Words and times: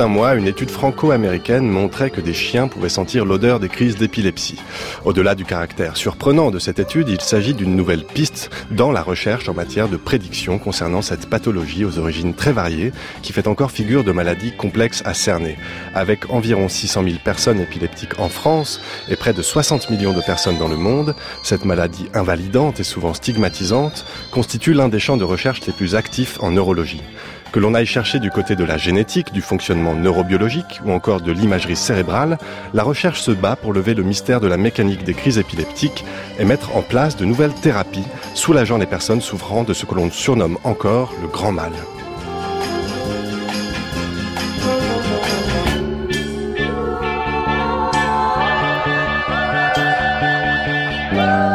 un 0.00 0.06
mois, 0.06 0.34
une 0.34 0.46
étude 0.46 0.70
franco-américaine 0.70 1.68
montrait 1.68 2.10
que 2.10 2.20
des 2.20 2.34
chiens 2.34 2.68
pouvaient 2.68 2.88
sentir 2.88 3.24
l'odeur 3.24 3.58
des 3.58 3.68
crises 3.68 3.96
d'épilepsie. 3.96 4.60
Au-delà 5.04 5.34
du 5.34 5.44
caractère 5.44 5.96
surprenant 5.96 6.50
de 6.50 6.58
cette 6.58 6.78
étude, 6.78 7.08
il 7.08 7.20
s'agit 7.20 7.54
d'une 7.54 7.74
nouvelle 7.74 8.04
piste 8.04 8.50
dans 8.70 8.92
la 8.92 9.02
recherche 9.02 9.48
en 9.48 9.54
matière 9.54 9.88
de 9.88 9.96
prédiction 9.96 10.58
concernant 10.58 11.02
cette 11.02 11.28
pathologie 11.28 11.84
aux 11.84 11.98
origines 11.98 12.34
très 12.34 12.52
variées 12.52 12.92
qui 13.22 13.32
fait 13.32 13.48
encore 13.48 13.70
figure 13.70 14.04
de 14.04 14.12
maladie 14.12 14.52
complexe 14.52 15.02
à 15.04 15.14
cerner. 15.14 15.56
Avec 15.94 16.30
environ 16.30 16.68
600 16.68 17.04
000 17.04 17.16
personnes 17.24 17.60
épileptiques 17.60 18.18
en 18.18 18.28
France 18.28 18.80
et 19.08 19.16
près 19.16 19.32
de 19.32 19.42
60 19.42 19.90
millions 19.90 20.12
de 20.12 20.22
personnes 20.22 20.58
dans 20.58 20.68
le 20.68 20.76
monde, 20.76 21.14
cette 21.42 21.64
maladie 21.64 22.08
invalidante 22.14 22.78
et 22.78 22.84
souvent 22.84 23.14
stigmatisante 23.14 24.04
constitue 24.30 24.74
l'un 24.74 24.88
des 24.88 25.00
champs 25.00 25.16
de 25.16 25.24
recherche 25.24 25.66
les 25.66 25.72
plus 25.72 25.94
actifs 25.94 26.38
en 26.40 26.50
neurologie. 26.50 27.02
Que 27.50 27.60
l'on 27.60 27.72
aille 27.72 27.86
chercher 27.86 28.18
du 28.18 28.30
côté 28.30 28.56
de 28.56 28.64
la 28.64 28.76
génétique, 28.76 29.32
du 29.32 29.40
fonctionnement 29.40 29.94
neurobiologique 29.94 30.80
ou 30.84 30.92
encore 30.92 31.22
de 31.22 31.32
l'imagerie 31.32 31.76
cérébrale, 31.76 32.36
la 32.74 32.82
recherche 32.82 33.22
se 33.22 33.30
bat 33.30 33.56
pour 33.56 33.72
lever 33.72 33.94
le 33.94 34.02
mystère 34.02 34.40
de 34.40 34.48
la 34.48 34.58
mécanique 34.58 35.04
des 35.04 35.14
crises 35.14 35.38
épileptiques 35.38 36.04
et 36.38 36.44
mettre 36.44 36.76
en 36.76 36.82
place 36.82 37.16
de 37.16 37.24
nouvelles 37.24 37.54
thérapies 37.54 38.06
soulageant 38.34 38.76
les 38.76 38.86
personnes 38.86 39.22
souffrant 39.22 39.64
de 39.64 39.72
ce 39.72 39.86
que 39.86 39.94
l'on 39.94 40.10
surnomme 40.10 40.58
encore 40.62 41.14
le 41.22 41.28
grand 41.28 41.52
mal. 41.52 41.72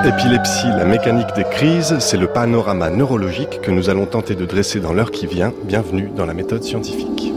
Épilepsie, 0.06 0.68
la 0.68 0.84
mécanique 0.84 1.34
des 1.34 1.46
crises, 1.46 1.98
c'est 2.00 2.18
le 2.18 2.28
panorama 2.28 2.90
neurologique 2.90 3.62
que 3.62 3.72
nous 3.72 3.90
allons 3.90 4.06
tenter 4.06 4.36
de 4.36 4.44
dresser 4.44 4.82
dans 4.82 4.92
l'heure 4.92 5.12
qui 5.12 5.28
vient. 5.28 5.54
Bienvenue 5.64 6.10
dans 6.14 6.26
la 6.26 6.34
méthode 6.34 6.62
scientifique. 6.62 7.32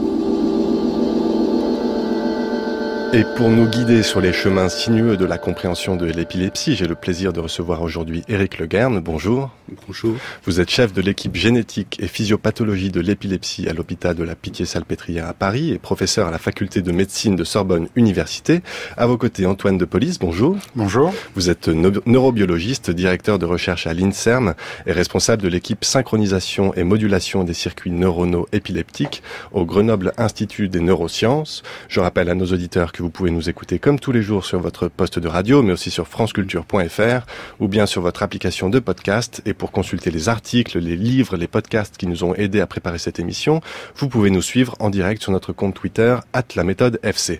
Et 3.13 3.23
pour 3.37 3.49
nous 3.49 3.69
guider 3.69 4.03
sur 4.03 4.19
les 4.19 4.33
chemins 4.33 4.67
sinueux 4.67 5.15
de 5.15 5.23
la 5.23 5.37
compréhension 5.37 5.95
de 5.95 6.05
l'épilepsie, 6.05 6.75
j'ai 6.75 6.87
le 6.87 6.95
plaisir 6.95 7.31
de 7.31 7.39
recevoir 7.39 7.81
aujourd'hui 7.81 8.21
Éric 8.27 8.57
Leguerne. 8.57 8.99
Bonjour. 8.99 9.49
Bonjour. 9.87 10.15
Vous 10.43 10.59
êtes 10.59 10.69
chef 10.69 10.91
de 10.91 11.01
l'équipe 11.01 11.35
génétique 11.35 11.97
et 12.01 12.07
physiopathologie 12.07 12.91
de 12.91 12.99
l'épilepsie 12.99 13.69
à 13.69 13.73
l'hôpital 13.73 14.13
de 14.13 14.23
la 14.23 14.35
Pitié-Salpêtrière 14.35 15.25
à 15.25 15.33
Paris 15.33 15.71
et 15.71 15.77
professeur 15.77 16.27
à 16.27 16.31
la 16.31 16.37
faculté 16.37 16.81
de 16.81 16.91
médecine 16.91 17.37
de 17.37 17.45
Sorbonne 17.45 17.87
Université. 17.95 18.61
À 18.97 19.07
vos 19.07 19.17
côtés, 19.17 19.45
Antoine 19.45 19.77
de 19.77 19.85
Police. 19.85 20.19
Bonjour. 20.19 20.57
Bonjour. 20.75 21.13
Vous 21.33 21.49
êtes 21.49 21.69
neurobiologiste, 21.69 22.91
directeur 22.91 23.39
de 23.39 23.45
recherche 23.45 23.87
à 23.87 23.93
l'INSERM 23.93 24.53
et 24.85 24.91
responsable 24.91 25.41
de 25.41 25.47
l'équipe 25.47 25.85
synchronisation 25.85 26.73
et 26.73 26.83
modulation 26.83 27.45
des 27.45 27.53
circuits 27.53 27.91
neuronaux 27.91 28.47
épileptiques 28.51 29.23
au 29.53 29.65
Grenoble 29.65 30.11
Institut 30.17 30.67
des 30.67 30.81
neurosciences. 30.81 31.63
Je 31.87 32.01
rappelle 32.01 32.29
à 32.29 32.35
nos 32.35 32.47
auditeurs 32.47 32.91
que 32.97 33.03
vous 33.03 33.11
pouvez 33.11 33.29
nous 33.29 33.47
écouter 33.47 33.77
comme 33.77 33.99
tous 33.99 34.11
les 34.11 34.23
jours 34.23 34.43
sur 34.43 34.59
votre 34.59 34.87
poste 34.87 35.19
de 35.19 35.27
radio, 35.27 35.61
mais 35.61 35.71
aussi 35.71 35.91
sur 35.91 36.07
franceculture.fr 36.07 37.25
ou 37.59 37.67
bien 37.67 37.85
sur 37.85 38.01
votre 38.01 38.23
application 38.23 38.69
de 38.69 38.79
podcast. 38.79 39.41
Et 39.45 39.53
pour 39.53 39.71
consulter 39.71 40.09
les 40.09 40.29
articles, 40.29 40.79
les 40.79 40.95
livres, 40.95 41.37
les 41.37 41.47
podcasts 41.47 41.95
qui 41.95 42.07
nous 42.07 42.23
ont 42.23 42.33
aidés 42.33 42.59
à 42.59 42.65
préparer 42.65 42.97
cette 42.97 43.19
émission, 43.19 43.61
vous 43.97 44.09
pouvez 44.09 44.31
nous 44.31 44.41
suivre 44.41 44.75
en 44.79 44.89
direct 44.89 45.21
sur 45.21 45.31
notre 45.31 45.53
compte 45.53 45.75
Twitter, 45.75 46.17
at 46.33 46.43
la 46.55 46.63
méthode 46.63 46.99
FC. 47.03 47.39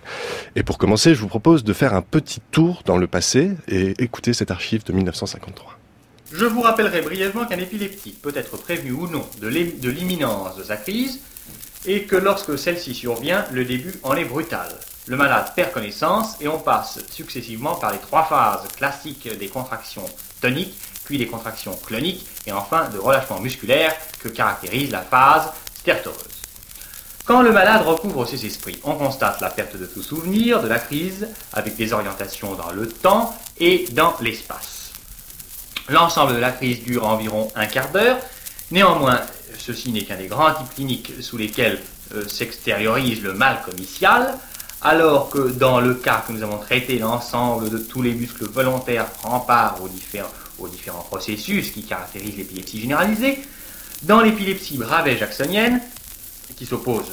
Et 0.54 0.62
pour 0.62 0.78
commencer, 0.78 1.16
je 1.16 1.20
vous 1.20 1.26
propose 1.26 1.64
de 1.64 1.72
faire 1.72 1.92
un 1.92 2.02
petit 2.02 2.40
tour 2.52 2.82
dans 2.86 2.96
le 2.96 3.08
passé 3.08 3.50
et 3.66 4.00
écouter 4.00 4.34
cette 4.34 4.52
archive 4.52 4.84
de 4.84 4.92
1953. 4.92 5.76
Je 6.32 6.44
vous 6.44 6.60
rappellerai 6.60 7.00
brièvement 7.02 7.46
qu'un 7.46 7.58
épileptique 7.58 8.22
peut 8.22 8.32
être 8.36 8.56
prévenu 8.58 8.92
ou 8.92 9.08
non 9.08 9.26
de 9.40 9.48
l'imminence 9.88 10.56
de 10.56 10.62
sa 10.62 10.76
crise 10.76 11.18
et 11.84 12.02
que 12.02 12.14
lorsque 12.14 12.56
celle-ci 12.56 12.94
survient, 12.94 13.44
le 13.52 13.64
début 13.64 13.94
en 14.04 14.14
est 14.14 14.24
brutal 14.24 14.68
le 15.08 15.16
malade 15.16 15.52
perd 15.56 15.72
connaissance 15.72 16.36
et 16.40 16.48
on 16.48 16.58
passe 16.58 16.98
successivement 17.10 17.76
par 17.76 17.92
les 17.92 17.98
trois 17.98 18.24
phases 18.24 18.68
classiques 18.76 19.28
des 19.38 19.48
contractions 19.48 20.04
toniques, 20.40 20.78
puis 21.04 21.16
des 21.16 21.26
contractions 21.26 21.76
cloniques 21.86 22.26
et 22.46 22.52
enfin 22.52 22.88
de 22.90 22.98
relâchement 22.98 23.40
musculaire 23.40 23.96
que 24.22 24.28
caractérise 24.28 24.90
la 24.90 25.00
phase 25.00 25.50
stertoreuse. 25.78 26.42
Quand 27.24 27.40
le 27.40 27.52
malade 27.52 27.86
recouvre 27.86 28.26
ses 28.26 28.44
esprits, 28.44 28.78
on 28.84 28.94
constate 28.94 29.40
la 29.40 29.48
perte 29.48 29.76
de 29.76 29.86
tout 29.86 30.02
souvenir 30.02 30.62
de 30.62 30.68
la 30.68 30.78
crise 30.78 31.28
avec 31.54 31.76
des 31.76 31.92
orientations 31.92 32.54
dans 32.54 32.70
le 32.70 32.88
temps 32.88 33.34
et 33.58 33.86
dans 33.92 34.14
l'espace. 34.20 34.92
L'ensemble 35.88 36.34
de 36.34 36.38
la 36.38 36.52
crise 36.52 36.82
dure 36.82 37.06
environ 37.06 37.50
un 37.54 37.66
quart 37.66 37.90
d'heure. 37.90 38.18
Néanmoins, 38.70 39.22
ceci 39.58 39.90
n'est 39.90 40.04
qu'un 40.04 40.16
des 40.16 40.26
grands 40.26 40.52
types 40.52 40.74
cliniques 40.74 41.12
sous 41.22 41.38
lesquels 41.38 41.80
euh, 42.14 42.28
s'extériorise 42.28 43.22
le 43.22 43.32
mal 43.32 43.60
commercial 43.64 44.38
alors 44.82 45.28
que 45.28 45.38
dans 45.38 45.80
le 45.80 45.94
cas 45.94 46.24
que 46.26 46.32
nous 46.32 46.42
avons 46.42 46.58
traité, 46.58 46.98
l'ensemble 46.98 47.68
de 47.70 47.78
tous 47.78 48.02
les 48.02 48.12
muscles 48.12 48.44
volontaires 48.48 49.06
prend 49.06 49.40
part 49.40 49.78
aux 49.82 49.88
différents, 50.68 51.02
processus 51.08 51.70
qui 51.70 51.82
caractérisent 51.82 52.36
l'épilepsie 52.36 52.80
généralisée. 52.80 53.38
Dans 54.02 54.20
l'épilepsie 54.20 54.78
bravais-jacksonienne, 54.78 55.80
qui 56.56 56.66
s'oppose 56.66 57.06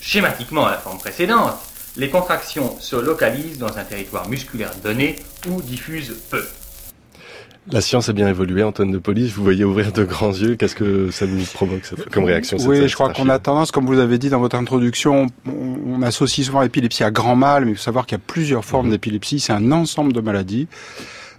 schématiquement 0.00 0.66
à 0.66 0.72
la 0.72 0.78
forme 0.78 0.98
précédente, 0.98 1.54
les 1.96 2.10
contractions 2.10 2.78
se 2.80 2.96
localisent 2.96 3.58
dans 3.58 3.76
un 3.76 3.84
territoire 3.84 4.28
musculaire 4.28 4.74
donné 4.82 5.16
ou 5.48 5.60
diffusent 5.62 6.14
peu. 6.30 6.44
La 7.70 7.82
science 7.82 8.08
a 8.08 8.12
bien 8.14 8.28
évolué, 8.28 8.62
Antoine 8.62 8.90
de 8.90 8.98
Police. 8.98 9.32
Vous 9.32 9.42
voyez 9.42 9.64
ouvrir 9.64 9.92
de 9.92 10.04
grands 10.04 10.32
yeux. 10.32 10.56
Qu'est-ce 10.56 10.74
que 10.74 11.10
ça 11.10 11.26
nous 11.26 11.42
provoque 11.52 11.82
comme 12.10 12.24
réaction 12.24 12.56
Oui, 12.66 12.88
je 12.88 12.94
crois 12.94 13.12
qu'on 13.12 13.28
a 13.28 13.38
tendance, 13.38 13.72
comme 13.72 13.84
vous 13.84 13.98
avez 13.98 14.18
dit 14.18 14.30
dans 14.30 14.40
votre 14.40 14.56
introduction, 14.56 15.26
on, 15.46 16.00
associe 16.02 16.46
souvent 16.46 16.62
l'épilepsie 16.62 17.04
à 17.04 17.10
grand 17.10 17.36
mal, 17.36 17.64
mais 17.64 17.72
il 17.72 17.76
faut 17.76 17.82
savoir 17.82 18.06
qu'il 18.06 18.16
y 18.16 18.20
a 18.20 18.24
plusieurs 18.26 18.64
formes 18.64 18.86
mhm. 18.86 18.92
d'épilepsie. 18.92 19.40
C'est 19.40 19.52
un 19.52 19.72
ensemble 19.72 20.12
de 20.12 20.20
maladies 20.20 20.68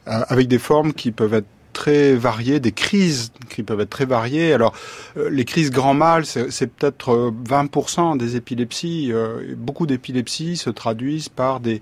euh, 0.08 0.22
avec 0.28 0.48
des 0.48 0.60
formes 0.60 0.94
qui 0.94 1.12
peuvent 1.12 1.34
être 1.34 1.48
très 1.80 2.14
variées, 2.14 2.60
des 2.60 2.74
crises 2.74 3.32
qui 3.50 3.64
peuvent 3.64 3.80
être 3.80 3.90
très 3.90 4.06
variées. 4.06 4.52
Alors, 4.52 4.74
euh, 5.16 5.30
les 5.30 5.46
crises 5.46 5.72
grand 5.72 5.94
mal, 5.94 6.26
c'est 6.26 6.68
peut-être 6.68 7.32
20% 7.48 8.16
euh, 8.16 8.18
des 8.18 8.36
épilepsies. 8.36 9.14
beaucoup 9.56 9.88
d'épilepsies 9.88 10.58
se 10.58 10.70
traduisent 10.70 11.30
par 11.30 11.62
des 11.62 11.82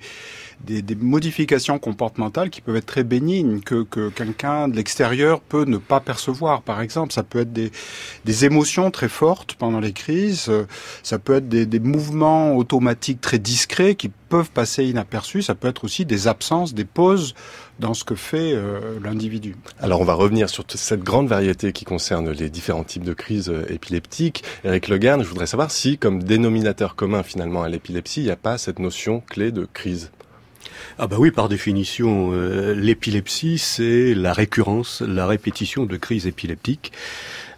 des, 0.66 0.82
des, 0.82 0.96
modifications 0.96 1.78
comportementales 1.78 2.50
qui 2.50 2.62
peuvent 2.62 2.78
être 2.78 2.88
très 2.88 3.04
bénignes, 3.04 3.62
que, 3.62 3.84
que 3.84 4.10
quelqu'un 4.10 4.68
de 4.68 4.76
l'extérieur 4.76 5.40
peut 5.40 5.66
ne 5.66 5.78
pas 5.78 6.00
percevoir. 6.00 6.64
Par 6.64 6.82
exemple, 6.82 7.14
ça 7.14 7.22
peut 7.22 7.42
être 7.42 7.54
des, 7.54 7.72
des 8.26 8.46
émotions 8.46 8.90
très 8.90 9.08
fortes 9.08 9.54
pendant 9.54 9.80
les 9.80 9.94
crises, 9.94 10.52
ça 11.04 11.20
peut 11.20 11.36
être 11.36 11.48
des, 11.48 11.68
des 11.68 11.80
mouvements 11.80 12.56
automatiques 12.56 13.22
très 13.22 13.38
discrets 13.38 13.94
qui 13.94 14.10
peuvent 14.30 14.50
passer 14.50 14.86
inaperçus, 14.86 15.44
ça 15.44 15.54
peut 15.54 15.68
être 15.68 15.84
aussi 15.84 16.06
des 16.06 16.28
absences, 16.28 16.74
des 16.74 16.86
pauses 16.86 17.36
dans 17.80 17.94
ce 17.94 18.04
que 18.04 18.16
fait 18.16 18.54
euh, 18.54 19.00
l'individu. 19.04 19.56
Alors 19.80 20.02
on 20.02 20.06
va 20.06 20.14
revenir 20.14 20.50
sur 20.50 20.66
cette 20.68 21.04
grande 21.04 21.28
variété 21.28 21.74
qui 21.74 21.86
concerne 21.86 22.32
les 22.32 22.50
différents 22.50 22.84
types 22.84 23.04
de 23.04 23.14
crises 23.14 23.50
euh, 23.50 23.66
épileptiques. 23.70 24.44
Eric 24.64 24.88
Legarn, 24.88 25.24
je 25.24 25.28
voudrais 25.28 25.48
savoir 25.48 25.72
si, 25.72 25.98
comme 25.98 26.24
dénominateur 26.24 26.96
commun 26.96 27.24
finalement 27.24 27.64
à 27.64 27.70
l'épilepsie, 27.70 28.22
il 28.22 28.26
n'y 28.26 28.32
a 28.32 28.36
pas 28.36 28.58
cette 28.58 28.80
notion 28.80 29.22
clé 29.22 29.52
de 29.52 29.68
crise. 29.72 30.12
Ah 31.00 31.08
bah 31.08 31.18
oui, 31.20 31.32
par 31.32 31.48
définition, 31.48 32.32
euh, 32.34 32.74
l'épilepsie, 32.74 33.60
c'est 33.60 34.16
la 34.16 34.34
récurrence, 34.34 35.02
la 35.02 35.28
répétition 35.28 35.86
de 35.86 35.96
crises 35.98 36.26
épileptiques. 36.26 36.92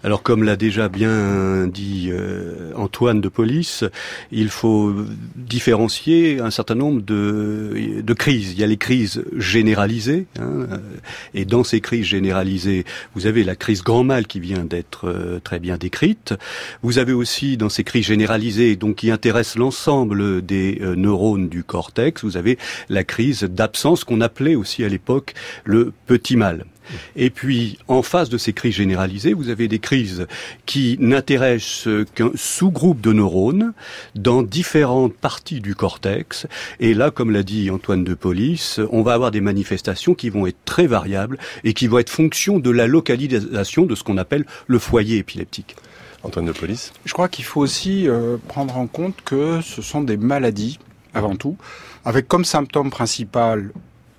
Alors 0.02 0.24
comme 0.24 0.44
l'a 0.44 0.56
déjà 0.56 0.88
bien 0.88 1.68
dit 1.68 2.10
euh, 2.10 2.72
Antoine 2.76 3.20
de 3.20 3.28
Police, 3.28 3.84
il 4.32 4.50
faut 4.50 4.96
différencier 5.36 6.40
un 6.40 6.52
certain 6.52 6.76
nombre 6.76 7.02
de, 7.02 8.14
crises. 8.14 8.54
Il 8.54 8.60
y 8.60 8.64
a 8.64 8.68
les 8.68 8.78
crises 8.78 9.24
généralisées, 9.36 10.26
hein, 10.40 10.68
et 11.34 11.44
dans 11.44 11.66
ces 11.66 11.82
crises 11.82 12.06
généralisées, 12.06 12.86
vous 13.14 13.28
avez 13.28 13.44
la 13.44 13.56
crise 13.56 13.84
grand 13.84 14.06
mal 14.06 14.26
qui 14.26 14.40
vient 14.40 14.64
d'être 14.64 15.10
euh, 15.10 15.40
très 15.44 15.60
bien 15.60 15.76
décrite. 15.78 16.34
Vous 16.82 16.98
avez 16.98 17.14
aussi 17.14 17.58
dans 17.58 17.70
ces 17.70 17.84
crises 17.84 18.06
généralisées, 18.06 18.78
donc 18.78 18.98
qui 18.98 19.12
intéressent 19.12 19.58
l'ensemble 19.58 20.42
des 20.46 20.80
euh, 20.82 20.96
neurones 20.96 21.50
du 21.50 21.64
cortex, 21.64 22.24
vous 22.24 22.38
avez 22.38 22.58
la 22.88 23.04
crise 23.04 23.44
d'absence 23.44 24.06
qu'on 24.06 24.22
appelait 24.22 24.56
aussi 24.56 24.86
à 24.86 24.88
l'époque 24.88 25.34
le 25.66 25.92
petit 26.08 26.38
mal. 26.38 26.66
Et 27.16 27.30
puis, 27.30 27.78
en 27.88 28.02
face 28.02 28.30
de 28.30 28.38
ces 28.38 28.54
crises 28.54 28.76
généralisées, 28.76 29.34
vous 29.34 29.50
avez 29.50 29.68
des 29.68 29.80
crises 29.80 30.28
qui 30.66 30.98
n'intéressent 31.00 31.90
qu'un 32.16 32.32
sous-groupe 32.36 33.02
de 33.02 33.14
neurones 33.14 33.74
dans 34.16 34.42
différentes 34.44 35.14
parties 35.14 35.62
du 35.62 35.76
cortex. 35.76 36.48
Et 36.80 36.94
là, 36.94 37.12
comme 37.12 37.32
l'a 37.32 37.44
dit 37.44 37.70
Antoine 37.70 38.04
de 38.04 38.14
Police, 38.14 38.80
on 38.92 39.02
va 39.02 39.14
avoir 39.14 39.32
des 39.32 39.42
manifestations 39.42 40.14
qui 40.14 40.30
vont 40.30 40.48
être 40.48 40.64
très 40.66 40.88
variables 40.88 41.38
et 41.64 41.74
qui 41.74 41.88
vont 41.88 42.00
être 42.00 42.10
fonction 42.10 42.60
de 42.60 42.70
la 42.70 42.88
localisation 42.88 43.86
de 43.86 43.96
ce 43.96 44.04
qu'on 44.04 44.18
appelle 44.18 44.46
le 44.68 44.80
foyer 44.80 45.18
épileptique. 45.18 45.76
Antoine 46.24 46.46
de 46.46 46.52
Police 46.52 46.92
Je 47.06 47.14
crois 47.14 47.30
qu'il 47.30 47.46
faut 47.46 47.62
aussi 47.62 48.08
euh, 48.08 48.38
prendre 48.48 48.78
en 48.78 48.88
compte 48.88 49.22
que 49.24 49.62
ce 49.62 49.82
sont 49.82 50.02
des 50.02 50.18
maladies, 50.18 50.80
avant 51.14 51.36
tout, 51.36 51.58
avec 52.06 52.28
comme 52.28 52.46
symptôme 52.46 52.90
principal 52.90 53.72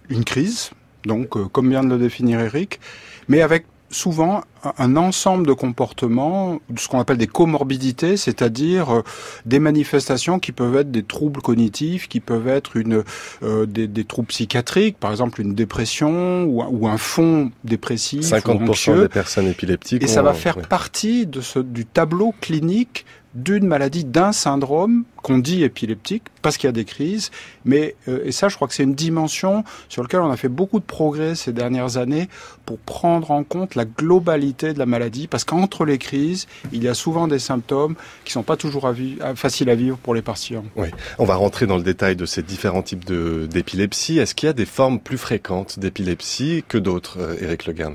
une 0.08 0.24
crise, 0.24 0.70
donc 1.04 1.36
euh, 1.36 1.46
comme 1.50 1.70
vient 1.70 1.84
de 1.84 1.90
le 1.90 1.98
définir 1.98 2.40
Eric, 2.40 2.80
mais 3.28 3.42
avec 3.42 3.66
souvent 3.90 4.42
un 4.78 4.96
ensemble 4.96 5.46
de 5.46 5.52
comportements, 5.52 6.60
ce 6.76 6.86
qu'on 6.88 7.00
appelle 7.00 7.16
des 7.16 7.26
comorbidités, 7.26 8.16
c'est-à-dire 8.16 8.90
euh, 8.90 9.02
des 9.46 9.58
manifestations 9.58 10.38
qui 10.38 10.52
peuvent 10.52 10.76
être 10.76 10.90
des 10.90 11.02
troubles 11.02 11.40
cognitifs, 11.40 12.08
qui 12.08 12.20
peuvent 12.20 12.46
être 12.46 12.76
une, 12.76 13.02
euh, 13.42 13.66
des, 13.66 13.88
des, 13.88 14.04
troubles 14.04 14.28
psychiatriques, 14.28 14.98
par 14.98 15.10
exemple 15.10 15.40
une 15.40 15.54
dépression 15.54 16.44
ou, 16.44 16.62
ou 16.62 16.88
un 16.88 16.98
fond 16.98 17.50
dépressif 17.64 18.20
50% 18.20 19.02
des 19.02 19.08
personnes 19.08 19.48
épileptiques. 19.48 20.02
Et 20.02 20.06
ça 20.06 20.22
va 20.22 20.34
faire 20.34 20.60
partie 20.60 21.26
de 21.26 21.40
ce, 21.40 21.58
du 21.58 21.84
tableau 21.84 22.34
clinique 22.40 23.06
d'une 23.34 23.66
maladie, 23.66 24.04
d'un 24.04 24.32
syndrome 24.32 25.04
qu'on 25.22 25.38
dit 25.38 25.62
épileptique, 25.62 26.24
parce 26.42 26.56
qu'il 26.56 26.66
y 26.66 26.70
a 26.70 26.72
des 26.72 26.84
crises. 26.84 27.30
Mais 27.64 27.94
euh, 28.08 28.22
et 28.24 28.32
ça, 28.32 28.48
je 28.48 28.56
crois 28.56 28.66
que 28.68 28.74
c'est 28.74 28.82
une 28.82 28.94
dimension 28.94 29.64
sur 29.88 30.02
laquelle 30.02 30.20
on 30.20 30.30
a 30.30 30.36
fait 30.36 30.48
beaucoup 30.48 30.80
de 30.80 30.84
progrès 30.84 31.34
ces 31.34 31.52
dernières 31.52 31.96
années 31.96 32.28
pour 32.64 32.78
prendre 32.78 33.30
en 33.30 33.44
compte 33.44 33.74
la 33.74 33.84
globalité 33.84 34.72
de 34.72 34.78
la 34.78 34.86
maladie, 34.86 35.26
parce 35.26 35.44
qu'entre 35.44 35.84
les 35.84 35.98
crises, 35.98 36.46
il 36.72 36.82
y 36.82 36.88
a 36.88 36.94
souvent 36.94 37.28
des 37.28 37.38
symptômes 37.38 37.94
qui 38.24 38.32
sont 38.32 38.42
pas 38.42 38.56
toujours 38.56 38.86
à 38.86 38.94
faciles 39.34 39.70
à 39.70 39.74
vivre 39.74 39.96
pour 39.98 40.14
les 40.14 40.22
patients. 40.22 40.64
Oui, 40.76 40.88
on 41.18 41.24
va 41.24 41.36
rentrer 41.36 41.66
dans 41.66 41.76
le 41.76 41.82
détail 41.82 42.16
de 42.16 42.26
ces 42.26 42.42
différents 42.42 42.82
types 42.82 43.04
d'épilepsie. 43.48 44.18
Est-ce 44.18 44.34
qu'il 44.34 44.46
y 44.46 44.50
a 44.50 44.54
des 44.54 44.66
formes 44.66 44.98
plus 44.98 45.18
fréquentes 45.18 45.78
d'épilepsie 45.78 46.64
que 46.66 46.78
d'autres, 46.78 47.18
euh, 47.20 47.56
Legan 47.66 47.94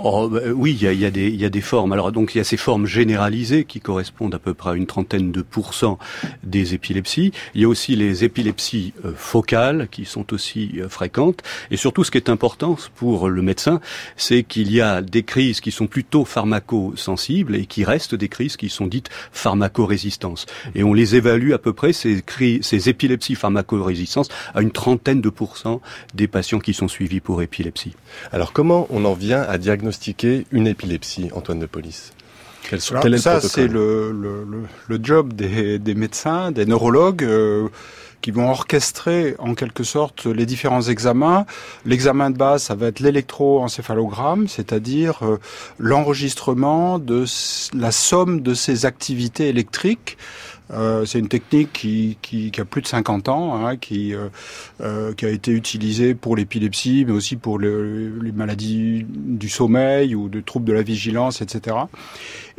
Oh, 0.00 0.28
bah, 0.28 0.40
oui, 0.54 0.78
il 0.80 0.82
y 0.82 0.86
a, 0.86 0.92
y, 0.92 1.36
y 1.36 1.44
a 1.44 1.50
des 1.50 1.60
formes. 1.60 1.92
Alors 1.92 2.12
donc 2.12 2.34
il 2.34 2.38
y 2.38 2.40
a 2.40 2.44
ces 2.44 2.56
formes 2.56 2.86
généralisées 2.86 3.64
qui 3.64 3.80
correspondent 3.80 4.34
à 4.34 4.38
peu 4.38 4.54
près 4.54 4.70
à 4.70 4.74
une 4.74 4.86
trentaine 4.86 5.32
de 5.32 5.42
pourcents 5.42 5.98
des 6.44 6.74
épilepsies. 6.74 7.32
Il 7.54 7.62
y 7.62 7.64
a 7.64 7.68
aussi 7.68 7.96
les 7.96 8.22
épilepsies 8.22 8.92
euh, 9.04 9.12
focales 9.16 9.88
qui 9.90 10.04
sont 10.04 10.32
aussi 10.32 10.74
euh, 10.78 10.88
fréquentes. 10.88 11.42
Et 11.72 11.76
surtout, 11.76 12.04
ce 12.04 12.12
qui 12.12 12.18
est 12.18 12.28
important 12.28 12.76
pour 12.94 13.28
le 13.28 13.42
médecin, 13.42 13.80
c'est 14.16 14.44
qu'il 14.44 14.70
y 14.72 14.80
a 14.80 15.02
des 15.02 15.24
crises 15.24 15.60
qui 15.60 15.72
sont 15.72 15.88
plutôt 15.88 16.24
pharmaco-sensibles 16.24 17.56
et 17.56 17.66
qui 17.66 17.84
restent 17.84 18.14
des 18.14 18.28
crises 18.28 18.56
qui 18.56 18.68
sont 18.68 18.86
dites 18.86 19.08
pharmacorésistances. 19.32 20.46
Et 20.76 20.84
on 20.84 20.94
les 20.94 21.16
évalue 21.16 21.52
à 21.52 21.58
peu 21.58 21.72
près 21.72 21.92
ces, 21.92 22.22
ces 22.62 22.88
épilepsies 22.88 23.34
pharmacorésistances 23.34 24.28
à 24.54 24.62
une 24.62 24.70
trentaine 24.70 25.20
de 25.20 25.30
pourcents 25.30 25.80
des 26.14 26.28
patients 26.28 26.60
qui 26.60 26.72
sont 26.72 26.88
suivis 26.88 27.18
pour 27.18 27.42
épilepsie. 27.42 27.94
Alors 28.30 28.52
comment 28.52 28.86
on 28.90 29.04
en 29.04 29.14
vient 29.14 29.42
à 29.42 29.58
diagnostiquer 29.58 29.87
diagnostiquer 29.88 30.46
une 30.52 30.66
épilepsie, 30.66 31.30
Antoine 31.34 31.58
de 31.58 31.66
Police 31.66 32.12
quel, 32.68 32.80
Ça, 32.82 33.40
c'est 33.40 33.66
le, 33.66 34.12
le, 34.12 34.44
le, 34.88 35.00
job 35.02 35.32
des, 35.32 35.78
des, 35.78 35.94
médecins, 35.94 36.50
des 36.50 36.66
neurologues. 36.66 37.24
Euh, 37.24 37.68
qui 38.20 38.32
vont 38.32 38.50
orchestrer 38.50 39.36
en 39.38 39.54
quelque 39.54 39.84
sorte 39.84 40.26
les 40.26 40.44
différents 40.44 40.82
examens. 40.82 41.46
L'examen 41.86 42.30
de 42.30 42.36
base, 42.36 42.64
ça 42.64 42.74
va 42.74 42.88
être 42.88 42.98
l'électroencéphalogramme, 42.98 44.48
c'est-à-dire 44.48 45.20
euh, 45.22 45.38
l'enregistrement 45.78 46.98
de 46.98 47.24
la 47.74 47.92
somme 47.92 48.40
de 48.40 48.54
ces 48.54 48.86
activités 48.86 49.48
électriques 49.48 50.18
euh, 50.72 51.04
c'est 51.04 51.18
une 51.18 51.28
technique 51.28 51.72
qui, 51.72 52.18
qui, 52.20 52.50
qui, 52.50 52.60
a 52.60 52.64
plus 52.64 52.82
de 52.82 52.86
50 52.86 53.28
ans, 53.28 53.66
hein, 53.66 53.76
qui, 53.76 54.14
euh, 54.14 54.28
euh, 54.80 55.14
qui 55.14 55.24
a 55.24 55.30
été 55.30 55.50
utilisée 55.50 56.14
pour 56.14 56.36
l'épilepsie, 56.36 57.04
mais 57.06 57.12
aussi 57.12 57.36
pour 57.36 57.58
le, 57.58 58.18
les 58.20 58.32
maladies 58.32 59.06
du 59.08 59.48
sommeil 59.48 60.14
ou 60.14 60.28
de 60.28 60.40
troubles 60.40 60.66
de 60.66 60.72
la 60.72 60.82
vigilance, 60.82 61.40
etc. 61.40 61.76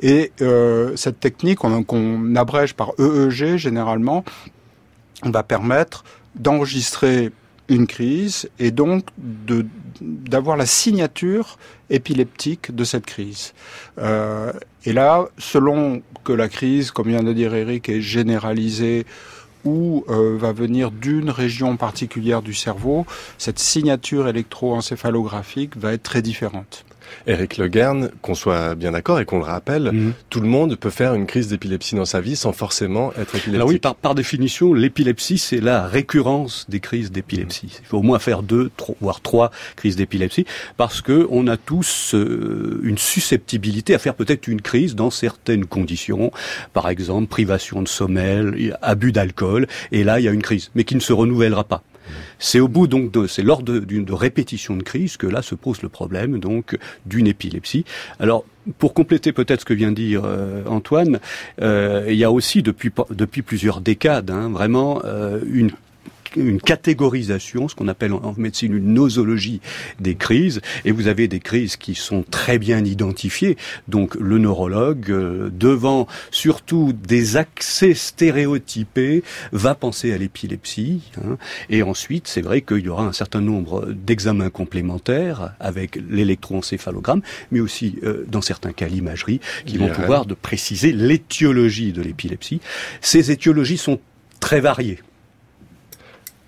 Et 0.02 0.32
euh, 0.42 0.96
cette 0.96 1.20
technique, 1.20 1.60
qu'on 1.60 2.36
abrège 2.36 2.74
par 2.74 2.94
EEG 3.00 3.58
généralement, 3.58 4.24
va 5.24 5.44
permettre 5.44 6.04
d'enregistrer 6.36 7.32
une 7.70 7.88
crise 7.88 8.50
et 8.60 8.72
donc 8.72 9.06
de 9.18 9.66
d'avoir 10.02 10.56
la 10.56 10.66
signature 10.66 11.58
épileptique 11.90 12.74
de 12.74 12.84
cette 12.84 13.06
crise. 13.06 13.54
Euh, 13.98 14.54
et 14.86 14.94
là, 14.94 15.28
selon 15.38 16.02
que 16.24 16.32
la 16.32 16.48
crise, 16.48 16.92
comme 16.92 17.10
vient 17.10 17.24
de 17.24 17.34
dire 17.34 17.54
Eric, 17.54 17.90
est 17.90 18.02
généralisée 18.02 19.06
ou 19.66 20.06
euh, 20.08 20.38
va 20.38 20.54
venir 20.54 20.92
d'une 20.92 21.30
région 21.30 21.76
particulière 21.76 22.42
du 22.42 22.54
cerveau, 22.54 23.06
cette 23.38 23.60
signature 23.60 24.28
électroencéphalographique 24.28 25.76
va 25.76 25.94
être 25.94 26.04
très 26.04 26.22
différente. 26.22 26.86
Eric 27.28 27.58
Le 27.58 27.68
Guern, 27.68 28.10
qu'on 28.22 28.36
soit 28.36 28.76
bien 28.76 28.92
d'accord 28.92 29.20
et 29.20 29.26
qu'on 29.26 29.40
le 29.40 29.44
rappelle, 29.44 29.92
mhm. 29.92 30.14
tout 30.30 30.42
le 30.42 30.48
monde 30.48 30.76
peut 30.76 30.90
faire 30.90 31.14
une 31.14 31.26
crise 31.26 31.48
d'épilepsie 31.48 31.96
dans 31.96 32.06
sa 32.06 32.22
vie 32.22 32.36
sans 32.36 32.52
forcément 32.52 33.12
être 33.14 33.36
épileptique. 33.36 33.56
Alors 33.56 33.68
oui, 33.68 33.80
par, 33.80 33.96
par 33.96 34.16
définition, 34.16 34.74
l'épilepsie, 34.74 35.38
c'est 35.38 35.62
la 35.62 35.88
récurrence 35.88 36.66
des 36.70 36.80
crises 36.80 37.12
d'épilepsie. 37.12 37.80
Il 37.82 37.86
faut 37.86 37.98
au 37.98 38.04
moins 38.04 38.20
faire 38.20 38.44
deux, 38.44 38.72
trois, 38.78 38.96
voire 39.02 39.22
trois 39.22 39.52
crises 39.76 39.96
d'épilepsie, 39.96 40.46
parce 40.78 41.02
que 41.02 41.28
on 41.30 41.48
a 41.48 41.58
tous 41.58 42.14
euh, 42.16 42.80
une 42.84 42.98
susceptibilité 42.98 43.94
à 43.94 44.00
faire 44.00 44.16
peut-être 44.16 44.48
une 44.48 44.62
crise 44.62 44.96
dans 44.96 45.10
certaines 45.10 45.66
conditions, 45.66 46.32
par 46.74 46.90
exemple 46.90 47.28
privation 47.28 47.82
de 47.82 47.88
sommeil, 47.88 48.74
abus 48.82 49.12
d'alcool, 49.12 49.68
et 49.92 50.04
là 50.04 50.20
il 50.20 50.26
y 50.26 50.28
a 50.28 50.32
une 50.32 50.42
crise, 50.42 50.72
mais 50.76 50.84
qui 50.84 50.96
ne 50.96 51.00
se 51.00 51.14
renouvellera 51.14 51.64
pas. 51.64 51.84
C'est 52.40 52.60
au 52.60 52.68
bout 52.68 52.88
donc 52.88 53.12
de, 53.12 53.28
c'est 53.28 53.44
lors 53.44 53.64
d'une 53.64 54.06
de 54.06 54.14
répétition 54.14 54.76
de 54.76 54.84
crise 54.84 55.18
que 55.18 55.28
là 55.28 55.42
se 55.42 55.56
pose 55.56 55.82
le 55.82 55.90
problème 55.90 56.40
donc 56.40 56.78
d'une 57.06 57.28
épilepsie. 57.28 57.86
Alors 58.20 58.46
pour 58.78 58.94
compléter 58.94 59.32
peut-être 59.32 59.62
ce 59.62 59.66
que 59.66 59.74
vient 59.74 59.92
de 59.92 59.96
dire 59.96 60.24
euh, 60.26 60.64
Antoine, 60.68 61.20
euh, 61.62 62.06
il 62.08 62.16
y 62.16 62.24
a 62.24 62.32
aussi 62.32 62.62
depuis 62.62 62.92
depuis 63.12 63.42
plusieurs 63.42 63.82
décades 63.82 64.32
hein, 64.32 64.50
vraiment 64.50 65.02
euh, 65.06 65.40
une 65.52 65.72
une 66.36 66.62
catégorisation, 66.62 67.68
ce 67.68 67.76
qu'on 67.76 67.88
appelle 67.88 68.14
en 68.14 68.34
médecine 68.38 68.74
une 68.76 68.94
nosologie 68.94 69.62
des 70.00 70.16
crises, 70.16 70.62
et 70.86 70.92
vous 70.92 71.08
avez 71.08 71.28
des 71.28 71.40
crises 71.40 71.78
qui 71.78 71.96
sont 71.96 72.24
très 72.30 72.60
bien 72.60 72.84
identifiées. 72.84 73.58
Donc 73.88 74.16
le 74.16 74.38
neurologue, 74.38 75.10
euh, 75.10 75.50
devant 75.52 76.08
surtout 76.32 76.94
des 76.94 77.38
accès 77.38 77.94
stéréotypés, 77.94 79.24
va 79.52 79.76
penser 79.76 80.14
à 80.14 80.18
l'épilepsie, 80.18 81.02
hein. 81.18 81.38
et 81.70 81.84
ensuite 81.84 82.28
c'est 82.28 82.42
vrai 82.42 82.62
qu'il 82.62 82.80
y 82.80 82.90
aura 82.90 83.04
un 83.04 83.14
certain 83.14 83.42
nombre 83.42 83.88
d'examens 83.92 84.50
complémentaires 84.50 85.54
avec 85.60 86.00
l'électroencéphalogramme, 86.10 87.22
mais 87.52 87.60
aussi 87.60 87.98
euh, 88.04 88.26
dans 88.28 88.42
certains 88.42 88.74
cas 88.74 88.88
l'imagerie, 88.88 89.40
qui 89.66 89.78
vont 89.78 89.90
pouvoir 89.90 90.26
de 90.26 90.34
préciser 90.34 90.92
l'étiologie 90.92 91.94
de 91.94 92.02
l'épilepsie. 92.02 92.62
Ces 93.02 93.32
étiologies 93.32 93.78
sont 93.78 94.00
très 94.40 94.62
variées. 94.62 95.00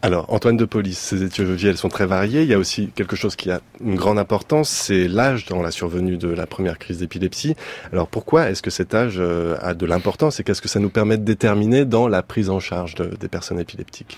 Alors, 0.04 0.26
Antoine 0.34 0.58
de 0.58 0.66
Police, 0.66 0.98
ces 0.98 1.22
étiologies, 1.22 1.68
elles 1.68 1.78
sont 1.78 1.90
très 1.90 2.08
variées. 2.08 2.42
Il 2.42 2.48
y 2.48 2.56
a 2.56 2.58
aussi 2.58 2.88
quelque 2.96 3.16
chose 3.16 3.36
qui 3.36 3.52
a 3.52 3.62
une 3.84 3.96
grande 3.96 4.18
importance, 4.18 4.68
c'est 4.68 5.08
l'âge 5.08 5.46
dans 5.46 5.62
la 5.62 5.70
survenue 5.70 6.18
de 6.18 6.28
la 6.28 6.48
première 6.48 6.80
crise 6.80 6.98
d'épilepsie. 6.98 7.56
Alors, 7.94 8.08
pourquoi 8.08 8.50
est-ce 8.50 8.64
que 8.64 8.72
cet 8.72 8.96
âge 8.96 9.18
euh, 9.20 9.58
a 9.62 9.76
de 9.76 9.86
l'importance 9.86 10.40
et 10.40 10.44
qu'est-ce 10.44 10.62
que 10.62 10.70
ça 10.70 10.80
nous 10.80 10.90
permet 10.90 11.20
de 11.20 11.24
déterminer 11.24 11.86
dans 11.86 12.08
la 12.08 12.24
prise 12.24 12.50
en 12.50 12.60
charge 12.60 12.96
des 12.96 13.28
personnes 13.28 13.60
épileptiques? 13.60 14.18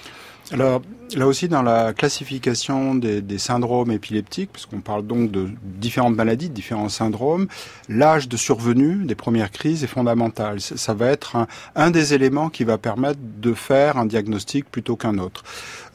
Alors 0.52 0.82
là 1.16 1.28
aussi 1.28 1.48
dans 1.48 1.62
la 1.62 1.94
classification 1.94 2.96
des, 2.96 3.22
des 3.22 3.38
syndromes 3.38 3.92
épileptiques, 3.92 4.52
puisqu'on 4.52 4.82
parle 4.82 5.06
donc 5.06 5.32
de 5.32 5.48
différentes 5.64 6.16
maladies, 6.16 6.50
de 6.50 6.54
différents 6.54 6.90
syndromes, 6.90 7.48
l'âge 7.90 8.28
de 8.28 8.38
survenue 8.38 9.06
des 9.06 9.16
premières 9.16 9.52
crises 9.52 9.84
est 9.84 9.88
fondamental. 9.88 10.60
Ça 10.60 10.94
va 10.94 11.08
être 11.08 11.36
un, 11.36 11.48
un, 11.76 11.92
des 11.92 12.14
éléments 12.14 12.50
qui 12.50 12.64
va 12.64 12.78
permettre 12.78 13.20
de 13.22 13.54
faire 13.54 13.98
un 13.98 14.06
diagnostic 14.06 14.70
plutôt 14.70 14.96
qu'un 14.96 15.18
autre. 15.18 15.44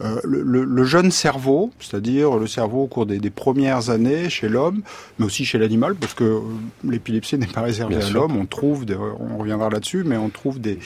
Euh, 0.00 0.20
le, 0.24 0.42
le, 0.64 0.84
jeune 0.84 1.10
cerveau, 1.10 1.72
c'est-à-dire 1.80 2.36
le 2.36 2.46
cerveau 2.46 2.84
au 2.84 2.86
cours 2.86 3.06
des, 3.06 3.18
des 3.18 3.30
premières 3.30 3.90
années 3.90 4.30
chez 4.30 4.48
l'homme, 4.48 4.82
mais 5.18 5.26
aussi 5.26 5.44
chez 5.44 5.58
l'animal, 5.58 5.96
parce 5.96 6.14
que 6.14 6.24
euh, 6.24 6.40
l'épilepsie 6.84 7.36
n'est 7.36 7.46
pas 7.46 7.62
réservée 7.62 7.96
à 7.96 8.10
l'homme, 8.10 8.36
on 8.36 8.46
trouve, 8.46 8.84
des, 8.84 8.94
on 8.94 9.38
reviendra 9.38 9.68
là-dessus, 9.70 10.04
mais 10.04 10.16
on 10.16 10.28
trouve 10.28 10.60
des, 10.60 10.78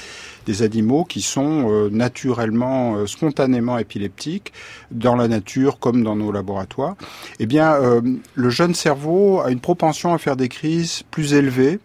des 0.46 0.62
animaux 0.62 1.04
qui 1.04 1.22
sont 1.22 1.70
euh, 1.70 1.88
naturellement, 1.90 2.96
euh, 2.96 3.06
spontanément 3.06 3.78
épileptiques 3.78 4.52
dans 4.90 5.16
la 5.16 5.28
nature 5.28 5.78
comme 5.78 6.02
dans 6.02 6.16
nos 6.16 6.32
laboratoires. 6.32 6.96
Eh 7.38 7.46
bien, 7.46 7.74
euh, 7.74 8.00
le 8.34 8.50
jeune 8.50 8.74
cerveau 8.74 9.40
a 9.40 9.50
une 9.50 9.60
propension 9.60 10.14
à 10.14 10.18
faire 10.18 10.36
des 10.36 10.48
crises 10.48 11.02
plus 11.10 11.34
élevées 11.34 11.80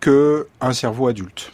qu'un 0.00 0.72
cerveau 0.72 1.08
adulte. 1.08 1.52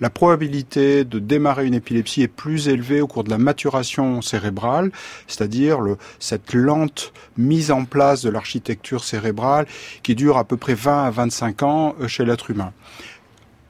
La 0.00 0.10
probabilité 0.10 1.04
de 1.04 1.20
démarrer 1.20 1.66
une 1.66 1.74
épilepsie 1.74 2.22
est 2.22 2.28
plus 2.28 2.66
élevée 2.66 3.00
au 3.00 3.06
cours 3.06 3.22
de 3.22 3.30
la 3.30 3.38
maturation 3.38 4.22
cérébrale, 4.22 4.90
c'est-à-dire 5.28 5.78
cette 6.18 6.52
lente 6.52 7.12
mise 7.36 7.70
en 7.70 7.84
place 7.84 8.22
de 8.22 8.30
l'architecture 8.30 9.04
cérébrale 9.04 9.66
qui 10.02 10.16
dure 10.16 10.36
à 10.36 10.42
peu 10.42 10.56
près 10.56 10.74
20 10.74 11.04
à 11.04 11.10
25 11.10 11.62
ans 11.62 11.94
chez 12.08 12.24
l'être 12.24 12.50
humain. 12.50 12.72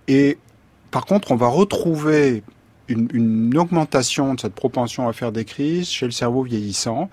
Et 0.09 0.39
par 0.95 1.07
contre, 1.07 1.33
on 1.33 1.35
va 1.35 1.49
retrouver 1.49 2.45
une, 2.87 3.59
augmentation 3.59 4.33
de 4.35 4.41
cette 4.41 4.55
propension 4.55 5.09
à 5.09 5.13
faire 5.13 5.33
des 5.33 5.45
crises 5.45 5.89
chez 5.89 6.07
le 6.07 6.13
cerveau 6.13 6.45
vieillissant, 6.45 7.11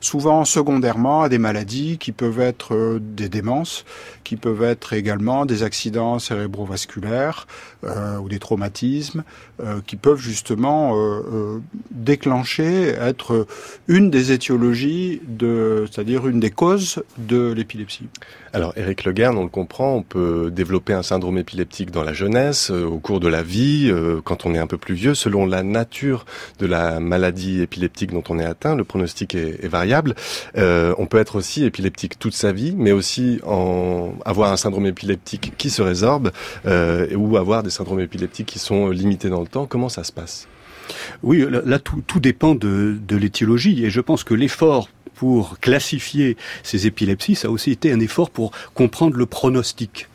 souvent 0.00 0.44
secondairement 0.44 1.22
à 1.22 1.28
des 1.28 1.38
maladies 1.38 1.98
qui 1.98 2.12
peuvent 2.12 2.38
être 2.38 2.76
euh, 2.76 3.00
des 3.00 3.28
démences, 3.28 3.84
qui 4.22 4.36
peuvent 4.36 4.62
être 4.62 4.92
également 4.92 5.46
des 5.46 5.64
accidents 5.64 6.20
cérébrovasculaires 6.20 7.48
euh, 7.86 8.18
ou 8.18 8.28
des 8.28 8.38
traumatismes, 8.38 9.24
euh, 9.62 9.80
qui 9.86 9.96
peuvent 9.96 10.20
justement 10.20 10.96
euh, 10.96 11.60
déclencher, 11.90 12.88
être 12.88 13.46
une 13.88 14.10
des 14.10 14.32
étiologies, 14.32 15.20
de, 15.28 15.86
c'est-à-dire 15.90 16.26
une 16.26 16.40
des 16.40 16.50
causes 16.50 17.02
de 17.18 17.52
l'épilepsie. 17.52 18.06
Alors, 18.52 18.72
Eric 18.76 19.04
Leguerne, 19.04 19.36
on 19.36 19.42
le 19.42 19.48
comprend, 19.48 19.96
on 19.96 20.02
peut 20.02 20.50
développer 20.50 20.92
un 20.92 21.02
syndrome 21.02 21.38
épileptique 21.38 21.90
dans 21.90 22.04
la 22.04 22.12
jeunesse, 22.12 22.70
au 22.70 22.98
cours 22.98 23.20
de 23.20 23.26
la 23.28 23.42
vie, 23.42 23.92
quand 24.22 24.46
on 24.46 24.54
est 24.54 24.58
un 24.58 24.68
peu 24.68 24.78
plus 24.78 24.94
vieux, 24.94 25.14
selon 25.14 25.44
la 25.44 25.64
nature 25.64 26.24
de 26.60 26.66
la 26.66 27.00
maladie 27.00 27.60
épileptique 27.62 28.12
dont 28.12 28.22
on 28.28 28.38
est 28.38 28.44
atteint. 28.44 28.76
Le 28.76 28.84
pronostic 28.84 29.34
est, 29.34 29.66
variable. 29.66 30.14
On 30.54 31.06
peut 31.06 31.18
être 31.18 31.34
aussi 31.34 31.64
épileptique 31.64 32.16
toute 32.18 32.34
sa 32.34 32.52
vie, 32.52 32.76
mais 32.78 32.92
aussi 32.92 33.40
en 33.44 34.12
avoir 34.24 34.52
un 34.52 34.56
syndrome 34.56 34.86
épileptique 34.86 35.54
qui 35.58 35.68
se 35.68 35.82
résorbe 35.82 36.30
ou 36.64 37.36
avoir 37.36 37.64
des 37.64 37.73
syndromes 37.74 38.00
épileptiques 38.00 38.46
qui 38.46 38.58
sont 38.58 38.90
limités 38.90 39.28
dans 39.28 39.40
le 39.40 39.46
temps. 39.46 39.66
Comment 39.66 39.88
ça 39.88 40.04
se 40.04 40.12
passe? 40.12 40.48
Oui, 41.22 41.44
là, 41.64 41.78
tout, 41.78 42.02
tout, 42.06 42.20
dépend 42.20 42.54
de, 42.54 42.96
de 43.06 43.16
l'étiologie 43.16 43.84
et 43.84 43.90
je 43.90 44.00
pense 44.00 44.22
que 44.24 44.34
l'effort 44.34 44.88
pour 45.14 45.58
classifier 45.60 46.36
ces 46.62 46.86
épilepsies, 46.86 47.36
ça 47.36 47.48
a 47.48 47.50
aussi 47.50 47.70
été 47.70 47.92
un 47.92 48.00
effort 48.00 48.30
pour 48.30 48.50
comprendre 48.74 49.16
le 49.16 49.26
pronostic. 49.26 50.08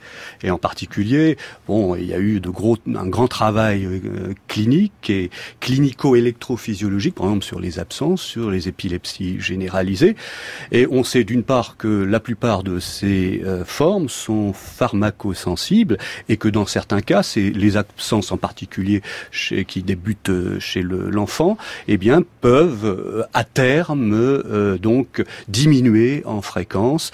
Et 0.43 0.51
en 0.51 0.57
particulier, 0.57 1.37
bon, 1.67 1.95
il 1.95 2.05
y 2.05 2.13
a 2.13 2.19
eu 2.19 2.39
de 2.39 2.49
gros, 2.49 2.77
un 2.95 3.07
grand 3.07 3.27
travail 3.27 3.85
euh, 3.85 4.33
clinique 4.47 5.09
et 5.09 5.29
clinico-électrophysiologique, 5.59 7.15
par 7.15 7.27
exemple 7.27 7.45
sur 7.45 7.59
les 7.59 7.79
absences, 7.79 8.21
sur 8.21 8.51
les 8.51 8.67
épilepsies 8.67 9.39
généralisées. 9.39 10.15
Et 10.71 10.87
on 10.89 11.03
sait 11.03 11.23
d'une 11.23 11.43
part 11.43 11.77
que 11.77 11.87
la 11.87 12.19
plupart 12.19 12.63
de 12.63 12.79
ces 12.79 13.41
euh, 13.45 13.63
formes 13.65 14.09
sont 14.09 14.53
pharmacosensibles 14.53 15.97
et 16.27 16.37
que 16.37 16.47
dans 16.47 16.65
certains 16.65 17.01
cas, 17.01 17.23
c'est 17.23 17.49
les 17.49 17.77
absences 17.77 18.31
en 18.31 18.37
particulier 18.37 19.01
chez, 19.31 19.65
qui 19.65 19.83
débutent 19.83 20.29
euh, 20.29 20.59
chez 20.59 20.81
l'enfant, 20.81 21.57
eh 21.87 21.97
bien, 21.97 22.21
peuvent 22.41 23.27
à 23.33 23.43
terme 23.43 24.77
donc 24.77 25.23
diminuer 25.47 26.23
en 26.25 26.41
fréquence 26.41 27.11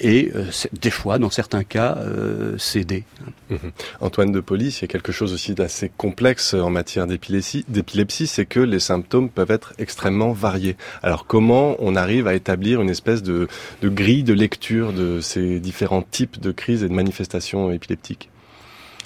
et 0.00 0.32
des 0.80 0.90
fois, 0.90 1.18
dans 1.18 1.30
certains 1.30 1.64
cas, 1.64 1.98
euh, 2.00 2.58
céder. 2.58 3.04
Mmh. 3.50 3.56
Antoine 4.00 4.32
de 4.32 4.40
Police, 4.40 4.78
il 4.78 4.82
y 4.82 4.84
a 4.84 4.88
quelque 4.88 5.12
chose 5.12 5.32
aussi 5.32 5.54
d'assez 5.54 5.90
complexe 5.96 6.54
en 6.54 6.70
matière 6.70 7.06
d'épilepsie, 7.06 7.64
d'épilepsie, 7.68 8.26
c'est 8.26 8.46
que 8.46 8.60
les 8.60 8.80
symptômes 8.80 9.28
peuvent 9.28 9.50
être 9.50 9.74
extrêmement 9.78 10.32
variés. 10.32 10.76
Alors 11.02 11.26
comment 11.26 11.76
on 11.78 11.96
arrive 11.96 12.26
à 12.26 12.34
établir 12.34 12.80
une 12.80 12.90
espèce 12.90 13.22
de, 13.22 13.48
de 13.82 13.88
grille 13.88 14.22
de 14.22 14.34
lecture 14.34 14.92
de 14.92 15.20
ces 15.20 15.60
différents 15.60 16.02
types 16.02 16.40
de 16.40 16.52
crises 16.52 16.82
et 16.82 16.88
de 16.88 16.94
manifestations 16.94 17.70
épileptiques? 17.70 18.30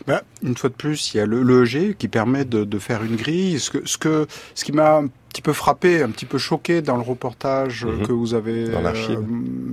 Bah, 0.06 0.22
une 0.42 0.56
fois 0.56 0.70
de 0.70 0.74
plus, 0.74 1.14
il 1.14 1.18
y 1.18 1.20
a 1.20 1.26
le 1.26 1.42
l'EEG 1.42 1.96
qui 1.96 2.08
permet 2.08 2.44
de, 2.44 2.64
de, 2.64 2.78
faire 2.78 3.02
une 3.02 3.16
grille. 3.16 3.58
Ce, 3.60 3.70
que, 3.70 3.86
ce, 3.88 3.96
que, 3.96 4.26
ce 4.54 4.64
qui 4.64 4.72
m'a 4.72 5.02
petit 5.34 5.42
peu 5.42 5.52
frappé, 5.52 6.00
un 6.00 6.10
petit 6.10 6.26
peu 6.26 6.38
choqué 6.38 6.80
dans 6.80 6.94
le 6.94 7.02
reportage 7.02 7.84
mmh. 7.84 8.06
que 8.06 8.12
vous 8.12 8.34
avez 8.34 8.66
euh, 8.70 9.16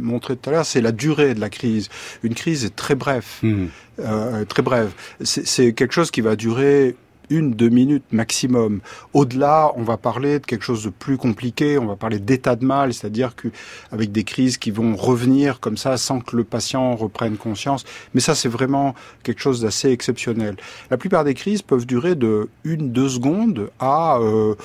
montré 0.01 0.35
tout 0.35 0.49
à 0.49 0.53
l'heure, 0.53 0.65
c'est 0.65 0.81
la 0.81 0.91
durée 0.91 1.35
de 1.35 1.39
la 1.39 1.51
crise. 1.51 1.89
Une 2.23 2.33
crise 2.33 2.65
est 2.65 2.75
très 2.75 2.95
brève, 2.95 3.27
mmh. 3.43 3.65
euh, 3.99 4.43
très 4.45 4.63
brève. 4.63 4.91
C'est 5.21 5.73
quelque 5.73 5.93
chose 5.93 6.09
qui 6.09 6.21
va 6.21 6.35
durer 6.35 6.95
une, 7.29 7.51
deux 7.51 7.69
minutes 7.69 8.05
maximum. 8.11 8.81
Au-delà, 9.13 9.71
on 9.75 9.83
va 9.83 9.97
parler 9.97 10.39
de 10.39 10.45
quelque 10.47 10.65
chose 10.65 10.83
de 10.83 10.89
plus 10.89 11.17
compliqué, 11.17 11.77
on 11.77 11.85
va 11.85 11.95
parler 11.95 12.17
d'état 12.17 12.55
de 12.55 12.65
mal, 12.65 12.91
c'est-à-dire 12.91 13.35
qu'avec 13.35 14.11
des 14.11 14.23
crises 14.23 14.57
qui 14.57 14.71
vont 14.71 14.95
revenir 14.95 15.59
comme 15.59 15.77
ça 15.77 15.95
sans 15.97 16.21
que 16.21 16.35
le 16.35 16.43
patient 16.43 16.95
reprenne 16.95 17.37
conscience. 17.37 17.85
Mais 18.15 18.19
ça, 18.19 18.33
c'est 18.33 18.49
vraiment 18.49 18.95
quelque 19.21 19.41
chose 19.41 19.61
d'assez 19.61 19.91
exceptionnel. 19.91 20.57
La 20.89 20.97
plupart 20.97 21.23
des 21.23 21.35
crises 21.35 21.61
peuvent 21.61 21.85
durer 21.85 22.15
de 22.15 22.49
une, 22.63 22.91
deux 22.91 23.09
secondes 23.09 23.69
à... 23.79 24.17
Euh, 24.17 24.55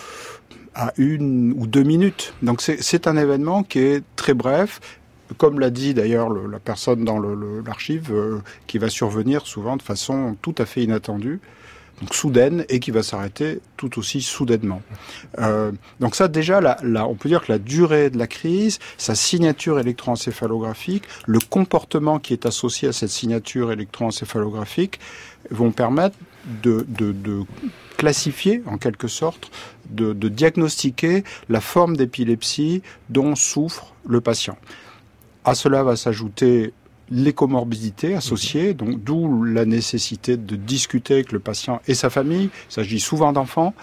à 0.77 0.93
une 0.99 1.55
ou 1.57 1.67
deux 1.67 1.83
minutes. 1.83 2.35
Donc 2.43 2.61
c'est 2.61 3.07
un 3.07 3.17
événement 3.17 3.63
qui 3.63 3.79
est 3.79 4.05
très 4.15 4.35
bref, 4.35 4.81
comme 5.39 5.59
l'a 5.59 5.71
dit 5.71 5.95
d'ailleurs 5.95 6.29
la 6.31 6.61
personne 6.61 7.03
dans 7.03 7.19
l'archive, 7.19 8.13
euh, 8.13 8.39
qui 8.67 8.79
va 8.79 8.91
survenir 8.91 9.47
souvent 9.47 9.77
de 9.77 9.83
façon 9.83 10.37
tout 10.43 10.55
à 10.59 10.67
fait 10.67 10.85
inattendue 10.85 11.41
donc 12.01 12.15
soudaine 12.15 12.67
et 12.69 12.79
qui 12.79 12.91
va 12.91 13.03
s'arrêter 13.03 13.61
tout 13.79 13.99
aussi 13.99 14.21
soudainement. 14.21 14.83
Euh, 15.39 15.73
donc 15.99 16.15
ça 16.15 16.29
déjà, 16.29 16.61
là, 16.61 17.09
on 17.09 17.15
peut 17.15 17.31
dire 17.31 17.43
que 17.43 17.53
la 17.53 17.59
durée 17.59 18.11
de 18.11 18.19
la 18.19 18.27
crise, 18.27 18.79
sa 18.99 19.15
signature 19.15 19.79
électroencéphalographique, 19.79 21.05
le 21.27 21.39
comportement 21.39 22.19
qui 22.19 22.35
est 22.35 22.45
associé 22.45 22.89
à 22.89 22.93
cette 22.93 23.09
signature 23.09 23.73
électroencéphalographique 23.73 25.01
vont 25.51 25.71
permettre 25.71 26.17
de, 26.63 26.85
de, 26.89 27.13
de 27.13 27.45
classifier 27.97 28.63
en 28.67 28.79
quelque 28.79 29.09
sorte, 29.09 29.51
de, 29.91 30.13
diagnostiquer 30.29 31.25
la 31.49 31.61
forme 31.61 31.97
d'épilepsie 31.97 32.83
dont 33.09 33.35
souffre 33.35 33.95
le 34.07 34.21
patient. 34.21 34.57
À 35.45 35.55
cela 35.55 35.83
va 35.83 35.97
s'ajouter 35.97 36.73
les 37.09 37.33
comorbidités 37.33 38.15
associées, 38.15 38.75
donc 38.75 39.03
d'où 39.03 39.45
la 39.45 39.65
nécessité 39.65 40.37
de 40.37 40.57
discuter 40.57 41.15
avec 41.15 41.31
le 41.31 41.39
patient 41.39 41.81
et 41.87 41.95
sa 41.95 42.11
famille. 42.11 42.51
Il 42.69 42.73
s'agit 42.73 42.99
souvent 42.99 43.33
d'enfants, 43.33 43.75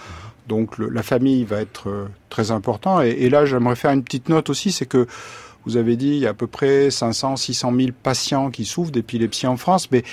donc 0.49 0.77
la 0.77 1.03
famille 1.03 1.45
va 1.45 1.61
être 1.61 1.87
euh, 1.87 2.05
très 2.29 2.51
important. 2.51 3.01
Et, 3.01 3.11
et 3.11 3.29
là, 3.29 3.45
j'aimerais 3.45 3.77
faire 3.77 3.91
une 3.91 4.03
petite 4.03 4.27
note 4.27 4.49
aussi, 4.49 4.73
c'est 4.73 4.85
que 4.85 5.07
vous 5.65 5.77
avez 5.77 5.95
dit 5.95 6.09
il 6.09 6.17
y 6.17 6.27
a 6.27 6.31
à 6.31 6.33
peu 6.33 6.47
près 6.47 6.91
500, 6.91 7.37
600 7.37 7.73
000 7.75 7.89
patients 8.03 8.51
qui 8.51 8.65
souffrent 8.65 8.91
d'épilepsie 8.91 9.47
en 9.47 9.57
France, 9.57 9.89
mais 9.91 10.03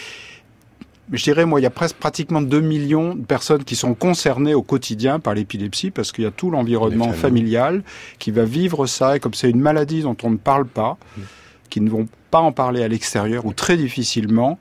je 1.12 1.24
dirais, 1.24 1.44
moi, 1.44 1.60
il 1.60 1.64
y 1.64 1.66
a 1.66 1.70
presque 1.70 1.96
pratiquement 1.96 2.40
2 2.40 2.60
millions 2.60 3.14
de 3.14 3.24
personnes 3.24 3.64
qui 3.64 3.76
sont 3.76 3.94
concernées 3.94 4.54
au 4.54 4.62
quotidien 4.62 5.18
par 5.18 5.34
l'épilepsie 5.34 5.90
parce 5.90 6.12
qu'il 6.12 6.24
y 6.24 6.26
a 6.26 6.30
tout 6.30 6.50
l'environnement 6.50 7.12
familial 7.12 7.82
qui 8.18 8.30
va 8.30 8.44
vivre 8.44 8.86
ça. 8.86 9.16
Et 9.16 9.20
comme 9.20 9.34
c'est 9.34 9.50
une 9.50 9.60
maladie 9.60 10.02
dont 10.02 10.16
on 10.22 10.30
ne 10.30 10.36
parle 10.36 10.66
pas, 10.66 10.98
mmh. 11.16 11.20
qui 11.68 11.80
ne 11.80 11.90
vont 11.90 12.06
pas 12.30 12.38
en 12.38 12.52
parler 12.52 12.82
à 12.82 12.88
l'extérieur 12.88 13.44
ou 13.44 13.52
très 13.52 13.76
difficilement. 13.76 14.58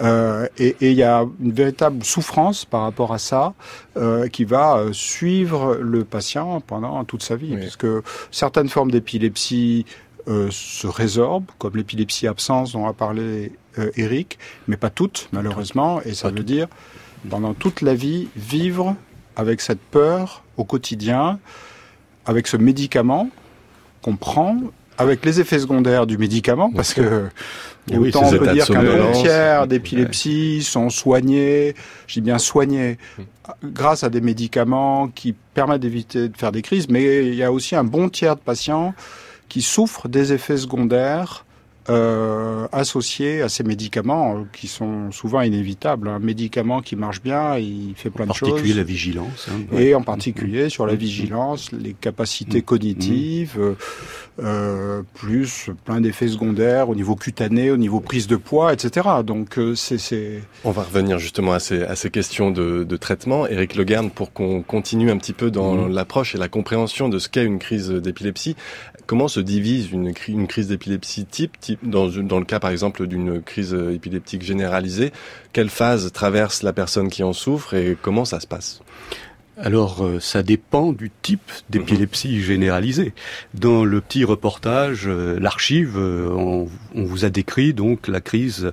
Euh, 0.00 0.46
et 0.58 0.76
il 0.80 0.92
y 0.92 1.02
a 1.02 1.26
une 1.40 1.52
véritable 1.52 2.04
souffrance 2.04 2.64
par 2.64 2.82
rapport 2.82 3.12
à 3.12 3.18
ça 3.18 3.54
euh, 3.96 4.28
qui 4.28 4.44
va 4.44 4.76
euh, 4.76 4.92
suivre 4.92 5.74
le 5.74 6.04
patient 6.04 6.60
pendant 6.60 7.02
toute 7.04 7.24
sa 7.24 7.34
vie, 7.34 7.54
oui. 7.54 7.60
puisque 7.62 7.86
certaines 8.30 8.68
formes 8.68 8.92
d'épilepsie 8.92 9.84
euh, 10.28 10.48
se 10.50 10.86
résorbent, 10.86 11.50
comme 11.58 11.74
l'épilepsie 11.74 12.26
absence 12.26 12.72
dont 12.72 12.86
a 12.86 12.92
parlé 12.92 13.52
euh, 13.78 13.90
Eric, 13.96 14.38
mais 14.66 14.76
pas 14.76 14.90
toutes 14.90 15.28
malheureusement, 15.32 16.00
et 16.02 16.14
ça 16.14 16.30
veut 16.30 16.44
dire 16.44 16.68
pendant 17.28 17.54
toute 17.54 17.80
la 17.82 17.94
vie 17.94 18.28
vivre 18.36 18.96
avec 19.36 19.60
cette 19.60 19.80
peur 19.80 20.44
au 20.56 20.64
quotidien, 20.64 21.38
avec 22.26 22.46
ce 22.46 22.56
médicament 22.56 23.30
qu'on 24.02 24.16
prend 24.16 24.56
avec 24.98 25.24
les 25.24 25.40
effets 25.40 25.60
secondaires 25.60 26.06
du 26.08 26.18
médicament, 26.18 26.72
parce 26.72 26.92
que 26.92 27.28
oui, 27.92 28.08
autant 28.08 28.26
on 28.26 28.30
peut 28.36 28.52
dire 28.52 28.66
qu'un 28.66 28.82
bon 28.82 29.12
tiers 29.12 29.68
d'épilepsie 29.68 30.56
ouais. 30.56 30.62
sont 30.64 30.90
soignés, 30.90 31.74
je 32.08 32.14
dis 32.14 32.20
bien 32.20 32.38
soignés, 32.38 32.98
grâce 33.64 34.02
à 34.02 34.10
des 34.10 34.20
médicaments 34.20 35.08
qui 35.08 35.34
permettent 35.54 35.82
d'éviter 35.82 36.28
de 36.28 36.36
faire 36.36 36.50
des 36.50 36.62
crises, 36.62 36.88
mais 36.88 37.26
il 37.28 37.34
y 37.36 37.44
a 37.44 37.52
aussi 37.52 37.76
un 37.76 37.84
bon 37.84 38.08
tiers 38.08 38.34
de 38.34 38.40
patients 38.40 38.92
qui 39.48 39.62
souffrent 39.62 40.08
des 40.08 40.32
effets 40.32 40.58
secondaires 40.58 41.46
euh, 41.90 42.66
associés 42.72 43.42
à 43.42 43.48
ces 43.48 43.64
médicaments 43.64 44.36
euh, 44.36 44.42
qui 44.52 44.68
sont 44.68 45.10
souvent 45.10 45.40
inévitables. 45.40 46.08
Un 46.08 46.18
médicament 46.18 46.80
qui 46.82 46.96
marche 46.96 47.22
bien, 47.22 47.56
il 47.56 47.94
fait 47.96 48.10
plein 48.10 48.26
de 48.26 48.32
choses. 48.32 48.48
En 48.48 48.52
particulier 48.52 48.74
la 48.74 48.84
vigilance. 48.84 49.48
Hein, 49.50 49.60
ouais. 49.72 49.84
Et 49.86 49.94
en 49.94 50.02
particulier 50.02 50.66
mmh. 50.66 50.70
sur 50.70 50.86
la 50.86 50.94
vigilance, 50.94 51.72
les 51.72 51.94
capacités 51.94 52.58
mmh. 52.58 52.62
cognitives, 52.62 53.58
mmh. 53.58 53.74
Euh, 54.40 55.02
plus 55.14 55.68
plein 55.84 56.00
d'effets 56.00 56.28
secondaires 56.28 56.88
au 56.88 56.94
niveau 56.94 57.16
cutané, 57.16 57.72
au 57.72 57.76
niveau 57.76 57.98
prise 57.98 58.28
de 58.28 58.36
poids, 58.36 58.72
etc. 58.72 59.08
Donc 59.24 59.58
euh, 59.58 59.74
c'est... 59.74 60.40
On 60.62 60.70
va 60.70 60.84
revenir 60.84 61.18
justement 61.18 61.52
à 61.52 61.58
ces, 61.58 61.82
à 61.82 61.96
ces 61.96 62.08
questions 62.10 62.52
de, 62.52 62.84
de 62.84 62.96
traitement. 62.96 63.48
Éric 63.48 63.74
Legarne, 63.74 64.10
pour 64.10 64.32
qu'on 64.32 64.62
continue 64.62 65.10
un 65.10 65.16
petit 65.16 65.32
peu 65.32 65.50
dans 65.50 65.88
l'approche 65.88 66.36
et 66.36 66.38
la 66.38 66.46
compréhension 66.46 67.08
de 67.08 67.18
ce 67.18 67.28
qu'est 67.28 67.44
une 67.44 67.58
crise 67.58 67.90
d'épilepsie, 67.90 68.54
comment 69.08 69.26
se 69.26 69.40
divise 69.40 69.90
une, 69.90 70.12
crise 70.12 70.68
d'épilepsie 70.68 71.24
type, 71.24 71.58
type 71.58 71.88
dans, 71.88 72.08
dans 72.08 72.38
le 72.38 72.44
cas 72.44 72.60
par 72.60 72.70
exemple 72.70 73.06
d'une 73.08 73.42
crise 73.42 73.74
épileptique 73.74 74.42
généralisée? 74.42 75.12
Quelle 75.52 75.70
phase 75.70 76.12
traverse 76.12 76.62
la 76.62 76.74
personne 76.74 77.08
qui 77.08 77.24
en 77.24 77.32
souffre 77.32 77.74
et 77.74 77.96
comment 78.00 78.26
ça 78.26 78.38
se 78.38 78.46
passe? 78.46 78.80
Alors, 79.60 80.04
euh, 80.04 80.20
ça 80.20 80.44
dépend 80.44 80.92
du 80.92 81.10
type 81.22 81.50
d'épilepsie 81.68 82.42
généralisée. 82.42 83.12
Dans 83.54 83.84
le 83.84 84.00
petit 84.00 84.22
reportage, 84.24 85.04
euh, 85.06 85.38
l'archive, 85.40 85.96
euh, 85.96 86.28
on, 86.30 86.68
vous 86.94 87.24
a 87.24 87.30
décrit 87.30 87.74
donc 87.74 88.06
la 88.06 88.20
crise 88.20 88.72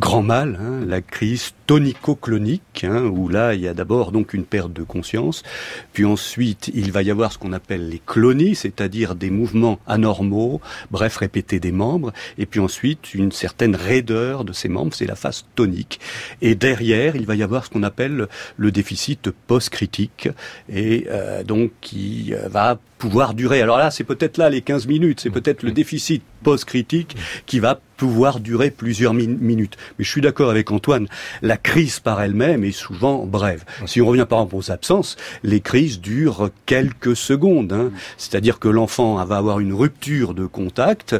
grand 0.00 0.22
mal, 0.22 0.58
hein, 0.60 0.84
la 0.86 1.00
crise 1.00 1.52
tonico-clonique, 1.66 2.84
hein, 2.84 3.04
où 3.04 3.28
là, 3.28 3.54
il 3.54 3.60
y 3.60 3.68
a 3.68 3.74
d'abord 3.74 4.10
donc 4.10 4.34
une 4.34 4.44
perte 4.44 4.72
de 4.72 4.82
conscience, 4.82 5.44
puis 5.92 6.04
ensuite, 6.04 6.70
il 6.74 6.90
va 6.90 7.02
y 7.02 7.10
avoir 7.10 7.32
ce 7.32 7.38
qu'on 7.38 7.52
appelle 7.52 7.88
les 7.88 8.02
clonies, 8.04 8.56
c'est-à-dire 8.56 9.14
des 9.14 9.30
mouvements 9.30 9.78
anormaux, 9.86 10.60
bref, 10.90 11.16
répétés 11.16 11.60
des 11.60 11.72
membres, 11.72 12.12
et 12.38 12.46
puis 12.46 12.60
ensuite, 12.60 13.14
une 13.14 13.32
certaine 13.32 13.76
raideur 13.76 14.44
de 14.44 14.52
ces 14.52 14.68
membres, 14.68 14.94
c'est 14.94 15.06
la 15.06 15.16
phase 15.16 15.44
tonique. 15.54 16.00
Et 16.42 16.54
derrière, 16.54 17.14
il 17.14 17.24
va 17.24 17.36
y 17.36 17.42
avoir 17.42 17.64
ce 17.64 17.70
qu'on 17.70 17.82
appelle 17.84 18.26
le 18.56 18.72
déficit 18.72 19.30
post-critique, 19.30 20.23
et 20.68 21.06
euh, 21.08 21.42
donc 21.42 21.72
qui 21.80 22.32
euh, 22.32 22.48
va 22.48 22.78
pouvoir 22.98 23.34
durer. 23.34 23.60
Alors 23.62 23.78
là, 23.78 23.90
c'est 23.90 24.04
peut-être 24.04 24.38
là 24.38 24.50
les 24.50 24.62
15 24.62 24.86
minutes, 24.86 25.20
c'est 25.20 25.30
peut-être 25.30 25.62
le 25.62 25.72
déficit 25.72 26.22
post-critique 26.42 27.16
qui 27.46 27.58
va 27.58 27.80
pouvoir 27.96 28.40
durer 28.40 28.70
plusieurs 28.70 29.14
minutes. 29.14 29.76
Mais 29.98 30.04
je 30.04 30.10
suis 30.10 30.20
d'accord 30.20 30.50
avec 30.50 30.70
Antoine, 30.70 31.08
la 31.42 31.56
crise 31.56 32.00
par 32.00 32.20
elle-même 32.20 32.64
est 32.64 32.72
souvent 32.72 33.24
brève. 33.24 33.64
Si 33.86 34.00
on 34.00 34.06
revient 34.06 34.26
par 34.28 34.40
exemple 34.40 34.56
aux 34.56 34.70
absences, 34.70 35.16
les 35.42 35.60
crises 35.60 36.00
durent 36.00 36.50
quelques 36.66 37.16
secondes. 37.16 37.72
Hein. 37.72 37.90
C'est-à-dire 38.16 38.58
que 38.58 38.68
l'enfant 38.68 39.24
va 39.24 39.36
avoir 39.36 39.60
une 39.60 39.72
rupture 39.72 40.34
de 40.34 40.46
contact, 40.46 41.16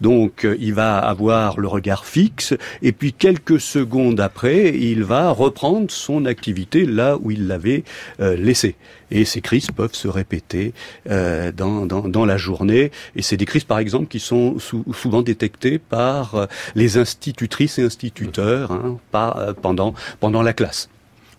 donc 0.00 0.44
euh, 0.44 0.56
il 0.60 0.74
va 0.74 0.98
avoir 0.98 1.58
le 1.58 1.68
regard 1.68 2.04
fixe, 2.04 2.54
et 2.82 2.92
puis 2.92 3.12
quelques 3.12 3.60
secondes 3.60 4.20
après, 4.20 4.74
il 4.76 5.04
va 5.04 5.30
reprendre 5.30 5.90
son 5.90 6.24
activité 6.24 6.84
là 6.86 7.16
où 7.20 7.30
il 7.30 7.46
l'avait 7.46 7.84
euh, 8.20 8.36
laissée. 8.36 8.76
Et 9.10 9.24
ces 9.24 9.40
crises 9.40 9.70
peuvent 9.70 9.94
se 9.94 10.08
répéter 10.08 10.72
euh, 11.08 11.52
dans, 11.52 11.86
dans, 11.86 12.08
dans, 12.08 12.24
la 12.24 12.36
journée. 12.36 12.90
Et 13.14 13.22
c'est 13.22 13.36
des 13.36 13.44
crises, 13.44 13.64
par 13.64 13.78
exemple, 13.78 14.06
qui 14.06 14.20
sont 14.20 14.56
souvent 14.92 15.22
détectées 15.22 15.78
par 15.78 16.34
euh, 16.34 16.46
les 16.74 16.98
institutrices 16.98 17.78
et 17.78 17.84
instituteurs 17.84 18.72
hein, 18.72 18.98
pas, 19.10 19.36
euh, 19.38 19.52
pendant, 19.52 19.94
pendant 20.20 20.42
la 20.42 20.52
classe. 20.52 20.88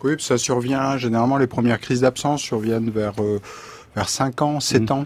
Oui, 0.03 0.13
ça 0.19 0.37
survient, 0.37 0.97
généralement, 0.97 1.37
les 1.37 1.47
premières 1.47 1.79
crises 1.79 2.01
d'absence 2.01 2.41
surviennent 2.41 2.91
vers, 2.91 3.13
euh, 3.19 3.39
vers 3.95 4.09
5 4.09 4.41
ans, 4.41 4.59
7 4.59 4.89
mmh. 4.89 4.93
ans. 4.93 5.05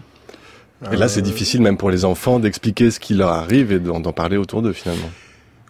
Et 0.90 0.96
là, 0.96 1.08
c'est 1.08 1.22
difficile 1.22 1.62
même 1.62 1.76
pour 1.76 1.90
les 1.90 2.04
enfants 2.04 2.40
d'expliquer 2.40 2.90
ce 2.90 2.98
qui 2.98 3.14
leur 3.14 3.30
arrive 3.30 3.70
et 3.70 3.78
d'en 3.78 4.00
parler 4.12 4.36
autour 4.36 4.62
d'eux, 4.62 4.72
finalement. 4.72 5.10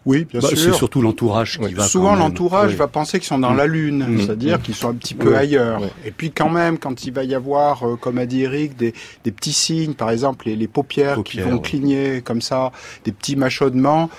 Oui, 0.04 0.24
bien 0.24 0.40
bah, 0.40 0.48
sûr. 0.48 0.58
C'est 0.58 0.72
surtout 0.72 1.00
l'entourage 1.00 1.58
qui 1.58 1.74
va. 1.74 1.84
Souvent, 1.84 2.16
l'entourage 2.16 2.74
va 2.74 2.88
penser 2.88 3.18
qu'ils 3.18 3.28
sont 3.28 3.38
dans 3.38 3.54
la 3.54 3.66
lune, 3.66 4.04
mmh. 4.06 4.20
c'est-à-dire 4.20 4.58
mmh. 4.58 4.62
qu'ils 4.62 4.74
sont 4.74 4.88
un 4.88 4.94
petit 4.94 5.14
peu 5.14 5.36
ailleurs. 5.36 5.80
Et 6.04 6.10
puis, 6.10 6.32
quand 6.32 6.50
même, 6.50 6.78
quand 6.78 7.04
il 7.04 7.12
va 7.12 7.24
y 7.24 7.34
avoir, 7.34 7.86
euh, 7.86 7.96
comme 7.96 8.18
a 8.18 8.26
dit 8.26 8.42
Eric, 8.42 8.76
des, 8.76 8.94
des 9.24 9.30
petits 9.30 9.52
signes, 9.52 9.94
par 9.94 10.10
exemple 10.10 10.46
les, 10.46 10.56
les 10.56 10.68
paupières, 10.68 11.22
qui 11.22 11.40
vont 11.40 11.58
cligner 11.58 12.20
comme 12.22 12.42
ça, 12.42 12.72
des 13.04 13.12
petits 13.12 13.36
mâchonnements. 13.36 14.10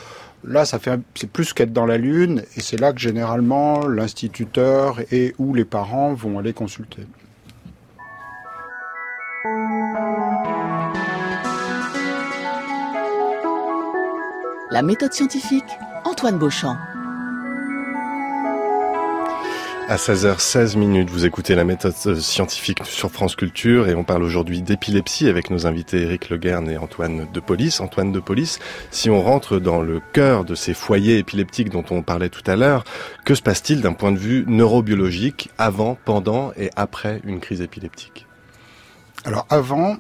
Là, 0.46 0.66
ça 0.66 0.78
fait, 0.78 1.00
c'est 1.16 1.30
plus 1.30 1.54
qu'être 1.54 1.72
dans 1.72 1.86
la 1.86 1.98
lune, 1.98 2.44
et 2.58 2.60
c'est 2.60 2.78
là 2.78 2.92
que 2.92 3.00
généralement 3.00 3.88
l'instituteur 3.88 5.00
et 5.10 5.34
ou 5.38 5.54
les 5.54 5.64
parents 5.64 6.14
vont 6.14 6.38
aller 6.38 6.52
consulter. 6.52 7.04
La 14.74 14.82
méthode 14.82 15.14
scientifique, 15.14 15.64
Antoine 16.04 16.40
Beauchamp. 16.40 16.76
À 19.88 19.98
16h16 19.98 20.80
minutes, 20.80 21.12
vous 21.12 21.28
écoutez 21.28 21.54
la 21.54 21.64
méthode 21.64 21.94
scientifique 21.94 22.80
sur 22.84 23.12
France 23.12 23.36
Culture 23.36 23.88
et 23.88 23.94
on 23.94 24.04
parle 24.04 24.24
aujourd'hui 24.24 24.64
d'épilepsie 24.64 25.28
avec 25.28 25.52
nos 25.52 25.68
invités 25.68 26.02
Eric 26.02 26.32
Leguerne 26.32 26.72
et 26.72 26.80
Antoine 26.80 27.28
de 27.32 27.40
Police. 27.40 27.82
Antoine 27.82 28.12
de 28.12 28.20
Police, 28.20 28.58
si 28.90 29.12
on 29.12 29.22
rentre 29.22 29.60
dans 29.60 29.84
le 29.84 30.02
cœur 30.12 30.44
de 30.44 30.56
ces 30.56 30.74
foyers 30.74 31.20
épileptiques 31.20 31.70
dont 31.70 31.86
on 31.92 32.02
parlait 32.02 32.30
tout 32.30 32.50
à 32.50 32.56
l'heure, 32.56 32.84
que 33.26 33.36
se 33.36 33.44
passe-t-il 33.44 33.80
d'un 33.80 33.94
point 33.94 34.12
de 34.12 34.18
vue 34.18 34.44
neurobiologique 34.48 35.52
avant, 35.60 36.00
pendant 36.04 36.52
et 36.58 36.72
après 36.76 37.22
une 37.26 37.42
crise 37.42 37.62
épileptique? 37.62 38.26
Alors 39.24 39.46
avant, 39.52 39.98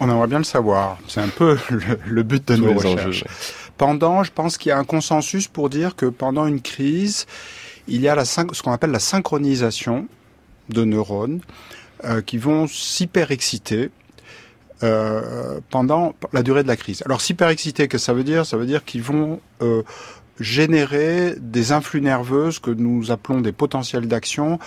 on 0.00 0.10
aimerait 0.10 0.26
bien 0.26 0.38
le 0.38 0.44
savoir. 0.44 0.98
C'est 1.08 1.20
un 1.20 1.28
peu 1.28 1.56
le, 2.06 2.22
but 2.22 2.46
de 2.48 2.56
nos 2.56 2.74
recherches. 2.74 3.24
Pendant, 3.80 4.24
je 4.24 4.30
pense 4.30 4.58
qu'il 4.58 4.68
y 4.68 4.72
a 4.72 4.78
un 4.78 4.84
consensus 4.84 5.48
pour 5.48 5.70
dire 5.70 5.96
que 5.96 6.04
pendant 6.04 6.46
une 6.46 6.60
crise, 6.60 7.24
il 7.88 8.02
y 8.02 8.08
a 8.08 8.24
ce 8.26 8.62
qu'on 8.62 8.72
appelle 8.72 8.90
la 8.90 8.98
synchronisation 8.98 10.06
de 10.68 10.84
neurones 10.84 11.40
euh, 12.04 12.20
qui 12.20 12.36
vont 12.36 12.66
s'hyperexciter 12.66 13.88
euh, 14.82 15.60
pendant 15.70 16.14
la 16.34 16.42
durée 16.42 16.62
de 16.62 16.68
la 16.68 16.76
crise. 16.76 17.02
Alors 17.06 17.22
s'hyperexciter, 17.22 17.88
qu'est-ce 17.88 18.02
que 18.02 18.04
ça 18.04 18.12
veut 18.12 18.22
dire? 18.22 18.44
Ça 18.44 18.58
veut 18.58 18.66
dire 18.66 18.84
qu'ils 18.84 19.02
vont 19.02 19.40
euh, 19.62 19.82
générer 20.38 21.36
des 21.38 21.72
influx 21.72 22.02
nerveuses 22.02 22.58
que 22.58 22.70
nous 22.70 23.10
appelons 23.10 23.40
des 23.40 23.52
potentiels 23.52 24.08
d'action 24.08 24.58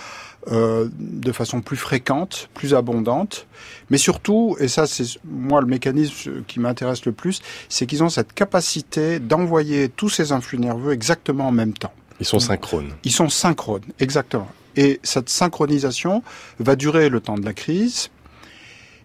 euh, 0.52 0.88
de 0.98 1.32
façon 1.32 1.60
plus 1.60 1.76
fréquente, 1.76 2.50
plus 2.54 2.74
abondante. 2.74 3.46
Mais 3.90 3.98
surtout, 3.98 4.56
et 4.60 4.68
ça 4.68 4.86
c'est 4.86 5.04
moi 5.24 5.60
le 5.60 5.66
mécanisme 5.66 6.42
qui 6.46 6.60
m'intéresse 6.60 7.04
le 7.06 7.12
plus, 7.12 7.40
c'est 7.68 7.86
qu'ils 7.86 8.02
ont 8.02 8.08
cette 8.08 8.32
capacité 8.32 9.18
d'envoyer 9.20 9.88
tous 9.88 10.08
ces 10.08 10.32
influx 10.32 10.58
nerveux 10.58 10.92
exactement 10.92 11.48
en 11.48 11.52
même 11.52 11.72
temps. 11.72 11.92
Ils 12.20 12.26
sont 12.26 12.40
synchrones. 12.40 12.92
Ils 13.04 13.12
sont 13.12 13.28
synchrones, 13.28 13.84
exactement. 14.00 14.48
Et 14.76 15.00
cette 15.02 15.28
synchronisation 15.28 16.22
va 16.58 16.76
durer 16.76 17.08
le 17.08 17.20
temps 17.20 17.38
de 17.38 17.44
la 17.44 17.52
crise 17.52 18.10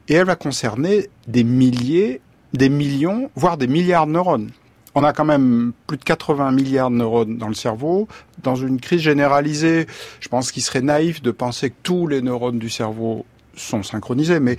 et 0.08 0.16
elle 0.16 0.26
va 0.26 0.36
concerner 0.36 1.10
des 1.28 1.44
milliers, 1.44 2.22
des 2.54 2.70
millions, 2.70 3.30
voire 3.36 3.58
des 3.58 3.68
milliards 3.68 4.08
de 4.08 4.12
neurones 4.14 4.52
on 4.96 5.04
a 5.04 5.14
quand 5.14 5.26
même 5.26 5.74
plus 5.88 5.98
de 5.98 6.04
80 6.04 6.52
milliards 6.52 6.90
de 6.90 6.96
neurones 6.96 7.38
dans 7.38 7.48
le 7.48 7.54
cerveau. 7.54 8.08
Dans 8.42 8.56
une 8.56 8.80
crise 8.80 9.02
généralisée, 9.02 9.88
je 10.20 10.28
pense 10.30 10.52
qu'il 10.52 10.64
serait 10.64 10.82
naïf 10.82 11.22
de 11.22 11.32
penser 11.32 11.70
que 11.70 11.76
tous 11.84 12.08
les 12.08 12.22
neurones 12.22 12.60
du 12.60 12.70
cerveau 12.70 13.26
sont 13.56 13.84
synchronisés, 13.84 14.40
mais 14.40 14.58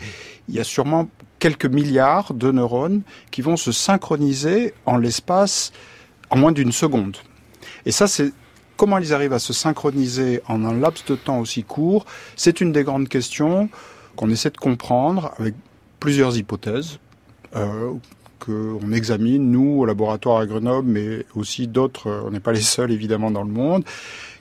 il 0.48 0.54
y 0.54 0.60
a 0.60 0.64
sûrement 0.64 1.08
quelques 1.38 1.66
milliards 1.66 2.34
de 2.34 2.52
neurones 2.52 3.02
qui 3.30 3.42
vont 3.42 3.56
se 3.56 3.72
synchroniser 3.72 4.74
en 4.86 4.98
l'espace 4.98 5.72
en 6.28 6.36
moins 6.36 6.52
d'une 6.52 6.72
seconde. 6.72 7.16
Et 7.86 7.92
ça, 7.92 8.06
c'est 8.06 8.32
comment 8.76 8.98
ils 8.98 9.12
arrivent 9.12 9.32
à 9.32 9.38
se 9.38 9.52
synchroniser 9.52 10.42
en 10.46 10.64
un 10.64 10.74
laps 10.74 11.04
de 11.06 11.16
temps 11.16 11.40
aussi 11.40 11.64
court. 11.64 12.04
C'est 12.36 12.60
une 12.60 12.72
des 12.72 12.84
grandes 12.84 13.08
questions 13.08 13.68
qu'on 14.16 14.30
essaie 14.30 14.50
de 14.50 14.58
comprendre 14.58 15.32
avec 15.38 15.54
plusieurs 15.98 16.36
hypothèses. 16.36 16.98
Euh, 17.56 17.94
qu'on 18.40 18.92
examine, 18.92 19.50
nous, 19.50 19.80
au 19.80 19.84
laboratoire 19.84 20.38
à 20.38 20.46
Grenoble, 20.46 20.88
mais 20.88 21.24
aussi 21.34 21.66
d'autres, 21.66 22.08
euh, 22.08 22.22
on 22.26 22.30
n'est 22.30 22.40
pas 22.40 22.52
les 22.52 22.60
seuls 22.60 22.90
évidemment 22.90 23.30
dans 23.30 23.44
le 23.44 23.50
monde. 23.50 23.84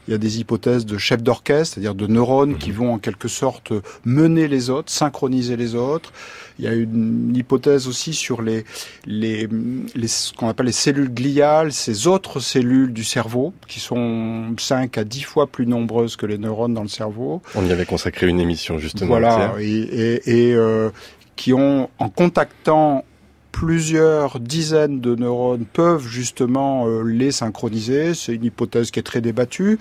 Il 0.08 0.12
y 0.12 0.16
a 0.16 0.18
des 0.18 0.40
hypothèses 0.40 0.88
de 0.88 0.98
chefs 0.98 1.22
d'orchestre, 1.22 1.76
c'est-à-dire 1.76 1.94
de 1.94 2.08
neurones 2.08 2.58
qui 2.58 2.72
mhm. 2.72 2.76
vont 2.78 2.94
en 2.94 2.98
quelque 2.98 3.28
sorte 3.28 3.74
mener 4.06 4.48
les 4.48 4.72
autres, 4.72 4.92
synchroniser 4.92 5.56
les 5.56 5.76
autres. 5.76 6.12
Il 6.58 6.66
y 6.66 6.68
a 6.68 6.74
une 6.74 7.36
hypothèse 7.36 7.88
aussi 7.88 8.14
sur 8.14 8.42
les, 8.42 8.66
les, 9.06 9.48
les 9.94 10.08
ce 10.08 10.34
qu'on 10.34 10.48
appelle 10.48 10.66
les 10.66 10.72
cellules 10.72 11.14
gliales, 11.14 11.72
ces 11.72 12.08
autres 12.08 12.40
cellules 12.40 12.92
du 12.92 13.04
cerveau, 13.04 13.54
qui 13.68 13.80
sont 13.80 14.56
5 14.58 14.98
à 14.98 15.04
10 15.04 15.22
fois 15.22 15.46
plus 15.46 15.68
nombreuses 15.68 16.16
que 16.16 16.26
les 16.26 16.40
neurones 16.40 16.74
dans 16.74 16.82
le 16.82 16.88
cerveau. 16.88 17.44
On 17.54 17.66
y 17.66 17.72
avait 17.72 17.86
consacré 17.86 18.28
une 18.28 18.40
émission 18.40 18.80
justement. 18.80 19.10
Voilà, 19.10 19.54
et, 19.60 19.68
et, 19.68 20.50
et 20.50 20.56
euh, 20.56 20.90
qui 21.36 21.54
ont, 21.54 21.90
en 22.00 22.10
contactant 22.10 23.06
plusieurs 23.52 24.40
dizaines 24.40 25.00
de 25.02 25.16
neurones 25.16 25.66
peuvent 25.66 26.08
justement 26.08 26.88
euh, 26.88 27.04
les 27.04 27.32
synchroniser. 27.32 28.14
C'est 28.14 28.36
une 28.36 28.46
hypothèse 28.46 28.92
qui 28.92 29.00
est 29.00 29.04
très 29.04 29.22
débattue. 29.22 29.80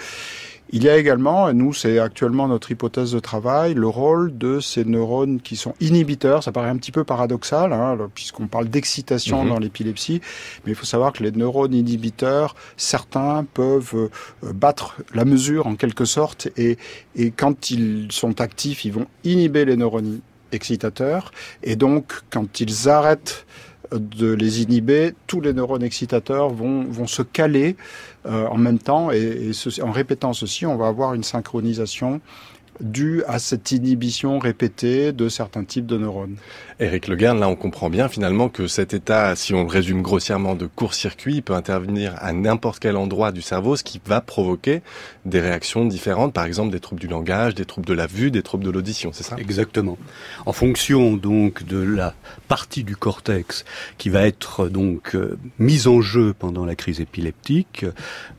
Il 0.70 0.84
y 0.84 0.88
a 0.90 0.98
également, 0.98 1.48
et 1.48 1.54
nous 1.54 1.72
c'est 1.72 1.98
actuellement 1.98 2.46
notre 2.46 2.70
hypothèse 2.70 3.12
de 3.12 3.20
travail, 3.20 3.72
le 3.72 3.88
rôle 3.88 4.36
de 4.36 4.60
ces 4.60 4.84
neurones 4.84 5.40
qui 5.40 5.56
sont 5.56 5.72
inhibiteurs. 5.80 6.42
Ça 6.42 6.52
paraît 6.52 6.68
un 6.68 6.76
petit 6.76 6.92
peu 6.92 7.04
paradoxal, 7.04 7.72
hein, 7.72 7.96
puisqu'on 8.14 8.48
parle 8.48 8.68
d'excitation 8.68 9.44
mhm. 9.44 9.48
dans 9.48 9.58
l'épilepsie, 9.58 10.20
mais 10.64 10.72
il 10.72 10.74
faut 10.74 10.84
savoir 10.84 11.14
que 11.14 11.22
les 11.22 11.32
neurones 11.32 11.72
inhibiteurs, 11.72 12.54
certains 12.76 13.46
peuvent 13.54 13.94
euh, 13.94 14.52
battre 14.52 14.96
la 15.14 15.24
mesure 15.24 15.66
en 15.66 15.74
quelque 15.74 16.04
sorte, 16.04 16.48
et, 16.58 16.76
et 17.16 17.30
quand 17.30 17.70
ils 17.70 18.08
sont 18.10 18.42
actifs, 18.42 18.84
ils 18.84 18.92
vont 18.92 19.06
inhiber 19.24 19.64
les 19.64 19.76
neurones 19.76 20.20
excitateurs. 20.52 21.32
Et 21.62 21.76
donc, 21.76 22.22
quand 22.30 22.60
ils 22.60 22.88
arrêtent 22.88 23.46
de 23.92 24.32
les 24.32 24.62
inhiber, 24.62 25.14
tous 25.26 25.40
les 25.40 25.52
neurones 25.52 25.82
excitateurs 25.82 26.50
vont, 26.50 27.06
se 27.06 27.22
caler 27.22 27.76
euh, 28.26 28.46
en 28.46 28.58
même 28.58 28.78
temps. 28.78 29.10
Et, 29.10 29.50
en 29.82 29.90
répétant 29.90 30.32
ceci, 30.32 30.66
on 30.66 30.76
va 30.76 30.88
avoir 30.88 31.14
une 31.14 31.24
synchronisation 31.24 32.20
dû 32.80 33.22
à 33.26 33.38
cette 33.38 33.72
inhibition 33.72 34.38
répétée 34.38 35.12
de 35.12 35.28
certains 35.28 35.64
types 35.64 35.86
de 35.86 35.98
neurones. 35.98 36.36
Éric 36.80 37.08
Le 37.08 37.16
là 37.16 37.48
on 37.48 37.56
comprend 37.56 37.90
bien 37.90 38.08
finalement 38.08 38.48
que 38.48 38.66
cet 38.66 38.94
état, 38.94 39.34
si 39.34 39.52
on 39.52 39.62
le 39.62 39.68
résume 39.68 40.02
grossièrement 40.02 40.54
de 40.54 40.66
court-circuit, 40.66 41.42
peut 41.42 41.54
intervenir 41.54 42.14
à 42.18 42.32
n'importe 42.32 42.78
quel 42.78 42.96
endroit 42.96 43.32
du 43.32 43.42
cerveau, 43.42 43.76
ce 43.76 43.82
qui 43.82 44.00
va 44.04 44.20
provoquer 44.20 44.82
des 45.24 45.40
réactions 45.40 45.84
différentes, 45.84 46.32
par 46.32 46.44
exemple 46.44 46.70
des 46.70 46.80
troubles 46.80 47.00
du 47.00 47.08
langage, 47.08 47.54
des 47.54 47.64
troubles 47.64 47.86
de 47.86 47.94
la 47.94 48.06
vue, 48.06 48.30
des 48.30 48.42
troubles 48.42 48.64
de 48.64 48.70
l'audition, 48.70 49.10
c'est 49.12 49.24
ça? 49.24 49.36
Exactement. 49.38 49.98
En 50.46 50.52
fonction 50.52 51.16
donc 51.16 51.64
de 51.64 51.78
la 51.78 52.14
partie 52.46 52.84
du 52.84 52.96
cortex 52.96 53.64
qui 53.98 54.08
va 54.08 54.26
être 54.26 54.68
donc 54.68 55.14
euh, 55.14 55.36
mise 55.58 55.88
en 55.88 56.00
jeu 56.00 56.34
pendant 56.38 56.64
la 56.64 56.76
crise 56.76 57.00
épileptique, 57.00 57.84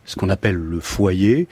ce 0.06 0.16
qu'on 0.16 0.30
appelle 0.30 0.56
le 0.56 0.80
foyer, 0.80 1.48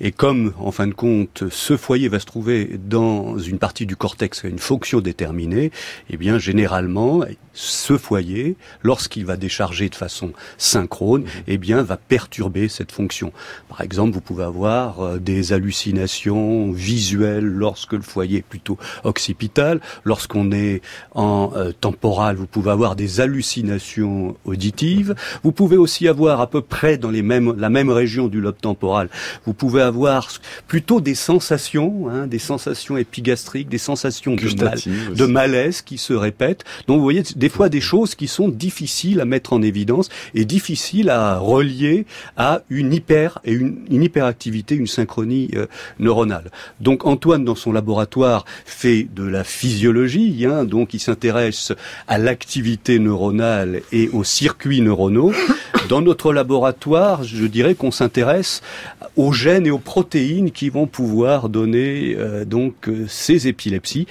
et 0.00 0.12
comme, 0.12 0.52
en 0.58 0.70
fin 0.70 0.86
de 0.86 0.94
compte, 0.94 1.44
ce 1.50 1.76
foyer 1.76 2.08
va 2.08 2.20
se 2.20 2.26
trouver 2.26 2.78
dans 2.78 3.38
une 3.38 3.58
partie 3.58 3.86
du 3.86 3.96
cortex 3.96 4.40
qui 4.40 4.46
a 4.46 4.50
une 4.50 4.58
fonction 4.58 5.00
déterminée, 5.00 5.72
eh 6.10 6.16
bien, 6.16 6.38
généralement, 6.38 7.22
ce 7.58 7.96
foyer, 7.96 8.56
lorsqu'il 8.82 9.26
va 9.26 9.36
décharger 9.36 9.88
de 9.88 9.94
façon 9.96 10.32
synchrone, 10.58 11.22
mhm. 11.22 11.28
eh 11.48 11.58
bien, 11.58 11.82
va 11.82 11.96
perturber 11.96 12.68
cette 12.68 12.92
fonction. 12.92 13.32
Par 13.68 13.80
exemple, 13.80 14.12
vous 14.12 14.20
pouvez 14.20 14.44
avoir 14.44 15.00
euh, 15.00 15.18
des 15.18 15.52
hallucinations 15.52 16.70
visuelles 16.70 17.44
lorsque 17.44 17.94
le 17.94 18.02
foyer 18.02 18.38
est 18.38 18.42
plutôt 18.42 18.78
occipital. 19.02 19.80
Lorsqu'on 20.04 20.52
est 20.52 20.82
en 21.14 21.52
euh, 21.56 21.72
temporal, 21.72 22.36
vous 22.36 22.46
pouvez 22.46 22.70
avoir 22.70 22.94
des 22.94 23.20
hallucinations 23.20 24.36
auditives. 24.44 25.16
Vous 25.42 25.52
pouvez 25.52 25.76
aussi 25.76 26.06
avoir 26.06 26.40
à 26.40 26.48
peu 26.48 26.60
près 26.60 26.96
dans 26.96 27.10
les 27.10 27.22
mêmes, 27.22 27.54
la 27.58 27.70
même 27.70 27.90
région 27.90 28.28
du 28.28 28.40
lobe 28.40 28.60
temporal, 28.60 29.08
vous 29.46 29.52
pouvez 29.52 29.82
avoir 29.82 30.28
plutôt 30.68 31.00
des 31.00 31.14
sensations, 31.14 32.08
hein, 32.08 32.26
des 32.26 32.38
sensations 32.38 32.96
épigastriques, 32.96 33.68
des 33.68 33.78
sensations 33.78 34.36
de, 34.36 35.14
de, 35.14 35.26
malaise 35.26 35.82
qui 35.82 35.98
se 35.98 36.12
répètent. 36.12 36.64
Donc 36.86 36.98
vous 36.98 37.02
voyez 37.02 37.22
des 37.34 37.47
fois 37.48 37.68
des 37.68 37.80
choses 37.80 38.14
qui 38.14 38.28
sont 38.28 38.48
difficiles 38.48 39.20
à 39.20 39.24
mettre 39.24 39.52
en 39.52 39.62
évidence 39.62 40.08
et 40.34 40.44
difficiles 40.44 41.10
à 41.10 41.38
relier 41.38 42.06
à 42.36 42.62
une 42.70 42.92
hyper 42.92 43.38
et 43.44 43.52
une, 43.52 43.84
hyperactivité, 43.90 44.74
une 44.74 44.86
synchronie 44.86 45.50
euh, 45.54 45.66
neuronale. 45.98 46.50
Donc 46.80 47.06
Antoine 47.06 47.44
dans 47.44 47.54
son 47.54 47.72
laboratoire 47.72 48.44
fait 48.64 49.06
de 49.14 49.24
la 49.24 49.44
physiologie, 49.44 50.46
hein, 50.46 50.64
donc 50.64 50.94
il 50.94 51.00
s'intéresse 51.00 51.72
à 52.06 52.18
l'activité 52.18 52.98
neuronale 52.98 53.82
et 53.92 54.08
aux 54.08 54.24
circuits 54.24 54.80
neuronaux. 54.80 55.32
Dans 55.88 56.02
notre 56.02 56.32
laboratoire, 56.32 57.24
je 57.24 57.46
dirais 57.46 57.74
qu'on 57.74 57.90
s'intéresse 57.90 58.62
aux 59.16 59.32
gènes 59.32 59.66
et 59.66 59.70
aux 59.70 59.78
protéines 59.78 60.50
qui 60.50 60.68
vont 60.68 60.86
pouvoir 60.86 61.48
donner 61.48 62.14
euh, 62.16 62.44
donc 62.44 62.88
euh, 62.88 63.06
ces 63.08 63.48
épilepsies. 63.48 64.06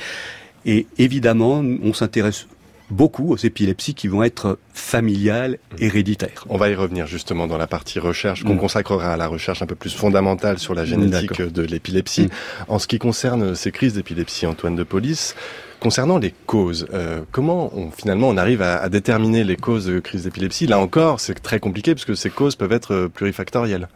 Et 0.66 0.86
évidemment, 0.98 1.64
on 1.82 1.94
s'intéresse 1.94 2.48
beaucoup 2.90 3.32
aux 3.32 3.38
épilepsies 3.38 3.94
qui 3.94 4.08
vont 4.08 4.24
être 4.24 4.60
familiales, 4.74 5.60
héréditaires. 5.80 6.46
On 6.50 6.58
va 6.58 6.70
y 6.70 6.76
revenir 6.76 7.08
justement 7.08 7.48
dans 7.48 7.58
la 7.58 7.68
partie 7.68 8.00
recherche 8.00 8.44
qu'on 8.44 8.56
mm. 8.56 8.60
consacrera 8.60 9.14
à 9.14 9.18
la 9.18 9.28
recherche 9.28 9.62
un 9.62 9.66
peu 9.66 9.76
plus 9.76 9.94
fondamentale 9.94 10.60
sur 10.60 10.74
la 10.74 10.86
génétique 10.86 11.42
de 11.42 11.62
l'épilepsie. 11.64 12.30
En 12.68 12.80
ce 12.80 12.88
qui 12.88 13.00
concerne 13.00 13.56
ces 13.56 13.72
crises 13.72 13.94
d'épilepsie, 13.94 14.46
Antoine 14.46 14.76
de 14.76 14.84
Police, 14.84 15.36
Concernant 15.80 16.18
les 16.18 16.34
causes, 16.48 16.88
euh, 16.92 17.22
comment 17.32 17.72
on, 17.78 17.92
finalement 17.92 18.30
on 18.30 18.38
arrive 18.38 18.64
à, 18.64 18.78
à, 18.78 18.90
déterminer 18.90 19.44
les 19.44 19.56
causes 19.56 19.86
de 19.86 20.00
crise 20.00 20.24
d'épilepsie? 20.24 20.66
Là 20.66 20.80
encore, 20.80 21.20
c'est 21.20 21.36
très 21.36 21.60
compliqué 21.60 21.94
parce 21.94 22.04
que 22.04 22.16
ces 22.16 22.32
causes 22.32 22.56
peuvent 22.56 22.72
être 22.72 22.94
euh, 22.94 23.08
plurifactorielles. 23.08 23.88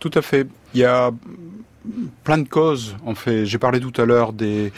Tout 0.00 0.10
à 0.14 0.22
fait. 0.22 0.48
Il 0.74 0.80
y 0.80 0.84
a 0.84 1.12
plein 2.24 2.38
de 2.38 2.48
causes. 2.48 2.96
En 3.06 3.14
fait, 3.14 3.46
j'ai 3.46 3.58
parlé 3.58 3.78
tout 3.78 3.92
à 4.00 4.04
l'heure 4.04 4.32
des, 4.32 4.72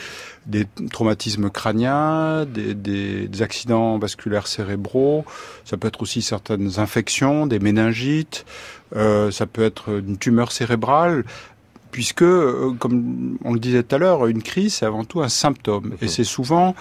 des 0.47 0.65
traumatismes 0.91 1.49
crâniens, 1.49 2.45
des, 2.45 2.73
des, 2.73 3.27
des, 3.27 3.41
accidents 3.41 3.99
vasculaires 3.99 4.47
cérébraux. 4.47 5.25
Ça 5.65 5.77
peut 5.77 5.87
être 5.89 6.01
aussi 6.01 6.21
certaines 6.21 6.79
infections, 6.79 7.45
des 7.47 7.59
méningites. 7.59 8.45
Euh, 8.95 9.29
ça 9.29 9.45
peut 9.45 9.63
être 9.63 9.99
une 9.99 10.17
tumeur 10.17 10.51
cérébrale 10.51 11.25
puisque, 11.91 12.21
euh, 12.21 12.73
comme 12.79 13.37
on 13.43 13.53
le 13.53 13.59
disait 13.59 13.83
tout 13.83 13.95
à 13.95 13.97
l'heure, 13.97 14.27
une 14.27 14.43
crise, 14.43 14.75
c'est 14.75 14.85
avant 14.85 15.03
tout 15.03 15.21
un 15.21 15.29
symptôme. 15.29 15.95
Et 16.01 16.07
c'est 16.07 16.23
souvent 16.23 16.75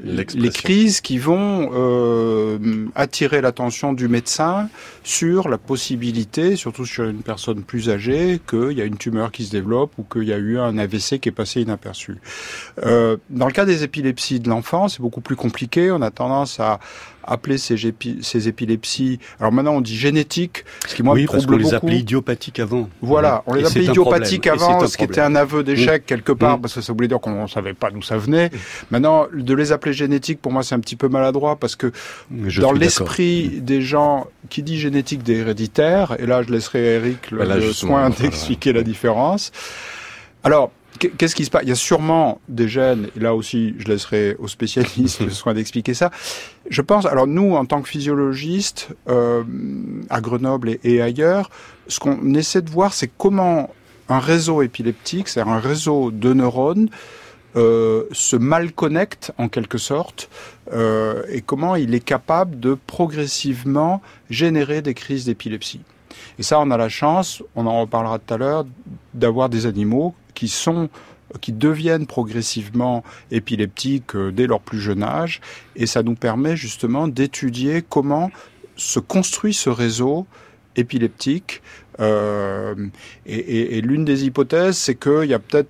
les 0.00 0.50
crises 0.50 1.00
qui 1.00 1.18
vont 1.18 1.70
euh, 1.72 2.88
attirer 2.94 3.40
l'attention 3.40 3.92
du 3.92 4.08
médecin 4.08 4.68
sur 5.04 5.48
la 5.48 5.58
possibilité, 5.58 6.56
surtout 6.56 6.84
sur 6.84 7.04
une 7.04 7.22
personne 7.22 7.62
plus 7.62 7.90
âgée, 7.90 8.40
qu'il 8.48 8.72
y 8.72 8.82
a 8.82 8.84
une 8.84 8.96
tumeur 8.96 9.30
qui 9.30 9.44
se 9.44 9.52
développe 9.52 9.92
ou 9.98 10.02
qu'il 10.02 10.24
y 10.24 10.32
a 10.32 10.38
eu 10.38 10.58
un 10.58 10.78
AVC 10.78 11.20
qui 11.20 11.28
est 11.28 11.32
passé 11.32 11.60
inaperçu. 11.60 12.16
Euh, 12.84 13.16
dans 13.30 13.46
le 13.46 13.52
cas 13.52 13.64
des 13.64 13.84
épilepsies 13.84 14.40
de 14.40 14.48
l'enfant, 14.48 14.88
c'est 14.88 15.00
beaucoup 15.00 15.20
plus 15.20 15.36
compliqué. 15.36 15.90
On 15.92 16.02
a 16.02 16.10
tendance 16.10 16.58
à, 16.58 16.80
appeler 17.26 17.58
ces, 17.58 17.76
ces, 18.22 18.48
épilepsies. 18.48 19.18
Alors 19.40 19.52
maintenant, 19.52 19.74
on 19.74 19.80
dit 19.80 19.96
génétique, 19.96 20.64
ce 20.86 20.94
qui 20.94 21.02
moi 21.02 21.14
oui, 21.14 21.22
me 21.22 21.26
trouble 21.26 21.46
parce 21.46 21.56
qu'on 21.56 21.68
les 21.68 21.74
appelait 21.74 21.98
idiopathiques 21.98 22.60
avant. 22.60 22.88
Voilà, 23.02 23.42
on 23.46 23.54
les 23.54 23.64
appelait 23.64 23.84
idiopathiques 23.84 24.46
avant, 24.46 24.86
ce 24.86 24.96
qui 24.96 25.04
était 25.04 25.20
un 25.20 25.34
aveu 25.34 25.62
d'échec 25.62 26.02
mmh. 26.02 26.06
quelque 26.06 26.32
part, 26.32 26.58
mmh. 26.58 26.60
parce 26.62 26.74
que 26.74 26.80
ça 26.80 26.92
voulait 26.92 27.08
dire 27.08 27.20
qu'on 27.20 27.46
savait 27.46 27.74
pas 27.74 27.90
d'où 27.90 28.02
ça 28.02 28.16
venait. 28.16 28.48
Mmh. 28.48 28.58
Maintenant, 28.90 29.26
de 29.32 29.54
les 29.54 29.72
appeler 29.72 29.92
génétiques, 29.92 30.40
pour 30.40 30.52
moi, 30.52 30.62
c'est 30.62 30.74
un 30.74 30.80
petit 30.80 30.96
peu 30.96 31.08
maladroit, 31.08 31.56
parce 31.56 31.76
que 31.76 31.92
dans 32.60 32.72
l'esprit 32.72 33.60
des 33.60 33.82
gens, 33.82 34.26
qui 34.50 34.62
dit 34.62 34.78
génétique 34.78 35.22
des 35.22 35.38
héréditaires, 35.38 36.16
et 36.18 36.26
là, 36.26 36.42
je 36.42 36.50
laisserai 36.50 36.96
Eric 36.96 37.30
le, 37.30 37.44
le 37.44 37.72
soin 37.72 38.10
d'expliquer 38.20 38.72
la 38.72 38.82
différence. 38.82 39.52
Alors, 40.42 40.70
Qu'est-ce 40.98 41.34
qui 41.34 41.44
se 41.44 41.50
passe? 41.50 41.62
Il 41.64 41.68
y 41.68 41.72
a 41.72 41.76
sûrement 41.76 42.40
des 42.48 42.68
gènes, 42.68 43.08
et 43.16 43.20
là 43.20 43.34
aussi 43.34 43.74
je 43.78 43.88
laisserai 43.88 44.36
aux 44.38 44.48
spécialistes 44.48 45.20
le 45.24 45.30
soin 45.30 45.54
d'expliquer 45.54 45.94
ça. 45.94 46.10
Je 46.70 46.82
pense, 46.82 47.04
alors 47.06 47.26
nous 47.26 47.54
en 47.54 47.64
tant 47.64 47.82
que 47.82 47.88
physiologistes, 47.88 48.88
euh, 49.08 49.42
à 50.08 50.20
Grenoble 50.20 50.78
et, 50.84 51.02
ailleurs, 51.02 51.50
ce 51.88 51.98
qu'on 51.98 52.34
essaie 52.34 52.62
de 52.62 52.70
voir 52.70 52.94
c'est 52.94 53.10
comment 53.18 53.70
un 54.08 54.20
réseau 54.20 54.62
épileptique, 54.62 55.28
c'est-à-dire 55.28 55.52
un 55.52 55.60
réseau 55.60 56.10
de 56.10 56.32
neurones, 56.32 56.88
euh, 57.56 58.04
se 58.12 58.36
mal 58.36 58.72
connecte 58.72 59.32
en 59.38 59.48
quelque 59.48 59.78
sorte 59.78 60.28
euh, 60.72 61.22
et 61.28 61.40
comment 61.40 61.76
il 61.76 61.94
est 61.94 62.04
capable 62.04 62.58
de 62.58 62.76
progressivement 62.86 64.02
générer 64.28 64.82
des 64.82 64.94
crises 64.94 65.24
d'épilepsie. 65.24 65.80
Et 66.38 66.42
ça, 66.42 66.58
on 66.60 66.70
a 66.72 66.76
la 66.76 66.88
chance, 66.88 67.42
on 67.54 67.66
en 67.66 67.80
reparlera 67.80 68.18
tout 68.18 68.34
à 68.34 68.38
l'heure, 68.38 68.66
d'avoir 69.14 69.48
des 69.48 69.66
animaux 69.66 70.14
qui 70.34 70.48
sont 70.48 70.88
qui 71.40 71.52
deviennent 71.52 72.06
progressivement 72.06 73.02
épileptiques 73.30 74.14
euh, 74.14 74.30
dès 74.30 74.46
leur 74.46 74.60
plus 74.60 74.80
jeune 74.80 75.02
âge, 75.02 75.40
et 75.76 75.86
ça 75.86 76.02
nous 76.02 76.14
permet 76.14 76.56
justement 76.56 77.08
d'étudier 77.08 77.82
comment 77.88 78.30
se 78.76 79.00
construit 79.00 79.54
ce 79.54 79.70
réseau 79.70 80.26
épileptique. 80.76 81.62
Euh, 82.00 82.74
et, 83.26 83.80
l'une 83.80 84.04
des 84.04 84.24
hypothèses, 84.24 84.76
c'est 84.76 84.96
qu'il 84.96 85.26
y 85.26 85.34
a 85.34 85.38
peut-être 85.38 85.68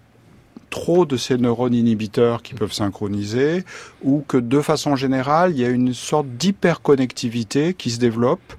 trop 0.70 1.06
de 1.06 1.16
ces 1.16 1.36
neurones 1.36 1.74
inhibiteurs 1.74 2.42
qui 2.42 2.54
peuvent 2.54 2.72
synchroniser, 2.72 3.64
ou 4.02 4.24
que 4.26 4.36
de 4.36 4.60
façon 4.60 4.96
générale, 4.96 5.52
il 5.52 5.60
y 5.60 5.64
a 5.64 5.68
une 5.68 5.94
sorte 5.94 6.26
d'hyperconnectivité 6.28 7.74
qui 7.74 7.90
se 7.90 7.98
développe. 7.98 8.54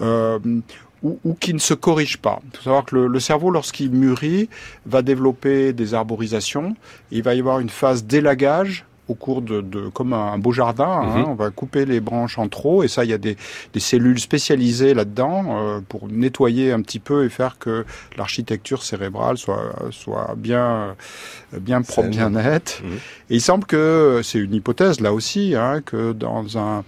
Euh, 0.00 0.38
ou, 1.02 1.18
ou, 1.24 1.34
qui 1.34 1.54
ne 1.54 1.58
se 1.58 1.74
corrige 1.74 2.18
pas. 2.18 2.40
Il 2.52 2.56
faut 2.58 2.64
savoir 2.64 2.84
que 2.84 2.94
le, 2.94 3.06
le 3.06 3.20
cerveau, 3.20 3.50
lorsqu'il 3.50 3.90
mûrit, 3.90 4.48
va 4.86 5.02
développer 5.02 5.72
des 5.72 5.94
arborisations. 5.94 6.76
il 7.10 7.22
va 7.22 7.34
y 7.34 7.40
avoir 7.40 7.60
une 7.60 7.70
phase 7.70 8.04
d'élagage 8.04 8.84
au 9.08 9.14
cours 9.14 9.42
de, 9.42 9.60
de 9.60 9.88
comme 9.88 10.12
un, 10.12 10.38
beau 10.38 10.52
jardin. 10.52 10.88
Hein, 10.88 11.18
mhm. 11.18 11.28
on 11.28 11.34
va 11.34 11.50
couper 11.50 11.84
les 11.84 12.00
branches 12.00 12.38
en 12.38 12.48
trop 12.48 12.82
et 12.82 12.88
ça, 12.88 13.04
il 13.04 13.10
y 13.10 13.14
a 13.14 13.18
des, 13.18 13.36
des 13.72 13.80
cellules 13.80 14.20
spécialisées 14.20 14.94
là-dedans 14.94 15.44
euh, 15.48 15.80
pour 15.88 16.08
nettoyer 16.08 16.72
un 16.72 16.80
petit 16.82 17.00
peu 17.00 17.24
et 17.24 17.28
faire 17.28 17.58
que 17.58 17.84
l'architecture 18.16 18.82
cérébrale 18.82 19.38
soit 19.38 19.74
soit 19.90 20.34
bien 20.36 20.94
bien 21.52 21.82
propre, 21.82 22.08
bien 22.08 22.30
nette. 22.30 22.80
Mhm. 22.84 22.92
Et 23.30 23.34
il 23.36 23.40
semble 23.40 23.64
que 23.64 24.20
c'est 24.22 24.38
une 24.38 24.54
hypothèse 24.54 25.00
là 25.00 25.12
aussi 25.12 25.54
hein, 25.56 25.80
que 25.84 26.12
dans 26.12 26.58
un 26.58 26.84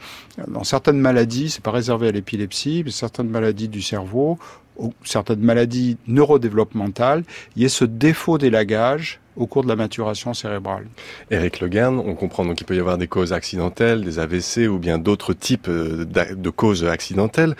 dans 0.48 0.64
certaines 0.64 0.98
maladies, 0.98 1.50
c'est 1.50 1.62
pas 1.62 1.70
réservé 1.70 2.08
à 2.08 2.10
l'épilepsie, 2.10 2.82
mais 2.84 2.90
certaines 2.90 3.28
maladies 3.28 3.68
du 3.68 3.82
cerveau, 3.82 4.38
ou 4.76 4.92
certaines 5.04 5.40
maladies 5.40 5.96
neurodéveloppementales, 6.06 7.24
il 7.56 7.62
y 7.62 7.66
a 7.66 7.68
ce 7.68 7.84
défaut 7.84 8.38
d'élagage 8.38 9.20
au 9.36 9.46
cours 9.46 9.62
de 9.62 9.68
la 9.68 9.76
maturation 9.76 10.34
cérébrale. 10.34 10.86
Éric 11.30 11.60
Le 11.60 11.68
on 11.88 12.14
comprend 12.14 12.44
donc 12.44 12.56
qu'il 12.56 12.66
peut 12.66 12.76
y 12.76 12.80
avoir 12.80 12.98
des 12.98 13.08
causes 13.08 13.32
accidentelles, 13.32 14.02
des 14.02 14.18
AVC 14.18 14.68
ou 14.68 14.78
bien 14.78 14.98
d'autres 14.98 15.32
types 15.32 15.68
euh, 15.68 16.04
de 16.04 16.50
causes 16.50 16.84
accidentelles. 16.84 17.54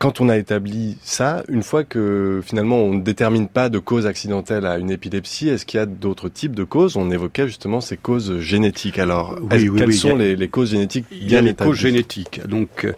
Quand 0.00 0.22
on 0.22 0.30
a 0.30 0.38
établi 0.38 0.96
ça, 1.02 1.42
une 1.50 1.62
fois 1.62 1.84
que 1.84 2.40
finalement 2.42 2.78
on 2.78 2.94
ne 2.94 3.02
détermine 3.02 3.48
pas 3.48 3.68
de 3.68 3.78
cause 3.78 4.06
accidentelle 4.06 4.64
à 4.64 4.78
une 4.78 4.90
épilepsie, 4.90 5.50
est-ce 5.50 5.66
qu'il 5.66 5.76
y 5.76 5.82
a 5.82 5.84
d'autres 5.84 6.30
types 6.30 6.56
de 6.56 6.64
causes? 6.64 6.96
On 6.96 7.10
évoquait 7.10 7.46
justement 7.46 7.82
ces 7.82 7.98
causes 7.98 8.38
génétiques. 8.38 8.98
Alors, 8.98 9.38
quelles 9.50 9.92
sont 9.92 10.16
les, 10.16 10.48
causes 10.48 10.70
génétiques 10.70 11.04
Il 11.12 11.30
y 11.30 11.36
a 11.36 11.42
les 11.42 11.52
causes 11.52 11.76
génétiques. 11.76 12.40
Donc, 12.48 12.90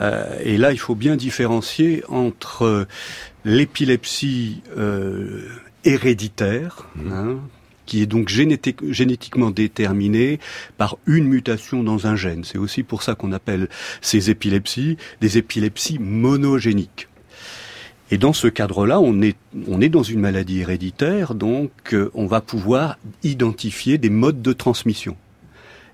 euh, 0.00 0.24
et 0.42 0.56
là, 0.56 0.72
il 0.72 0.78
faut 0.78 0.94
bien 0.94 1.16
différencier 1.16 2.02
entre 2.08 2.86
l'épilepsie 3.44 4.62
euh, 4.78 5.42
héréditaire, 5.84 6.88
mmh. 6.96 7.12
hein, 7.12 7.38
qui 7.86 8.02
est 8.02 8.06
donc 8.06 8.28
génétiquement 8.28 9.50
déterminée 9.50 10.40
par 10.76 10.98
une 11.06 11.26
mutation 11.28 11.82
dans 11.82 12.06
un 12.06 12.16
gène. 12.16 12.44
C'est 12.44 12.58
aussi 12.58 12.82
pour 12.82 13.02
ça 13.02 13.14
qu'on 13.14 13.32
appelle 13.32 13.68
ces 14.00 14.30
épilepsies 14.30 14.96
des 15.20 15.38
épilepsies 15.38 15.98
monogéniques. 15.98 17.08
Et 18.10 18.18
dans 18.18 18.32
ce 18.32 18.46
cadre-là, 18.46 19.00
on 19.00 19.20
est, 19.20 19.36
on 19.66 19.80
est 19.80 19.88
dans 19.88 20.04
une 20.04 20.20
maladie 20.20 20.60
héréditaire, 20.60 21.34
donc 21.34 21.72
euh, 21.92 22.10
on 22.14 22.26
va 22.26 22.40
pouvoir 22.40 22.98
identifier 23.24 23.98
des 23.98 24.10
modes 24.10 24.42
de 24.42 24.52
transmission. 24.52 25.16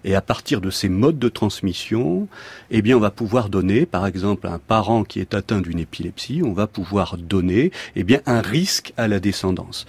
Et 0.05 0.15
à 0.15 0.21
partir 0.21 0.61
de 0.61 0.71
ces 0.71 0.89
modes 0.89 1.19
de 1.19 1.29
transmission, 1.29 2.29
eh 2.71 2.83
bien, 2.83 2.97
on 2.97 3.01
va 3.01 3.11
pouvoir 3.11 3.49
donner, 3.49 3.87
par 3.87 4.07
exemple, 4.07 4.47
à 4.47 4.53
un 4.53 4.59
parent 4.59 5.05
qui 5.05 5.21
est 5.21 5.33
atteint 5.33 5.61
d'une 5.61 5.79
épilepsie, 5.79 6.43
on 6.45 6.53
va 6.53 6.67
pouvoir 6.67 7.17
donner, 7.17 7.71
eh 7.95 8.03
bien, 8.03 8.21
un 8.27 8.41
risque 8.41 8.93
à 8.97 9.07
la 9.07 9.21
descendance. 9.21 9.87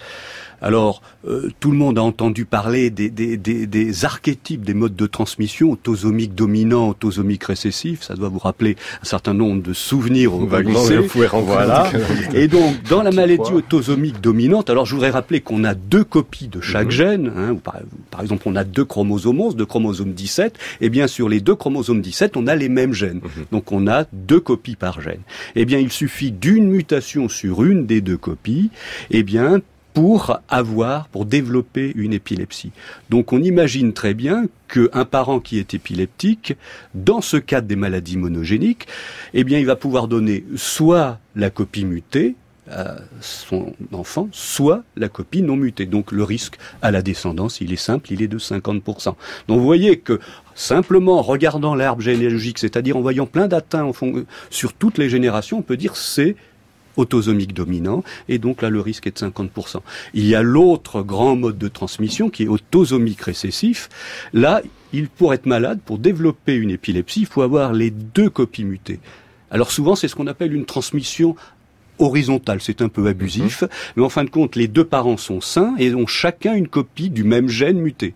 Alors, 0.63 1.01
euh, 1.27 1.49
tout 1.59 1.71
le 1.71 1.77
monde 1.77 1.99
a 1.99 2.01
entendu 2.01 2.45
parler 2.45 2.89
des, 2.89 3.09
des, 3.09 3.35
des, 3.35 3.67
des, 3.67 4.05
archétypes 4.05 4.63
des 4.63 4.73
modes 4.73 4.95
de 4.95 5.05
transmission, 5.07 5.71
autosomique 5.71 6.33
dominant, 6.35 6.89
autosomique 6.89 7.43
récessif. 7.43 8.01
Ça 8.01 8.15
doit 8.15 8.29
vous 8.29 8.39
rappeler 8.39 8.77
un 9.01 9.05
certain 9.05 9.33
nombre 9.33 9.61
de 9.61 9.73
souvenirs 9.73 10.33
au 10.33 10.47
lycée. 10.59 10.99
Voilà. 11.33 11.91
Et 12.33 12.47
donc, 12.47 12.81
dans 12.89 13.03
la 13.03 13.11
maladie 13.11 13.51
autosomique 13.51 14.21
dominante, 14.21 14.69
alors 14.69 14.85
je 14.85 14.95
voudrais 14.95 15.09
rappeler 15.09 15.41
qu'on 15.41 15.65
a 15.65 15.75
deux 15.75 16.05
copies 16.05 16.47
de 16.47 16.61
chaque 16.61 16.85
mhm. 16.85 16.91
gène. 16.91 17.33
Hein, 17.35 17.55
par, 17.55 17.75
par, 18.09 18.21
exemple, 18.21 18.43
on 18.45 18.55
a 18.55 18.63
deux 18.63 18.85
chromosomes 18.85 19.41
11, 19.41 19.57
deux 19.57 19.65
chromosomes 19.65 20.13
17. 20.13 20.57
Et 20.79 20.89
bien, 20.89 21.07
sur 21.07 21.27
les 21.27 21.41
deux 21.41 21.55
chromosomes 21.55 22.01
17, 22.01 22.37
on 22.37 22.47
a 22.47 22.55
les 22.55 22.69
mêmes 22.69 22.93
gènes. 22.93 23.19
Mhm. 23.21 23.45
Donc, 23.51 23.73
on 23.73 23.85
a 23.87 24.05
deux 24.13 24.39
copies 24.39 24.77
par 24.77 25.01
gène. 25.01 25.21
Eh 25.55 25.65
bien, 25.65 25.79
il 25.79 25.91
suffit 25.91 26.31
d'une 26.31 26.69
mutation 26.69 27.27
sur 27.27 27.65
une 27.65 27.85
des 27.85 27.99
deux 27.99 28.17
copies. 28.17 28.69
Eh 29.11 29.23
bien, 29.23 29.59
pour 29.93 30.39
avoir, 30.49 31.07
pour 31.07 31.25
développer 31.25 31.91
une 31.95 32.13
épilepsie. 32.13 32.71
Donc 33.09 33.31
on 33.33 33.41
imagine 33.41 33.93
très 33.93 34.13
bien 34.13 34.45
qu'un 34.67 35.05
parent 35.05 35.39
qui 35.39 35.59
est 35.59 35.73
épileptique, 35.73 36.55
dans 36.95 37.21
ce 37.21 37.37
cadre 37.37 37.67
des 37.67 37.75
maladies 37.75 38.17
monogéniques, 38.17 38.87
eh 39.33 39.43
bien 39.43 39.59
il 39.59 39.65
va 39.65 39.75
pouvoir 39.75 40.07
donner 40.07 40.45
soit 40.55 41.19
la 41.35 41.49
copie 41.49 41.85
mutée, 41.85 42.35
à 42.71 42.95
son 43.19 43.73
enfant, 43.91 44.29
soit 44.31 44.83
la 44.95 45.09
copie 45.09 45.41
non 45.41 45.57
mutée. 45.57 45.85
Donc 45.85 46.11
le 46.11 46.23
risque 46.23 46.57
à 46.81 46.91
la 46.91 47.01
descendance, 47.01 47.61
il 47.61 47.73
est 47.73 47.77
simple, 47.77 48.11
il 48.11 48.21
est 48.21 48.27
de 48.27 48.39
50%. 48.39 49.15
Donc 49.47 49.59
vous 49.59 49.65
voyez 49.65 49.99
que 49.99 50.19
simplement 50.55 51.19
en 51.19 51.21
regardant 51.21 51.75
l'arbre 51.75 52.01
généalogique, 52.01 52.59
c'est-à-dire 52.59 52.95
en 52.97 53.01
voyant 53.01 53.25
plein 53.25 53.47
d'atteints 53.47 53.91
sur 54.49 54.73
toutes 54.73 54.97
les 54.97 55.09
générations, 55.09 55.57
on 55.59 55.61
peut 55.61 55.77
dire 55.77 55.97
c'est 55.97 56.35
autosomique 56.97 57.53
dominant, 57.53 58.03
et 58.29 58.37
donc 58.37 58.61
là 58.61 58.69
le 58.69 58.79
risque 58.79 59.07
est 59.07 59.21
de 59.21 59.29
50%. 59.29 59.79
Il 60.13 60.25
y 60.25 60.35
a 60.35 60.41
l'autre 60.41 61.01
grand 61.01 61.35
mode 61.35 61.57
de 61.57 61.67
transmission 61.67 62.29
qui 62.29 62.43
est 62.43 62.47
autosomique 62.47 63.21
récessif. 63.21 63.89
Là, 64.33 64.61
il 64.93 65.09
pour 65.09 65.33
être 65.33 65.45
malade, 65.45 65.79
pour 65.83 65.97
développer 65.97 66.55
une 66.55 66.69
épilepsie, 66.69 67.21
il 67.21 67.25
faut 67.25 67.41
avoir 67.41 67.73
les 67.73 67.89
deux 67.89 68.29
copies 68.29 68.63
mutées. 68.63 68.99
Alors 69.49 69.71
souvent, 69.71 69.95
c'est 69.95 70.07
ce 70.07 70.15
qu'on 70.15 70.27
appelle 70.27 70.53
une 70.53 70.65
transmission 70.65 71.35
horizontale, 71.99 72.59
c'est 72.61 72.81
un 72.81 72.89
peu 72.89 73.07
abusif, 73.07 73.61
mhm. 73.61 73.69
mais 73.95 74.03
en 74.03 74.09
fin 74.09 74.23
de 74.23 74.29
compte, 74.29 74.55
les 74.55 74.67
deux 74.67 74.85
parents 74.85 75.17
sont 75.17 75.41
sains 75.41 75.75
et 75.77 75.93
ont 75.93 76.07
chacun 76.07 76.53
une 76.53 76.67
copie 76.67 77.09
du 77.09 77.23
même 77.23 77.49
gène 77.49 77.79
muté. 77.79 78.13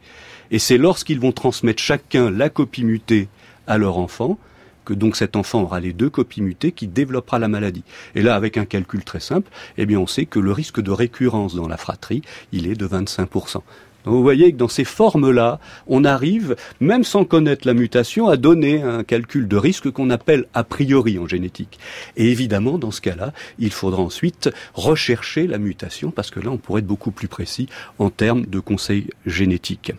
Et 0.51 0.59
c'est 0.59 0.77
lorsqu'ils 0.77 1.19
vont 1.19 1.31
transmettre 1.31 1.81
chacun 1.81 2.31
la 2.31 2.49
copie 2.49 2.83
mutée 2.83 3.27
à 3.67 3.77
leur 3.77 3.97
enfant 3.97 4.39
que 4.87 4.93
donc 4.93 5.17
cet 5.17 5.35
enfant 5.35 5.63
aura 5.63 5.81
les 5.81 5.91
deux 5.91 6.09
copies 6.09 6.41
mutées 6.41 6.71
qui 6.71 6.87
développera 6.87 7.39
la 7.39 7.49
maladie. 7.49 7.83
Et 8.15 8.21
là, 8.21 8.35
avec 8.35 8.55
un 8.55 8.63
calcul 8.63 9.03
très 9.03 9.19
simple, 9.19 9.51
eh 9.77 9.85
bien, 9.85 9.99
on 9.99 10.07
sait 10.07 10.25
que 10.25 10.39
le 10.39 10.53
risque 10.53 10.79
de 10.81 10.91
récurrence 10.91 11.55
dans 11.55 11.67
la 11.67 11.75
fratrie, 11.75 12.21
il 12.53 12.67
est 12.67 12.75
de 12.75 12.87
25%. 12.87 13.61
Donc 14.05 14.15
vous 14.15 14.23
voyez 14.23 14.53
que 14.53 14.57
dans 14.57 14.69
ces 14.69 14.85
formes-là, 14.85 15.59
on 15.87 16.05
arrive, 16.05 16.55
même 16.79 17.03
sans 17.03 17.25
connaître 17.25 17.67
la 17.67 17.73
mutation, 17.73 18.29
à 18.29 18.37
donner 18.37 18.81
un 18.81 19.03
calcul 19.03 19.49
de 19.49 19.57
risque 19.57 19.91
qu'on 19.91 20.09
appelle 20.09 20.45
a 20.53 20.63
priori 20.63 21.19
en 21.19 21.27
génétique. 21.27 21.77
Et 22.15 22.31
évidemment, 22.31 22.77
dans 22.77 22.91
ce 22.91 23.01
cas-là, 23.01 23.33
il 23.59 23.71
faudra 23.71 24.01
ensuite 24.01 24.49
rechercher 24.73 25.47
la 25.47 25.57
mutation, 25.57 26.11
parce 26.11 26.31
que 26.31 26.39
là, 26.39 26.51
on 26.51 26.57
pourrait 26.57 26.79
être 26.79 26.87
beaucoup 26.87 27.11
plus 27.11 27.27
précis 27.27 27.67
en 27.99 28.09
termes 28.09 28.45
de 28.45 28.61
conseils 28.61 29.09
génétiques. 29.25 29.91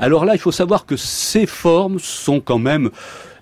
Alors 0.00 0.24
là, 0.24 0.34
il 0.34 0.40
faut 0.40 0.50
savoir 0.50 0.84
que 0.84 0.96
ces 0.96 1.46
formes 1.46 2.00
sont 2.00 2.40
quand 2.40 2.58
même, 2.58 2.90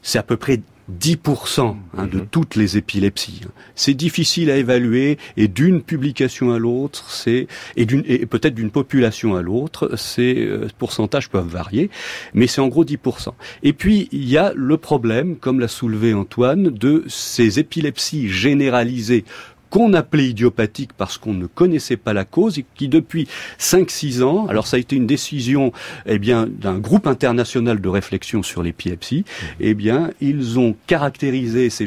c'est 0.02 0.18
à 0.18 0.22
peu 0.22 0.36
près 0.36 0.60
10% 0.98 1.76
hein, 1.96 2.06
de 2.06 2.18
mhm. 2.18 2.26
toutes 2.30 2.56
les 2.56 2.76
épilepsies. 2.76 3.42
C'est 3.74 3.94
difficile 3.94 4.50
à 4.50 4.56
évaluer 4.56 5.18
et 5.36 5.48
d'une 5.48 5.82
publication 5.82 6.52
à 6.52 6.58
l'autre, 6.58 7.10
c'est 7.10 7.46
et, 7.76 7.86
d'une, 7.86 8.02
et 8.06 8.26
peut-être 8.26 8.54
d'une 8.54 8.70
population 8.70 9.36
à 9.36 9.42
l'autre, 9.42 9.96
ces 9.96 10.46
euh, 10.46 10.68
pourcentages 10.78 11.28
peuvent 11.28 11.46
varier, 11.46 11.90
mais 12.34 12.46
c'est 12.46 12.60
en 12.60 12.68
gros 12.68 12.84
10%. 12.84 13.28
Et 13.62 13.72
puis 13.72 14.08
il 14.12 14.28
y 14.28 14.36
a 14.36 14.52
le 14.54 14.76
problème, 14.76 15.36
comme 15.36 15.60
l'a 15.60 15.68
soulevé 15.68 16.14
Antoine, 16.14 16.70
de 16.70 17.04
ces 17.08 17.58
épilepsies 17.58 18.28
généralisées 18.28 19.24
qu'on 19.70 19.94
appelait 19.94 20.28
idiopathique 20.28 20.92
parce 20.96 21.16
qu'on 21.16 21.32
ne 21.32 21.46
connaissait 21.46 21.96
pas 21.96 22.12
la 22.12 22.24
cause 22.24 22.58
et 22.58 22.64
qui 22.74 22.88
depuis 22.88 23.28
5-6 23.58 24.22
ans, 24.22 24.46
alors 24.48 24.66
ça 24.66 24.76
a 24.76 24.80
été 24.80 24.96
une 24.96 25.06
décision 25.06 25.72
eh 26.06 26.18
bien 26.18 26.46
d'un 26.46 26.78
groupe 26.78 27.06
international 27.06 27.80
de 27.80 27.88
réflexion 27.88 28.42
sur 28.42 28.62
l'épilepsie, 28.62 29.24
mmh. 29.24 29.46
eh 29.60 29.74
bien 29.74 30.10
ils 30.20 30.58
ont 30.58 30.74
caractérisé 30.86 31.70
ces, 31.70 31.86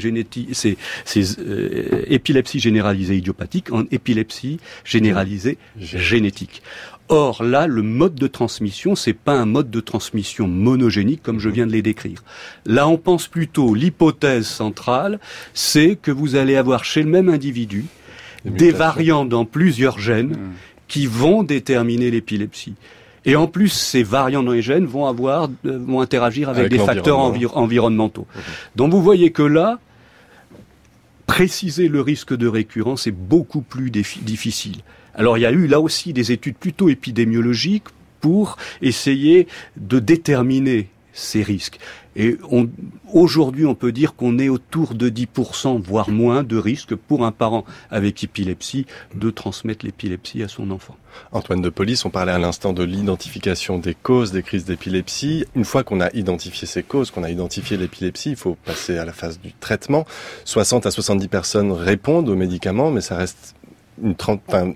ces, 0.54 0.78
ces 1.06 1.40
euh, 1.40 2.04
épilepsies 2.08 2.60
généralisées 2.60 3.18
idiopathiques 3.18 3.72
en 3.72 3.84
épilepsie 3.92 4.60
généralisée 4.86 5.58
génétique. 5.78 6.62
Or 7.10 7.44
là, 7.44 7.68
le 7.68 7.82
mode 7.82 8.16
de 8.16 8.28
transmission, 8.28 8.96
c'est 8.96 9.14
pas 9.14 9.34
un 9.34 9.46
mode 9.46 9.70
de 9.70 9.80
transmission 9.80 10.48
monogénique 10.48 11.22
comme 11.22 11.40
je 11.40 11.50
viens 11.50 11.68
de 11.68 11.72
les 11.72 11.82
décrire. 11.82 12.24
Là, 12.66 12.88
on 12.88 12.98
pense 12.98 13.28
plutôt 13.28 13.76
l'hypothèse 13.76 14.48
centrale, 14.48 15.20
c'est 15.54 15.98
que 16.02 16.12
vous 16.12 16.36
allez 16.36 16.56
avoir 16.56 16.86
chez 16.86 17.04
le 17.04 17.10
même 17.10 17.30
individu 17.30 17.86
des, 18.46 18.72
variants 18.72 19.26
dans 19.26 19.46
plusieurs 19.46 20.00
gènes 20.00 20.32
mmh. 20.32 20.52
qui 20.88 21.06
vont 21.06 21.44
déterminer 21.44 22.10
l'épilepsie. 22.10 22.76
Et 23.26 23.36
en 23.36 23.48
plus, 23.48 23.70
ces 23.70 24.04
variants 24.04 24.44
dans 24.44 24.52
les 24.52 24.62
gènes 24.62 24.86
vont 24.86 25.06
avoir, 25.06 25.50
euh, 25.66 25.80
vont 25.80 26.02
interagir 26.02 26.50
avec, 26.50 26.70
des 26.70 26.80
facteurs 26.80 27.20
environnementaux. 27.20 28.28
Donc 28.76 28.92
vous 28.92 29.02
voyez 29.02 29.32
que 29.32 29.44
là, 29.44 29.80
préciser 31.26 31.88
le 31.88 32.02
risque 32.02 32.36
de 32.36 32.48
récurrence 32.48 33.08
est 33.08 33.12
beaucoup 33.12 33.62
plus 33.62 33.92
difficile. 33.92 34.82
Alors 35.14 35.38
il 35.38 35.42
y 35.42 35.46
a 35.46 35.52
eu 35.52 35.68
là 35.68 35.80
aussi 35.80 36.14
des 36.14 36.32
études 36.32 36.56
plutôt 36.56 36.90
épidémiologiques 36.90 37.88
pour 38.22 38.58
essayer 38.82 39.48
de 39.78 40.00
déterminer 40.00 40.90
ces 41.14 41.44
risques. 41.44 41.80
Et 42.16 42.38
aujourd'hui, 43.12 43.66
on 43.66 43.76
peut 43.76 43.92
dire 43.92 44.16
qu'on 44.16 44.38
est 44.38 44.50
autour 44.50 44.94
de 44.94 45.10
10%, 45.10 45.82
voire 45.82 46.10
moins, 46.10 46.44
de 46.44 46.58
risques 46.58 46.96
pour 46.96 47.26
un 47.26 47.32
parent 47.32 47.66
avec 47.90 48.24
épilepsie 48.24 48.86
de 49.16 49.30
transmettre 49.30 49.86
l'épilepsie 49.86 50.44
à 50.44 50.48
son 50.48 50.70
enfant. 50.72 50.96
Antoine 51.32 51.62
de 51.62 51.70
Police, 51.70 52.06
on 52.06 52.10
parlait 52.10 52.32
à 52.32 52.38
l'instant 52.38 52.74
de 52.74 52.84
l'identification 52.84 53.80
des 53.80 53.96
causes 53.96 54.32
des 54.32 54.44
crises 54.44 54.66
d'épilepsie. 54.66 55.46
Une 55.56 55.66
fois 55.66 55.84
qu'on 55.84 56.02
a 56.02 56.12
identifié 56.14 56.68
ces 56.68 56.84
causes, 56.84 57.10
qu'on 57.10 57.24
a 57.24 57.30
identifié 57.30 57.78
l'épilepsie, 57.78 58.32
il 58.32 58.36
faut 58.36 58.56
passer 58.64 58.98
à 58.98 59.06
la 59.06 59.14
phase 59.14 59.40
du 59.40 59.52
traitement. 59.54 60.06
60 60.46 60.86
à 60.86 60.92
70 60.92 61.28
personnes 61.28 61.72
répondent 61.72 62.30
aux 62.30 62.36
médicaments, 62.36 62.92
mais 62.92 63.02
ça 63.02 63.18
reste 63.18 63.56
une 64.02 64.16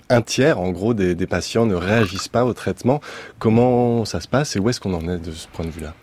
un, 0.09 0.21
tiers 0.21 0.59
en 0.59 0.71
gros 0.71 0.93
des, 0.93 1.15
patients 1.27 1.65
ne 1.65 1.75
réagissent 1.75 2.27
pas 2.27 2.45
au 2.45 2.53
traitement. 2.53 3.01
Comment 3.39 4.05
ça 4.05 4.21
se 4.21 4.27
passe 4.27 4.55
et 4.55 4.59
où 4.59 4.69
est-ce 4.69 4.79
qu'on 4.79 4.93
en 4.93 5.07
est 5.07 5.19
de 5.19 5.31
ce 5.31 5.47
point 5.47 5.65
de 5.65 5.71
vue-là? 5.71 5.93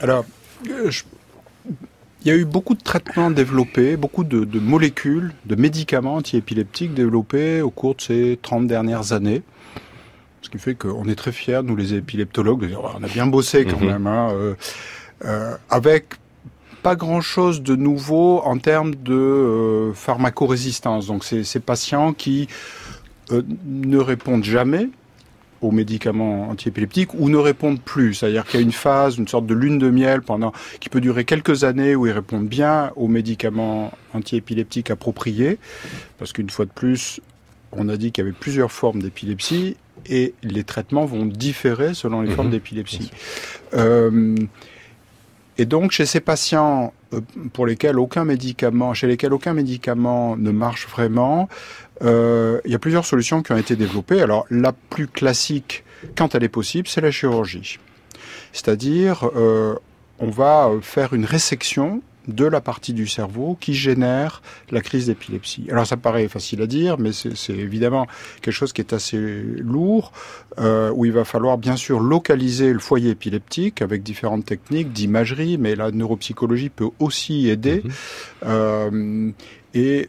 Alors, 0.00 0.24
euh, 0.70 0.90
il 2.24 2.28
y 2.28 2.30
a 2.30 2.36
eu 2.36 2.44
beaucoup 2.44 2.74
de 2.74 2.82
traitements 2.82 3.30
développés, 3.30 3.96
beaucoup 3.96 4.24
de, 4.24 4.44
de 4.44 4.58
molécules, 4.58 5.32
de 5.44 5.54
médicaments 5.54 6.16
antiépileptiques 6.16 6.94
développés 6.94 7.60
au 7.60 7.70
cours 7.70 7.94
de 7.94 8.00
ces 8.00 8.38
30 8.42 8.66
dernières 8.66 9.12
années. 9.12 9.42
Ce 10.42 10.50
qui 10.50 10.58
fait 10.58 10.74
qu'on 10.74 11.08
est 11.08 11.14
très 11.14 11.32
fiers, 11.32 11.62
nous 11.62 11.76
les 11.76 11.94
épileptologues, 11.94 12.60
de 12.60 12.66
dire, 12.66 12.80
on 12.82 13.02
a 13.02 13.08
bien 13.08 13.26
bossé 13.26 13.64
quand 13.64 13.80
mhm. 13.80 13.86
même, 13.86 14.06
hein, 14.06 14.30
euh, 14.32 14.54
euh, 15.24 15.56
avec 15.70 16.16
pas 16.84 16.96
grand-chose 16.96 17.62
de 17.62 17.76
nouveau 17.76 18.42
en 18.44 18.58
termes 18.58 18.94
de 18.94 19.14
euh, 19.14 19.92
pharmacorésistance. 19.94 21.06
Donc 21.06 21.24
c'est 21.24 21.42
ces 21.42 21.58
patients 21.58 22.12
qui 22.12 22.46
euh, 23.32 23.40
ne 23.64 23.96
répondent 23.96 24.44
jamais 24.44 24.90
aux 25.62 25.70
médicaments 25.70 26.50
antiépileptiques 26.50 27.14
ou 27.14 27.30
ne 27.30 27.38
répondent 27.38 27.80
plus. 27.80 28.12
C'est-à-dire 28.12 28.44
qu'il 28.44 28.60
y 28.60 28.62
a 28.62 28.66
une 28.66 28.70
phase, 28.72 29.16
une 29.16 29.26
sorte 29.26 29.46
de 29.46 29.54
lune 29.54 29.78
de 29.78 29.88
miel 29.88 30.20
pendant 30.20 30.52
qui 30.78 30.90
peut 30.90 31.00
durer 31.00 31.24
quelques 31.24 31.64
années 31.64 31.96
où 31.96 32.06
ils 32.06 32.12
répondent 32.12 32.48
bien 32.48 32.92
aux 32.96 33.08
médicaments 33.08 33.90
antiépileptiques 34.12 34.90
appropriés. 34.90 35.58
Parce 36.18 36.34
qu'une 36.34 36.50
fois 36.50 36.66
de 36.66 36.70
plus, 36.70 37.18
on 37.72 37.88
a 37.88 37.96
dit 37.96 38.12
qu'il 38.12 38.22
y 38.24 38.26
avait 38.26 38.36
plusieurs 38.38 38.70
formes 38.70 39.00
d'épilepsie 39.00 39.78
et 40.04 40.34
les 40.42 40.64
traitements 40.64 41.06
vont 41.06 41.24
différer 41.24 41.94
selon 41.94 42.20
les 42.20 42.30
formes 42.30 42.48
mhm. 42.48 42.52
d'épilepsie. 42.52 43.10
Euh, 43.72 44.36
et 45.56 45.66
donc, 45.66 45.92
chez 45.92 46.06
ces 46.06 46.20
patients 46.20 46.92
euh, 47.12 47.20
pour 47.52 47.66
lesquels 47.66 47.98
aucun 47.98 48.24
médicament, 48.24 48.92
chez 48.94 49.06
lesquels 49.06 49.32
aucun 49.32 49.54
médicament 49.54 50.36
ne 50.36 50.50
marche 50.50 50.88
vraiment, 50.88 51.48
euh, 52.02 52.60
il 52.64 52.72
y 52.72 52.74
a 52.74 52.78
plusieurs 52.78 53.06
solutions 53.06 53.42
qui 53.42 53.52
ont 53.52 53.56
été 53.56 53.76
développées. 53.76 54.20
Alors, 54.20 54.46
la 54.50 54.72
plus 54.72 55.06
classique, 55.06 55.84
quand 56.16 56.34
elle 56.34 56.42
est 56.42 56.48
possible, 56.48 56.88
c'est 56.88 57.00
la 57.00 57.12
chirurgie. 57.12 57.78
C'est-à-dire, 58.52 59.30
euh, 59.36 59.76
on 60.18 60.30
va 60.30 60.70
faire 60.82 61.14
une 61.14 61.24
résection 61.24 62.02
de 62.28 62.44
la 62.44 62.60
partie 62.60 62.92
du 62.92 63.06
cerveau 63.06 63.56
qui 63.60 63.74
génère 63.74 64.42
la 64.70 64.80
crise 64.80 65.06
d'épilepsie. 65.06 65.66
Alors 65.70 65.86
ça 65.86 65.96
paraît 65.96 66.28
facile 66.28 66.62
à 66.62 66.66
dire, 66.66 66.98
mais 66.98 67.10
c'est 67.12 67.52
évidemment 67.52 68.06
quelque 68.40 68.54
chose 68.54 68.72
qui 68.72 68.80
est 68.80 68.92
assez 68.92 69.18
lourd, 69.58 70.12
euh, 70.58 70.90
où 70.94 71.04
il 71.04 71.12
va 71.12 71.24
falloir 71.24 71.58
bien 71.58 71.76
sûr 71.76 72.00
localiser 72.00 72.72
le 72.72 72.78
foyer 72.78 73.10
épileptique 73.10 73.82
avec 73.82 74.02
différentes 74.02 74.44
techniques 74.44 74.92
d'imagerie, 74.92 75.58
mais 75.58 75.74
la 75.74 75.90
neuropsychologie 75.90 76.70
peut 76.70 76.90
aussi 76.98 77.48
aider. 77.48 77.82
Mhm. 77.84 77.92
Euh, 78.46 79.30
et 79.74 80.08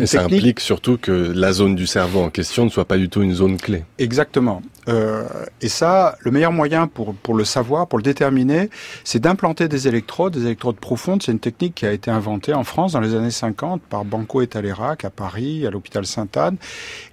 et 0.00 0.06
ça 0.06 0.24
implique 0.24 0.60
surtout 0.60 0.98
que 0.98 1.12
la 1.12 1.52
zone 1.52 1.74
du 1.74 1.86
cerveau 1.86 2.20
en 2.20 2.30
question 2.30 2.64
ne 2.64 2.70
soit 2.70 2.84
pas 2.84 2.98
du 2.98 3.08
tout 3.08 3.22
une 3.22 3.34
zone 3.34 3.56
clé. 3.58 3.84
Exactement. 3.98 4.62
Euh, 4.88 5.24
et 5.60 5.68
ça, 5.68 6.16
le 6.20 6.30
meilleur 6.30 6.52
moyen 6.52 6.86
pour, 6.86 7.14
pour 7.14 7.34
le 7.34 7.44
savoir, 7.44 7.86
pour 7.86 7.98
le 7.98 8.02
déterminer, 8.02 8.70
c'est 9.04 9.18
d'implanter 9.18 9.68
des 9.68 9.88
électrodes, 9.88 10.34
des 10.34 10.44
électrodes 10.44 10.76
profondes. 10.76 11.22
C'est 11.22 11.32
une 11.32 11.38
technique 11.38 11.74
qui 11.74 11.86
a 11.86 11.92
été 11.92 12.10
inventée 12.10 12.54
en 12.54 12.64
France 12.64 12.92
dans 12.92 13.00
les 13.00 13.14
années 13.14 13.30
50 13.30 13.82
par 13.82 14.04
Banco 14.04 14.42
et 14.42 14.46
Talerac 14.46 15.04
à 15.04 15.10
Paris, 15.10 15.66
à 15.66 15.70
l'hôpital 15.70 16.06
Sainte-Anne, 16.06 16.56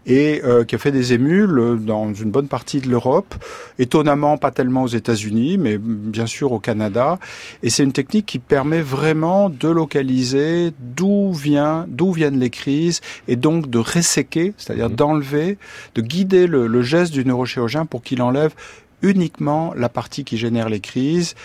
et 0.05 0.41
euh, 0.43 0.63
qui 0.63 0.75
a 0.75 0.77
fait 0.77 0.91
des 0.91 1.13
émules 1.13 1.79
dans 1.85 2.13
une 2.13 2.31
bonne 2.31 2.47
partie 2.47 2.81
de 2.81 2.89
l'Europe, 2.89 3.35
étonnamment 3.79 4.37
pas 4.37 4.51
tellement 4.51 4.83
aux 4.83 4.87
États-Unis, 4.87 5.57
mais 5.57 5.77
bien 5.77 6.25
sûr 6.25 6.51
au 6.51 6.59
Canada. 6.59 7.19
Et 7.63 7.69
c'est 7.69 7.83
une 7.83 7.93
technique 7.93 8.25
qui 8.25 8.39
permet 8.39 8.81
vraiment 8.81 9.49
de 9.49 9.67
localiser 9.69 10.73
d'où 10.79 11.31
vient, 11.33 11.85
d'où 11.87 12.11
viennent 12.11 12.39
les 12.39 12.49
crises, 12.49 13.01
et 13.27 13.35
donc 13.35 13.69
de 13.69 13.77
resséquer, 13.77 14.53
c'est-à-dire 14.57 14.89
mmh. 14.89 14.95
d'enlever, 14.95 15.57
de 15.95 16.01
guider 16.01 16.47
le, 16.47 16.67
le 16.67 16.81
geste 16.81 17.13
du 17.13 17.23
neurochirurgien 17.23 17.60
pour 17.85 18.01
qu'il 18.01 18.21
enlève 18.21 18.53
uniquement 19.01 19.73
la 19.75 19.89
partie 19.89 20.23
qui 20.23 20.37
génère 20.37 20.69
les 20.69 20.79
crises 20.79 21.35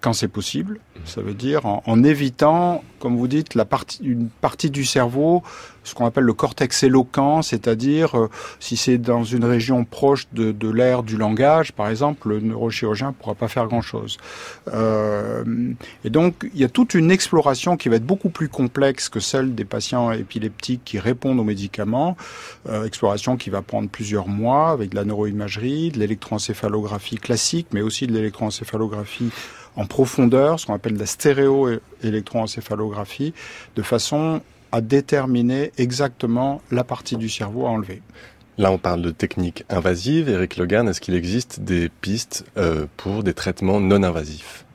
quand 0.00 0.12
c'est 0.12 0.28
possible. 0.28 0.80
Ça 1.04 1.20
veut 1.20 1.34
dire 1.34 1.66
en, 1.66 2.02
évitant, 2.02 2.82
comme 2.98 3.16
vous 3.16 3.28
dites, 3.28 3.54
la 3.54 3.64
partie, 3.64 4.02
une 4.02 4.28
partie 4.28 4.70
du 4.70 4.84
cerveau, 4.84 5.42
ce 5.84 5.94
qu'on 5.94 6.04
appelle 6.04 6.24
le 6.24 6.32
cortex 6.32 6.82
éloquent, 6.82 7.42
c'est-à-dire 7.42 8.18
euh, 8.18 8.30
si 8.58 8.76
c'est 8.76 8.98
dans 8.98 9.22
une 9.22 9.44
région 9.44 9.84
proche 9.84 10.26
de, 10.32 10.50
de 10.50 10.68
l'aire 10.68 11.04
du 11.04 11.16
langage, 11.16 11.72
par 11.72 11.88
exemple, 11.88 12.28
le 12.28 12.40
neurochirurgien 12.40 13.08
ne 13.08 13.12
pourra 13.12 13.34
pas 13.34 13.46
faire 13.46 13.66
grand-chose. 13.66 14.16
Euh, 14.72 15.44
et 16.04 16.10
donc, 16.10 16.48
il 16.52 16.60
y 16.60 16.64
a 16.64 16.68
toute 16.68 16.94
une 16.94 17.10
exploration 17.10 17.76
qui 17.76 17.88
va 17.88 17.96
être 17.96 18.06
beaucoup 18.06 18.30
plus 18.30 18.48
complexe 18.48 19.08
que 19.08 19.20
celle 19.20 19.54
des 19.54 19.64
patients 19.64 20.10
épileptiques 20.10 20.82
qui 20.84 20.98
répondent 20.98 21.38
aux 21.38 21.44
médicaments. 21.44 22.16
Euh, 22.68 22.84
exploration 22.84 23.36
qui 23.36 23.50
va 23.50 23.62
prendre 23.62 23.88
plusieurs 23.88 24.26
mois 24.26 24.70
avec 24.70 24.90
de 24.90 24.96
la 24.96 25.04
neuroimagerie, 25.04 25.90
de 25.90 26.00
l'électroencéphalographie 26.00 27.16
classique, 27.16 27.68
mais 27.72 27.82
aussi 27.82 28.08
de 28.08 28.12
l'électroencéphalographie 28.12 29.30
en 29.76 29.86
profondeur, 29.86 30.58
ce 30.58 30.66
qu'on 30.66 30.74
appelle 30.74 30.96
la 30.96 31.06
stéréo-électroencéphalographie, 31.06 33.32
de 33.76 33.82
façon 33.82 34.40
à 34.72 34.80
déterminer 34.80 35.70
exactement 35.78 36.60
la 36.70 36.84
partie 36.84 37.16
du 37.16 37.28
cerveau 37.28 37.66
à 37.66 37.70
enlever. 37.70 38.02
Là, 38.58 38.72
on 38.72 38.78
parle 38.78 39.02
de 39.02 39.10
techniques 39.10 39.64
invasives. 39.68 40.28
Eric 40.28 40.56
Logan, 40.56 40.88
est-ce 40.88 41.00
qu'il 41.00 41.14
existe 41.14 41.60
des 41.60 41.88
pistes 41.88 42.44
euh, 42.56 42.86
pour 42.96 43.22
des 43.22 43.34
traitements 43.34 43.80
non 43.80 44.02
invasifs? 44.02 44.65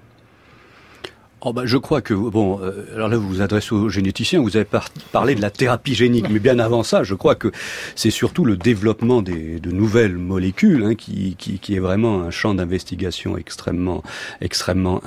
Oh 1.43 1.53
bah, 1.53 1.63
je 1.65 1.77
crois 1.77 2.01
que 2.01 2.13
bon, 2.13 2.59
euh, 2.61 2.85
alors 2.93 3.09
là 3.09 3.17
vous 3.17 3.27
vous 3.27 3.41
adressez 3.41 3.73
aux 3.73 3.89
généticiens, 3.89 4.39
vous 4.39 4.57
avez 4.57 4.67
parlé 5.11 5.33
de 5.33 5.41
la 5.41 5.49
thérapie 5.49 5.95
génique, 5.95 6.29
mais 6.29 6.37
bien 6.37 6.59
avant 6.59 6.83
ça, 6.83 7.03
je 7.03 7.15
crois 7.15 7.33
que 7.33 7.51
c'est 7.95 8.11
surtout 8.11 8.45
le 8.45 8.57
développement 8.57 9.23
des, 9.23 9.59
de 9.59 9.71
nouvelles 9.71 10.17
molécules 10.17 10.83
hein, 10.83 10.93
qui, 10.93 11.35
qui, 11.39 11.57
qui, 11.57 11.75
est 11.75 11.79
vraiment 11.79 12.21
un 12.21 12.29
champ 12.29 12.53
d'investigation 12.53 13.37
extrêmement 13.37 14.03
extrêmement 14.39 15.01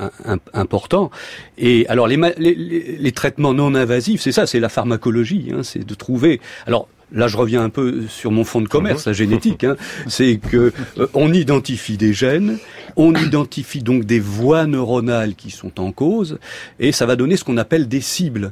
important. 0.53 1.09
Et 1.57 1.87
alors 1.87 2.07
les, 2.07 2.17
les, 2.37 2.53
les, 2.99 3.11
traitements 3.13 3.53
non 3.53 3.73
invasifs, 3.73 4.19
c'est 4.19 4.33
ça, 4.33 4.45
c'est 4.45 4.59
la 4.59 4.69
pharmacologie, 4.69 5.51
hein, 5.53 5.63
c'est 5.63 5.85
de 5.85 5.95
trouver. 5.95 6.41
Alors 6.67 6.89
là 7.11 7.27
je 7.27 7.37
reviens 7.37 7.63
un 7.63 7.69
peu 7.69 8.03
sur 8.07 8.31
mon 8.31 8.43
fond 8.43 8.61
de 8.61 8.67
commerce, 8.67 9.07
la 9.07 9.13
génétique, 9.13 9.63
hein, 9.63 9.75
c'est 10.07 10.37
que 10.37 10.73
euh, 10.97 11.07
on 11.13 11.33
identifie 11.33 11.97
des 11.97 12.13
gènes, 12.13 12.57
on 12.95 13.13
identifie 13.13 13.81
donc 13.81 14.05
des 14.05 14.19
voies 14.19 14.65
neuronales 14.65 15.35
qui 15.35 15.51
sont 15.51 15.79
en 15.79 15.91
cause, 15.91 16.39
et 16.79 16.91
ça 16.91 17.05
va 17.05 17.15
donner 17.15 17.37
ce 17.37 17.43
qu'on 17.43 17.57
appelle 17.57 17.87
des 17.87 18.01
cibles. 18.01 18.51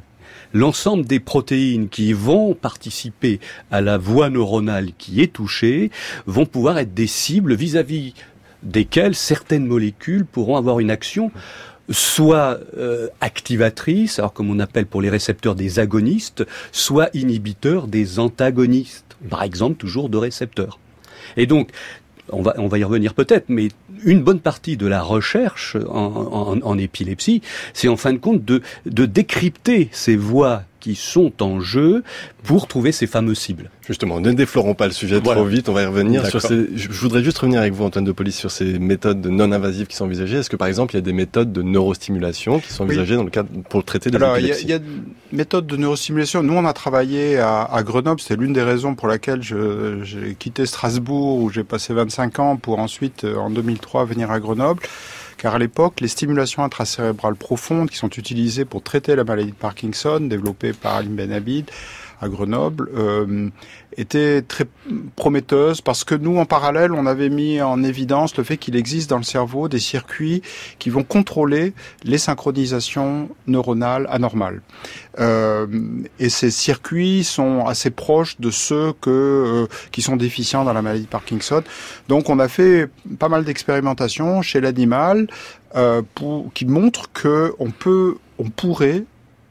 L'ensemble 0.52 1.04
des 1.04 1.18
protéines 1.18 1.88
qui 1.88 2.12
vont 2.12 2.54
participer 2.54 3.40
à 3.72 3.80
la 3.80 3.98
voie 3.98 4.30
neuronale 4.30 4.90
qui 4.96 5.20
est 5.20 5.32
touchée 5.32 5.90
vont 6.26 6.46
pouvoir 6.46 6.78
être 6.78 6.94
des 6.94 7.08
cibles 7.08 7.54
vis-à-vis 7.54 8.14
desquelles 8.62 9.14
certaines 9.14 9.66
molécules 9.66 10.24
pourront 10.24 10.56
avoir 10.56 10.80
une 10.80 10.90
action 10.90 11.30
soit 11.90 12.60
euh, 12.76 13.08
activatrice, 13.20 14.18
alors 14.18 14.32
comme 14.32 14.50
on 14.50 14.58
appelle 14.58 14.86
pour 14.86 15.02
les 15.02 15.10
récepteurs 15.10 15.54
des 15.54 15.78
agonistes, 15.78 16.46
soit 16.72 17.10
inhibiteur 17.14 17.86
des 17.86 18.18
antagonistes, 18.18 19.16
par 19.28 19.42
exemple 19.42 19.76
toujours 19.76 20.08
de 20.08 20.16
récepteurs. 20.16 20.78
Et 21.36 21.46
donc, 21.46 21.70
on 22.30 22.42
va, 22.42 22.54
on 22.56 22.68
va 22.68 22.78
y 22.78 22.84
revenir 22.84 23.12
peut-être, 23.12 23.46
mais 23.48 23.68
une 24.04 24.22
bonne 24.22 24.40
partie 24.40 24.76
de 24.76 24.86
la 24.86 25.02
recherche 25.02 25.76
en, 25.88 26.58
en 26.62 26.78
épilepsie, 26.78 27.42
c'est 27.74 27.88
en 27.88 27.96
fin 27.96 28.12
de 28.12 28.18
compte 28.18 28.44
de, 28.44 28.62
de 28.86 29.04
décrypter 29.04 29.88
ces 29.92 30.16
voies 30.16 30.62
qui 30.84 30.96
sont 30.96 31.42
en 31.42 31.60
jeu 31.60 32.02
pour 32.42 32.68
trouver 32.68 32.92
ces 32.92 33.06
fameuses 33.06 33.38
cibles. 33.38 33.70
Justement, 33.86 34.20
ne 34.20 34.32
déflorons 34.32 34.74
pas 34.74 34.86
le 34.86 34.92
sujet 34.92 35.18
trop 35.18 35.46
vite, 35.46 35.70
on 35.70 35.72
va 35.72 35.82
y 35.82 35.86
revenir. 35.86 36.26
Sur 36.26 36.42
ces... 36.42 36.76
Je 36.76 36.88
voudrais 36.90 37.24
juste 37.24 37.38
revenir 37.38 37.60
avec 37.60 37.72
vous, 37.72 37.84
Antoine 37.84 38.04
de 38.04 38.12
Police, 38.12 38.36
sur 38.36 38.50
ces 38.50 38.78
méthodes 38.78 39.26
non 39.26 39.50
invasives 39.50 39.86
qui 39.86 39.96
sont 39.96 40.04
envisagées. 40.04 40.36
Est-ce 40.36 40.50
que, 40.50 40.56
par 40.56 40.68
exemple, 40.68 40.92
il 40.92 40.98
y 40.98 40.98
a 40.98 41.02
des 41.02 41.14
méthodes 41.14 41.54
de 41.54 41.62
neurostimulation 41.62 42.60
qui 42.60 42.70
sont 42.70 42.84
envisagées 42.84 43.16
dans 43.16 43.24
le 43.24 43.30
cadre 43.30 43.48
pour 43.70 43.82
traiter 43.82 44.10
des 44.10 44.16
Alors, 44.16 44.36
il 44.36 44.46
y, 44.46 44.72
a, 44.74 44.78
des 44.78 44.84
méthodes 45.32 45.66
de 45.66 45.76
neurostimulation. 45.78 46.42
Nous, 46.42 46.52
on 46.52 46.66
a 46.66 46.74
travaillé 46.74 47.38
à, 47.38 47.62
à 47.62 47.82
Grenoble. 47.82 48.20
C'est 48.20 48.36
l'une 48.36 48.52
des 48.52 48.62
raisons 48.62 48.94
pour 48.94 49.08
laquelle 49.08 49.40
j'ai 49.42 50.34
quitté 50.38 50.66
Strasbourg, 50.66 51.38
où 51.38 51.48
j'ai 51.48 51.64
passé 51.64 51.94
25 51.94 52.38
ans, 52.40 52.56
pour 52.58 52.78
ensuite, 52.78 53.24
euh, 53.24 53.36
en 53.36 53.48
2003, 53.48 54.04
venir 54.04 54.30
à 54.30 54.38
Grenoble 54.38 54.82
car 55.36 55.54
à 55.54 55.58
l'époque, 55.58 56.00
les 56.00 56.08
stimulations 56.08 56.64
intracérébrales 56.64 57.36
profondes 57.36 57.90
qui 57.90 57.96
sont 57.96 58.08
utilisées 58.08 58.64
pour 58.64 58.82
traiter 58.82 59.16
la 59.16 59.24
maladie 59.24 59.50
de 59.50 59.56
Parkinson, 59.56 60.20
développée 60.20 60.72
par 60.72 60.96
Alim 60.96 61.16
Benabid 61.16 61.70
à 62.24 62.28
Grenoble, 62.28 62.88
euh, 62.96 63.50
étaient 63.96 64.42
très 64.42 64.64
prometteuses 65.14 65.80
parce 65.80 66.04
que 66.04 66.14
nous, 66.14 66.38
en 66.38 66.46
parallèle, 66.46 66.92
on 66.92 67.06
avait 67.06 67.28
mis 67.28 67.60
en 67.60 67.82
évidence 67.84 68.36
le 68.36 68.44
fait 68.44 68.56
qu'il 68.56 68.76
existe 68.76 69.10
dans 69.10 69.18
le 69.18 69.24
cerveau 69.24 69.68
des 69.68 69.78
circuits 69.78 70.42
qui 70.78 70.90
vont 70.90 71.04
contrôler 71.04 71.74
les 72.02 72.18
synchronisations 72.18 73.28
neuronales 73.46 74.08
anormales. 74.10 74.62
Euh, 75.20 75.66
et 76.18 76.30
ces 76.30 76.50
circuits 76.50 77.24
sont 77.24 77.66
assez 77.66 77.90
proches 77.90 78.40
de 78.40 78.50
ceux 78.50 78.92
que, 79.00 79.10
euh, 79.10 79.66
qui 79.92 80.02
sont 80.02 80.16
déficients 80.16 80.64
dans 80.64 80.72
la 80.72 80.82
maladie 80.82 81.04
de 81.04 81.08
Parkinson. 81.08 81.62
Donc 82.08 82.30
on 82.30 82.38
a 82.38 82.48
fait 82.48 82.88
pas 83.18 83.28
mal 83.28 83.44
d'expérimentations 83.44 84.42
chez 84.42 84.60
l'animal 84.60 85.26
euh, 85.76 86.02
qui 86.54 86.64
montrent 86.64 87.12
que 87.12 87.54
on 87.58 87.70
peut, 87.70 88.16
on 88.38 88.48
pourrait 88.48 89.04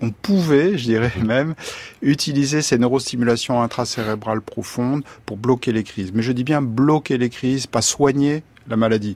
on 0.04 0.12
pouvait, 0.12 0.78
je 0.78 0.84
dirais 0.84 1.14
même, 1.24 1.56
utiliser 2.02 2.62
ces 2.62 2.78
neurostimulations 2.78 3.62
intracérébrales 3.62 4.42
profondes 4.42 5.04
pour 5.26 5.38
bloquer 5.38 5.72
les 5.72 5.84
crises. 5.84 6.12
Mais 6.14 6.22
je 6.22 6.32
dis 6.32 6.44
bien 6.44 6.62
bloquer 6.62 7.18
les 7.18 7.30
crises, 7.30 7.68
pas 7.68 7.82
soigner 7.82 8.44
la 8.70 8.78
maladie. 8.78 9.16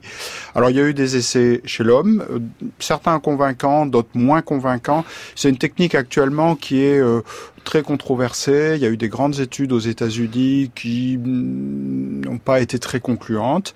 Alors 0.54 0.70
il 0.70 0.76
y 0.76 0.80
a 0.80 0.84
eu 0.84 0.94
des 0.94 1.16
essais 1.16 1.60
chez 1.64 1.84
l'homme, 1.84 2.24
euh, 2.30 2.38
certains 2.78 3.18
convaincants, 3.18 3.86
d'autres 3.86 4.10
moins 4.14 4.42
convaincants. 4.42 5.04
C'est 5.34 5.48
une 5.48 5.56
technique 5.58 5.94
actuellement 5.94 6.54
qui 6.54 6.82
est 6.82 6.98
euh, 6.98 7.22
très 7.64 7.82
controversée. 7.82 8.72
Il 8.76 8.82
y 8.82 8.86
a 8.86 8.90
eu 8.90 8.96
des 8.96 9.08
grandes 9.08 9.40
études 9.40 9.72
aux 9.72 9.78
États-Unis 9.78 10.70
qui 10.74 11.18
n'ont 11.18 12.38
pas 12.38 12.60
été 12.60 12.78
très 12.78 13.00
concluantes. 13.00 13.74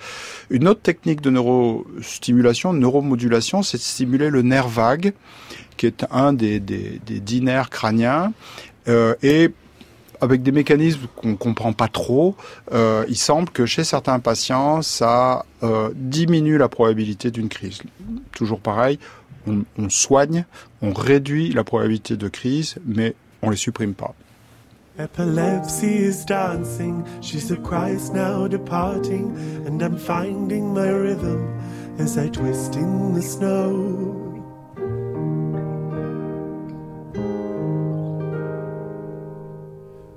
Une 0.50 0.68
autre 0.68 0.80
technique 0.80 1.20
de 1.20 1.30
neurostimulation, 1.30 2.74
de 2.74 2.78
neuromodulation, 2.78 3.62
c'est 3.62 3.78
de 3.78 3.82
stimuler 3.82 4.30
le 4.30 4.42
nerf 4.42 4.68
vague, 4.68 5.14
qui 5.76 5.86
est 5.86 6.04
un 6.10 6.32
des, 6.32 6.60
des, 6.60 7.00
des 7.04 7.62
crâniens. 7.70 8.32
Euh, 8.88 9.14
et 9.22 9.50
avec 10.20 10.42
des 10.42 10.52
mécanismes 10.52 11.08
qu'on 11.16 11.34
comprend 11.34 11.72
pas 11.72 11.88
trop, 11.88 12.36
euh, 12.72 13.04
il 13.08 13.16
semble 13.16 13.50
que 13.50 13.66
chez 13.66 13.82
certains 13.82 14.20
patients, 14.20 14.80
ça 14.80 15.44
euh, 15.64 15.90
diminue 15.96 16.58
la 16.58 16.68
probabilité 16.68 17.32
d'une 17.32 17.48
crise. 17.48 17.82
Toujours 18.30 18.60
pareil, 18.60 19.00
on, 19.46 19.88
soigne, 19.88 20.44
on 20.80 20.92
réduit 20.92 21.52
la 21.52 21.64
probabilité 21.64 22.16
de 22.16 22.28
crise, 22.28 22.76
mais 22.86 23.16
on 23.42 23.50
les 23.50 23.56
supprime 23.56 23.94
pas. 23.94 24.14
Epilepsy 24.98 25.86
is 25.86 26.24
dancing, 26.24 27.02
she's 27.20 27.48
the 27.48 27.56
Christ 27.56 28.12
now 28.14 28.46
departing, 28.46 29.34
and 29.66 29.82
I'm 29.82 29.96
finding 29.96 30.72
my 30.72 30.90
rhythm 30.90 31.48
as 31.98 32.16
I 32.16 32.28
twist 32.28 32.76
in 32.76 33.14
the 33.14 33.22
snow. 33.22 34.31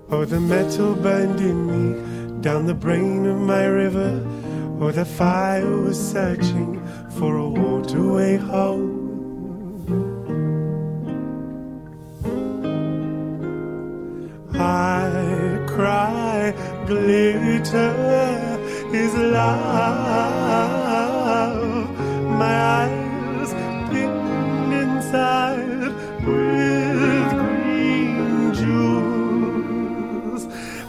Oh, 0.07 0.23
the 0.23 0.39
metal 0.39 0.93
burned 0.93 1.39
in 1.39 1.65
me 1.65 2.41
down 2.41 2.67
the 2.67 2.75
brain 2.75 3.25
of 3.25 3.37
my 3.37 3.65
river. 3.65 4.21
or 4.79 4.91
the 4.91 5.05
fire 5.05 5.77
was 5.77 5.97
searching 5.97 6.81
for 7.17 7.37
a 7.37 7.47
waterway 7.47 8.35
home. 8.37 9.01
I 14.53 15.63
cry, 15.67 16.53
glitter 16.85 18.59
is 18.93 19.13
love. 19.15 20.35
My 22.41 22.55
eyes 22.81 23.53
pinned 23.89 24.73
inside 24.73 25.74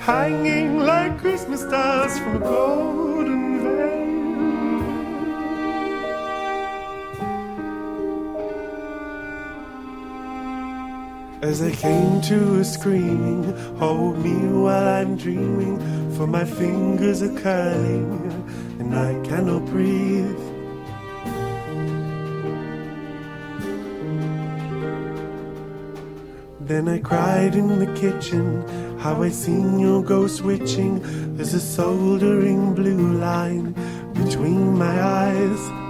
hanging 0.06 0.78
like 0.78 1.18
Christmas 1.18 1.62
stars 1.62 2.16
from 2.20 2.36
a 2.36 2.38
golden 2.38 3.60
veil. 3.60 4.06
As 11.42 11.60
I 11.60 11.72
came 11.72 12.20
to 12.20 12.60
a 12.60 12.64
screaming, 12.64 13.52
hold 13.78 14.18
me 14.18 14.36
while 14.62 14.86
I'm 15.00 15.16
dreaming, 15.16 15.76
for 16.16 16.28
my 16.28 16.44
fingers 16.44 17.20
are 17.20 17.36
curling 17.40 18.08
and 18.78 18.94
I 18.94 19.12
cannot 19.26 19.66
breathe. 19.66 20.45
Then 26.66 26.88
I 26.88 26.98
cried 26.98 27.54
in 27.54 27.78
the 27.78 27.86
kitchen, 27.94 28.66
how 28.98 29.22
I 29.22 29.28
seen 29.28 29.78
your 29.78 30.02
ghost 30.02 30.38
switching. 30.38 31.00
There's 31.36 31.54
a 31.54 31.60
soldering 31.60 32.74
blue 32.74 33.12
line 33.18 33.72
between 34.14 34.76
my 34.76 35.00
eyes. 35.00 35.85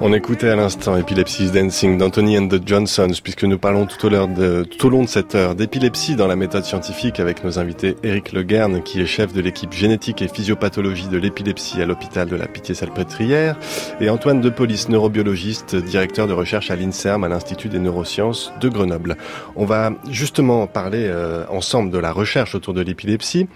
On 0.00 0.12
écoutait 0.12 0.48
à 0.48 0.54
l'instant 0.54 0.96
Epilepsy's 0.96 1.50
Dancing 1.50 1.98
d'Anthony 1.98 2.38
and 2.38 2.46
the 2.46 2.60
Johnsons, 2.64 3.14
puisque 3.20 3.42
nous 3.42 3.58
parlons 3.58 3.84
tout 3.84 4.06
au, 4.06 4.08
de, 4.08 4.88
long 4.88 5.02
de 5.02 5.08
cette 5.08 5.34
heure 5.34 5.56
d'épilepsie 5.56 6.14
dans 6.14 6.28
la 6.28 6.36
méthode 6.36 6.62
scientifique 6.62 7.18
avec 7.18 7.42
nos 7.42 7.58
invités 7.58 7.96
Eric 8.04 8.30
Leguerne, 8.30 8.84
qui 8.84 9.00
est 9.00 9.06
chef 9.06 9.32
de 9.32 9.40
l'équipe 9.40 9.72
génétique 9.72 10.22
et 10.22 10.28
physiopathologie 10.28 11.08
de 11.08 11.18
l'épilepsie 11.18 11.82
à 11.82 11.86
l'hôpital 11.86 12.28
de 12.28 12.36
la 12.36 12.46
Pitié-Salpêtrière, 12.46 13.56
et 14.00 14.08
Antoine 14.08 14.40
Depolis, 14.40 14.86
neurobiologiste, 14.88 15.74
directeur 15.74 16.28
de 16.28 16.32
recherche 16.32 16.70
à 16.70 16.76
l'INSERM, 16.76 17.24
à 17.24 17.28
l'Institut 17.28 17.68
des 17.68 17.80
neurosciences 17.80 18.52
de 18.60 18.68
Grenoble. 18.68 19.16
On 19.56 19.64
va 19.64 19.90
justement 20.08 20.68
parler 20.68 21.08
euh, 21.08 21.44
ensemble 21.50 21.90
de 21.90 21.98
la 21.98 22.12
recherche 22.12 22.54
autour 22.54 22.72
de 22.72 22.82
l'épilepsie 22.82 23.48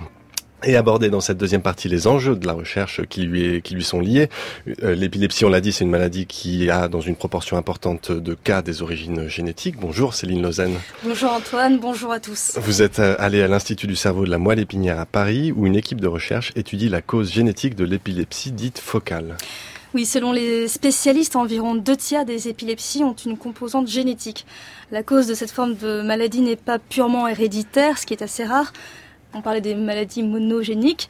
et 0.64 0.76
aborder 0.76 1.10
dans 1.10 1.20
cette 1.20 1.38
deuxième 1.38 1.62
partie 1.62 1.88
les 1.88 2.06
enjeux 2.06 2.36
de 2.36 2.46
la 2.46 2.52
recherche 2.52 3.04
qui 3.06 3.22
lui, 3.22 3.44
est, 3.44 3.60
qui 3.62 3.74
lui 3.74 3.84
sont 3.84 4.00
liés. 4.00 4.28
Euh, 4.82 4.94
L'épilepsie, 4.94 5.44
on 5.44 5.48
l'a 5.48 5.60
dit, 5.60 5.72
c'est 5.72 5.84
une 5.84 5.90
maladie 5.90 6.26
qui 6.26 6.70
a 6.70 6.88
dans 6.88 7.00
une 7.00 7.16
proportion 7.16 7.56
importante 7.56 8.12
de 8.12 8.34
cas 8.34 8.62
des 8.62 8.82
origines 8.82 9.28
génétiques. 9.28 9.76
Bonjour 9.78 10.14
Céline 10.14 10.42
Lausanne. 10.42 10.74
Bonjour 11.04 11.32
Antoine, 11.32 11.78
bonjour 11.78 12.12
à 12.12 12.20
tous. 12.20 12.58
Vous 12.60 12.82
êtes 12.82 12.98
euh, 12.98 13.14
allé 13.18 13.42
à 13.42 13.48
l'Institut 13.48 13.86
du 13.86 13.96
cerveau 13.96 14.24
de 14.24 14.30
la 14.30 14.38
moelle 14.38 14.60
épinière 14.60 15.00
à 15.00 15.06
Paris 15.06 15.52
où 15.52 15.66
une 15.66 15.76
équipe 15.76 16.00
de 16.00 16.08
recherche 16.08 16.52
étudie 16.56 16.88
la 16.88 17.02
cause 17.02 17.30
génétique 17.32 17.74
de 17.74 17.84
l'épilepsie 17.84 18.52
dite 18.52 18.78
focale. 18.78 19.36
Oui, 19.94 20.06
selon 20.06 20.32
les 20.32 20.68
spécialistes, 20.68 21.36
environ 21.36 21.74
deux 21.74 21.96
tiers 21.96 22.24
des 22.24 22.48
épilepsies 22.48 23.04
ont 23.04 23.12
une 23.12 23.36
composante 23.36 23.88
génétique. 23.88 24.46
La 24.90 25.02
cause 25.02 25.26
de 25.26 25.34
cette 25.34 25.50
forme 25.50 25.74
de 25.74 26.00
maladie 26.00 26.40
n'est 26.40 26.56
pas 26.56 26.78
purement 26.78 27.28
héréditaire, 27.28 27.98
ce 27.98 28.06
qui 28.06 28.14
est 28.14 28.22
assez 28.22 28.44
rare, 28.44 28.72
on 29.34 29.40
parlait 29.42 29.60
des 29.60 29.74
maladies 29.74 30.22
monogéniques, 30.22 31.08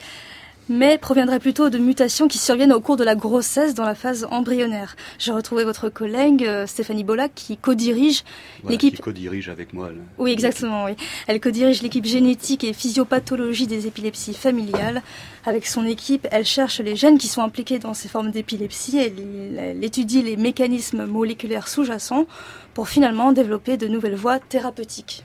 mais 0.68 0.96
proviendrait 0.96 1.40
plutôt 1.40 1.70
de 1.70 1.76
mutations 1.78 2.28
qui 2.28 2.38
surviennent 2.38 2.72
au 2.72 2.80
cours 2.80 2.96
de 2.96 3.02
la 3.02 3.16
grossesse 3.16 3.74
dans 3.74 3.84
la 3.84 3.96
phase 3.96 4.28
embryonnaire. 4.30 4.94
J'ai 5.18 5.32
retrouvé 5.32 5.64
votre 5.64 5.88
collègue 5.88 6.44
euh, 6.44 6.68
Stéphanie 6.68 7.02
Bollac 7.02 7.32
qui 7.34 7.56
co-dirige 7.56 8.22
Voilà, 8.62 8.72
l'équipe. 8.72 8.94
qui 8.94 9.02
co-dirige 9.02 9.48
avec 9.48 9.72
moi. 9.72 9.88
là. 9.88 9.96
Oui, 10.18 10.30
exactement, 10.30 10.84
oui. 10.84 10.92
Elle 11.26 11.40
co-dirige 11.40 11.82
l'équipe 11.82 12.04
génétique 12.06 12.62
et 12.62 12.72
physiopathologie 12.72 13.66
des 13.66 13.88
épilepsies 13.88 14.34
familiales. 14.34 15.02
Avec 15.44 15.66
son 15.66 15.84
équipe, 15.84 16.28
elle 16.30 16.44
cherche 16.46 16.78
les 16.78 16.94
gènes 16.94 17.18
qui 17.18 17.26
sont 17.26 17.42
impliqués 17.42 17.80
dans 17.80 17.92
ces 17.92 18.08
formes 18.08 18.30
d'épilepsie. 18.30 18.98
Elle, 18.98 19.58
elle 19.58 19.84
étudie 19.84 20.22
les 20.22 20.36
mécanismes 20.36 21.06
moléculaires 21.06 21.66
sous-jacents 21.66 22.26
pour 22.72 22.88
finalement 22.88 23.32
développer 23.32 23.76
de 23.76 23.88
nouvelles 23.88 24.14
voies 24.14 24.38
thérapeutiques. 24.38 25.24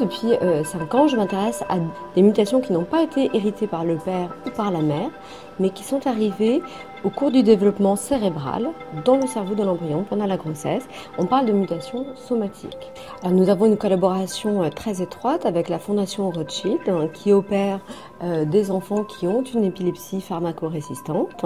Depuis 0.00 0.32
5 0.64 0.94
ans, 0.94 1.08
je 1.08 1.16
m'intéresse 1.16 1.62
à 1.68 1.76
des 2.14 2.22
mutations 2.22 2.60
qui 2.60 2.72
n'ont 2.72 2.84
pas 2.84 3.02
été 3.02 3.30
héritées 3.34 3.66
par 3.66 3.84
le 3.84 3.96
père 3.96 4.34
ou 4.46 4.50
par 4.50 4.70
la 4.70 4.80
mère, 4.80 5.10
mais 5.58 5.70
qui 5.70 5.84
sont 5.84 6.06
arrivées 6.06 6.62
au 7.04 7.10
cours 7.10 7.30
du 7.30 7.42
développement 7.42 7.96
cérébral 7.96 8.70
dans 9.04 9.16
le 9.16 9.26
cerveau 9.26 9.54
de 9.54 9.62
l'embryon 9.62 10.04
pendant 10.08 10.26
la 10.26 10.36
grossesse. 10.36 10.86
On 11.18 11.26
parle 11.26 11.46
de 11.46 11.52
mutations 11.52 12.06
somatiques. 12.16 12.92
Nous 13.24 13.48
avons 13.48 13.66
une 13.66 13.76
collaboration 13.76 14.62
euh, 14.62 14.70
très 14.70 15.02
étroite 15.02 15.46
avec 15.46 15.68
la 15.68 15.78
Fondation 15.78 16.30
Rothschild 16.30 16.80
hein, 16.88 17.08
qui 17.12 17.32
opère 17.32 17.80
euh, 18.22 18.44
des 18.44 18.70
enfants 18.70 19.04
qui 19.04 19.26
ont 19.26 19.42
une 19.42 19.64
épilepsie 19.64 20.20
pharmacorésistante 20.20 21.44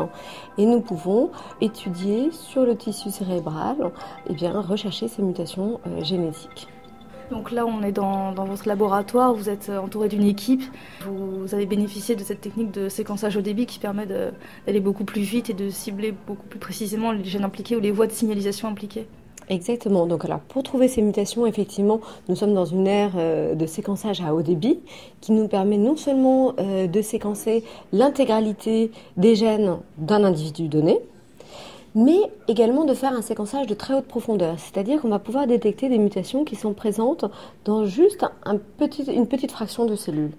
et 0.58 0.66
nous 0.66 0.80
pouvons 0.80 1.30
étudier 1.60 2.30
sur 2.32 2.64
le 2.64 2.76
tissu 2.76 3.10
cérébral 3.10 3.92
et 4.28 4.34
bien, 4.34 4.60
rechercher 4.60 5.08
ces 5.08 5.22
mutations 5.22 5.80
euh, 5.86 6.02
génétiques. 6.02 6.73
Donc 7.30 7.50
là, 7.50 7.66
on 7.66 7.82
est 7.82 7.92
dans, 7.92 8.32
votre 8.32 8.68
laboratoire, 8.68 9.34
vous 9.34 9.48
êtes 9.48 9.70
entouré 9.70 10.08
d'une 10.08 10.24
équipe, 10.24 10.62
vous 11.06 11.54
avez 11.54 11.66
bénéficié 11.66 12.16
de 12.16 12.22
cette 12.22 12.40
technique 12.40 12.70
de 12.70 12.88
séquençage 12.88 13.36
au 13.36 13.40
débit 13.40 13.66
qui 13.66 13.78
permet 13.78 14.06
d'aller 14.06 14.80
beaucoup 14.80 15.04
plus 15.04 15.22
vite 15.22 15.50
et 15.50 15.54
de 15.54 15.70
cibler 15.70 16.12
beaucoup 16.26 16.46
plus 16.46 16.58
précisément 16.58 17.12
les 17.12 17.24
gènes 17.24 17.44
impliqués 17.44 17.76
ou 17.76 17.80
les 17.80 17.90
voies 17.90 18.06
de 18.06 18.12
signalisation 18.12 18.68
impliquées. 18.68 19.06
Exactement. 19.48 20.06
Donc, 20.06 20.24
alors, 20.24 20.40
pour 20.40 20.62
trouver 20.62 20.88
ces 20.88 21.02
mutations, 21.02 21.46
effectivement, 21.46 22.00
nous 22.28 22.36
sommes 22.36 22.54
dans 22.54 22.64
une 22.64 22.86
ère 22.86 23.12
euh, 23.16 23.54
de 23.54 23.66
séquençage 23.66 24.20
à 24.20 24.34
haut 24.34 24.42
débit 24.42 24.80
qui 25.20 25.32
nous 25.32 25.48
permet 25.48 25.76
non 25.76 25.96
seulement 25.96 26.54
euh, 26.58 26.86
de 26.86 27.02
séquencer 27.02 27.62
l'intégralité 27.92 28.90
des 29.16 29.34
gènes 29.34 29.78
d'un 29.98 30.24
individu 30.24 30.68
donné, 30.68 30.98
mais 31.94 32.18
également 32.48 32.84
de 32.84 32.94
faire 32.94 33.12
un 33.12 33.22
séquençage 33.22 33.66
de 33.66 33.74
très 33.74 33.94
haute 33.94 34.06
profondeur. 34.06 34.56
C'est-à-dire 34.58 35.00
qu'on 35.00 35.08
va 35.08 35.18
pouvoir 35.18 35.46
détecter 35.46 35.88
des 35.88 35.98
mutations 35.98 36.44
qui 36.44 36.56
sont 36.56 36.74
présentes 36.74 37.24
dans 37.64 37.86
juste 37.86 38.24
une 39.08 39.26
petite 39.26 39.52
fraction 39.52 39.86
de 39.86 39.96
cellules. 39.96 40.32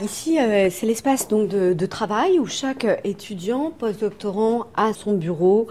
Ici, 0.00 0.38
euh, 0.38 0.68
c'est 0.70 0.86
l'espace 0.86 1.26
donc 1.26 1.48
de, 1.48 1.86
travail 1.86 2.38
où 2.38 2.46
chaque 2.46 2.86
étudiant 3.02 3.72
postdoctorant 3.76 4.66
a 4.76 4.92
son 4.92 5.14
bureau. 5.14 5.66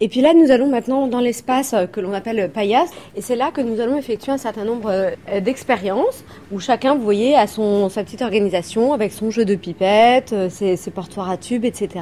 Et 0.00 0.08
puis 0.08 0.22
là, 0.22 0.32
nous 0.32 0.50
allons 0.50 0.70
maintenant 0.70 1.08
dans 1.08 1.20
l'espace 1.20 1.74
que 1.92 2.00
l'on 2.00 2.14
appelle 2.14 2.50
paillasse. 2.50 2.88
Et 3.16 3.20
c'est 3.20 3.36
là 3.36 3.50
que 3.50 3.60
nous 3.60 3.80
allons 3.80 3.98
effectuer 3.98 4.32
un 4.32 4.38
certain 4.38 4.64
nombre 4.64 4.90
euh, 4.90 5.40
d'expériences 5.42 6.24
où 6.50 6.58
chacun, 6.58 6.94
vous 6.94 7.02
voyez, 7.02 7.34
a 7.34 7.46
son, 7.46 7.90
sa 7.90 8.02
petite 8.02 8.22
organisation 8.22 8.94
avec 8.94 9.12
son 9.12 9.30
jeu 9.30 9.44
de 9.44 9.54
pipette, 9.56 10.32
euh, 10.32 10.48
ses, 10.48 10.76
ses 10.76 10.90
portoirs 10.90 11.28
à 11.28 11.36
tubes, 11.36 11.66
etc. 11.66 12.00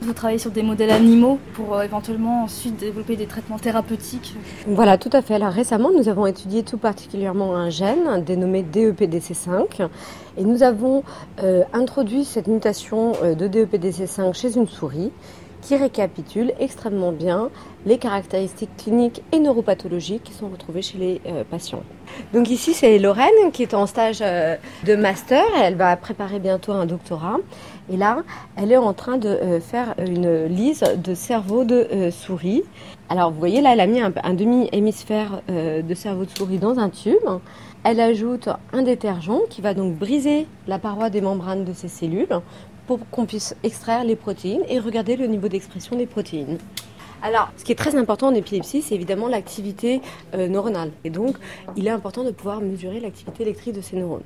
Vous 0.00 0.12
travaillez 0.12 0.38
sur 0.38 0.52
des 0.52 0.62
modèles 0.62 0.90
animaux 0.90 1.38
pour 1.54 1.74
euh, 1.74 1.82
éventuellement 1.82 2.44
ensuite 2.44 2.76
développer 2.76 3.16
des 3.16 3.26
traitements 3.26 3.58
thérapeutiques. 3.58 4.36
Voilà, 4.66 4.96
tout 4.96 5.10
à 5.12 5.22
fait. 5.22 5.34
Alors 5.34 5.50
récemment, 5.50 5.90
nous 5.90 6.08
avons 6.08 6.26
étudié 6.26 6.62
tout 6.62 6.78
particulièrement 6.78 7.56
un 7.56 7.68
gène 7.68 8.22
dénommé 8.24 8.62
DEPDC5 8.62 9.88
et 10.36 10.44
nous 10.44 10.62
avons 10.62 11.02
euh, 11.42 11.64
introduit 11.72 12.24
cette 12.24 12.46
mutation 12.46 13.12
euh, 13.22 13.34
de 13.34 13.48
DEPDC5 13.48 14.34
chez 14.34 14.56
une 14.56 14.68
souris 14.68 15.10
qui 15.62 15.76
récapitule 15.76 16.52
extrêmement 16.58 17.12
bien 17.12 17.50
les 17.86 17.98
caractéristiques 17.98 18.76
cliniques 18.76 19.22
et 19.32 19.38
neuropathologiques 19.38 20.24
qui 20.24 20.32
sont 20.32 20.48
retrouvées 20.48 20.82
chez 20.82 20.98
les 20.98 21.20
euh, 21.26 21.44
patients. 21.44 21.82
Donc 22.32 22.50
ici, 22.50 22.74
c'est 22.74 22.98
Lorraine 22.98 23.52
qui 23.52 23.62
est 23.62 23.74
en 23.74 23.86
stage 23.86 24.18
euh, 24.22 24.56
de 24.84 24.96
master 24.96 25.44
elle 25.62 25.76
va 25.76 25.96
préparer 25.96 26.38
bientôt 26.38 26.72
un 26.72 26.86
doctorat. 26.86 27.36
Et 27.90 27.96
là, 27.96 28.22
elle 28.56 28.72
est 28.72 28.76
en 28.76 28.92
train 28.92 29.16
de 29.16 29.28
euh, 29.28 29.60
faire 29.60 29.94
une 29.98 30.44
lise 30.46 30.84
de 30.96 31.14
cerveau 31.14 31.64
de 31.64 32.10
souris. 32.10 32.64
Alors 33.08 33.30
vous 33.30 33.38
voyez 33.38 33.60
là, 33.60 33.72
elle 33.72 33.80
a 33.80 33.86
mis 33.86 34.00
un, 34.00 34.12
un 34.22 34.34
demi-hémisphère 34.34 35.40
de 35.48 35.94
cerveau 35.94 36.24
de 36.24 36.30
souris 36.30 36.58
dans 36.58 36.78
un 36.78 36.90
tube. 36.90 37.14
Elle 37.84 38.00
ajoute 38.00 38.48
un 38.72 38.82
détergent 38.82 39.40
qui 39.48 39.62
va 39.62 39.72
donc 39.72 39.94
briser 39.94 40.46
la 40.66 40.78
paroi 40.78 41.10
des 41.10 41.20
membranes 41.20 41.64
de 41.64 41.72
ces 41.72 41.88
cellules 41.88 42.40
pour 42.88 42.98
qu'on 43.10 43.26
puisse 43.26 43.54
extraire 43.62 44.02
les 44.02 44.16
protéines 44.16 44.62
et 44.68 44.80
regarder 44.80 45.16
le 45.16 45.26
niveau 45.26 45.46
d'expression 45.46 45.94
des 45.94 46.06
protéines. 46.06 46.56
Alors, 47.20 47.50
ce 47.56 47.64
qui 47.64 47.72
est 47.72 47.74
très 47.74 47.96
important 47.96 48.28
en 48.28 48.34
épilepsie, 48.34 48.80
c'est 48.80 48.94
évidemment 48.94 49.28
l'activité 49.28 50.00
euh, 50.34 50.48
neuronale. 50.48 50.92
Et 51.04 51.10
donc, 51.10 51.36
il 51.76 51.86
est 51.86 51.90
important 51.90 52.24
de 52.24 52.30
pouvoir 52.30 52.60
mesurer 52.60 53.00
l'activité 53.00 53.42
électrique 53.42 53.74
de 53.74 53.80
ces 53.80 53.96
neurones. 53.96 54.22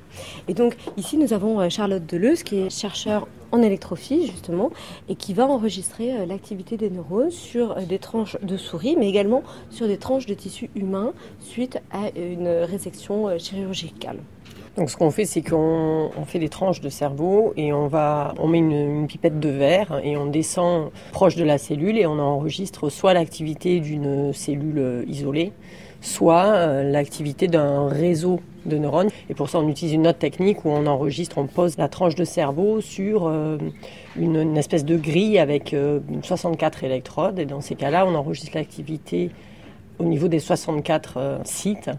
Et 0.47 0.55
donc, 0.55 0.77
ici, 0.97 1.17
nous 1.17 1.33
avons 1.33 1.59
euh, 1.61 1.71
Charlotte 1.71 2.05
Deleuze, 2.07 2.43
qui 2.43 2.59
est 2.59 2.71
chercheur 2.71 3.27
en 3.51 3.63
électrophilie 3.63 4.27
justement 4.29 4.71
et 5.09 5.15
qui 5.17 5.35
va 5.35 5.47
enregistrer 5.47 6.13
euh, 6.13 6.27
l'activité 6.27 6.77
des 6.77 6.91
neurones 6.91 7.31
sur 7.31 7.75
des 7.77 7.99
tranches 7.99 8.37
de 8.43 8.57
souris 8.57 8.97
mais 8.99 9.09
également 9.09 9.43
sur 9.71 9.87
des 9.87 9.99
tranches 9.99 10.27
de 10.27 10.35
tissu 10.35 10.71
humain 10.75 11.13
suite 11.41 11.79
à 11.91 12.17
une 12.17 12.49
résection 12.49 13.39
chirurgicale. 13.39 14.19
Donc 14.77 14.89
ce 14.89 14.97
qu'on 14.97 15.11
fait, 15.11 15.27
c'est 15.27 15.43
qu'on 15.43 16.11
fait 16.27 16.39
des 16.39 16.49
tranches 16.49 16.81
de 16.81 16.89
cerveau 16.89 17.53
et 17.59 17.75
on 17.75 17.89
va, 17.89 18.35
on 18.39 18.49
met 18.49 18.59
une, 18.59 19.07
pipette 19.07 19.39
de 19.39 19.51
verre 19.51 20.01
et 20.03 20.17
on 20.17 20.27
descend 20.27 20.91
proche 21.13 21.37
de 21.37 21.45
la 21.45 21.59
cellule 21.59 21.99
et 21.99 22.07
on 22.07 22.19
enregistre 22.19 22.89
soit 22.89 23.13
l'activité 23.13 23.81
d'une 23.81 24.33
cellule 24.33 25.05
isolée, 25.07 25.53
soit 26.01 26.47
euh, 26.47 26.91
l'activité 26.91 27.49
d'un 27.49 27.89
réseau 27.89 28.41
de 28.65 28.79
neurones. 28.79 29.11
Et 29.29 29.35
pour 29.35 29.51
ça, 29.51 29.59
on 29.59 29.69
utilise 29.69 29.93
une 29.93 30.07
autre 30.07 30.19
technique 30.19 30.65
où 30.65 30.71
on 30.71 30.87
enregistre, 30.87 31.37
on 31.37 31.47
pose 31.47 31.77
la 31.77 31.89
tranche 31.89 32.15
de 32.15 32.25
cerveau 32.25 32.81
sur 32.81 33.27
euh, 33.27 33.59
une, 34.17 34.57
espèce 34.57 34.87
de 34.87 34.97
grille 34.97 35.39
avec 35.39 35.77
64 36.23 36.79
euh, 36.83 36.87
électrodes. 36.87 37.39
Et 37.39 37.45
dans 37.45 37.61
ces 37.61 37.75
cas-là, 37.75 38.07
on 38.07 38.15
enregistre 38.15 38.57
l'activité 38.57 39.31
au 40.03 40.07
niveau 40.07 40.29
des 40.29 40.41
64 40.41 41.15
euh, 41.17 41.39
sites. 41.45 41.91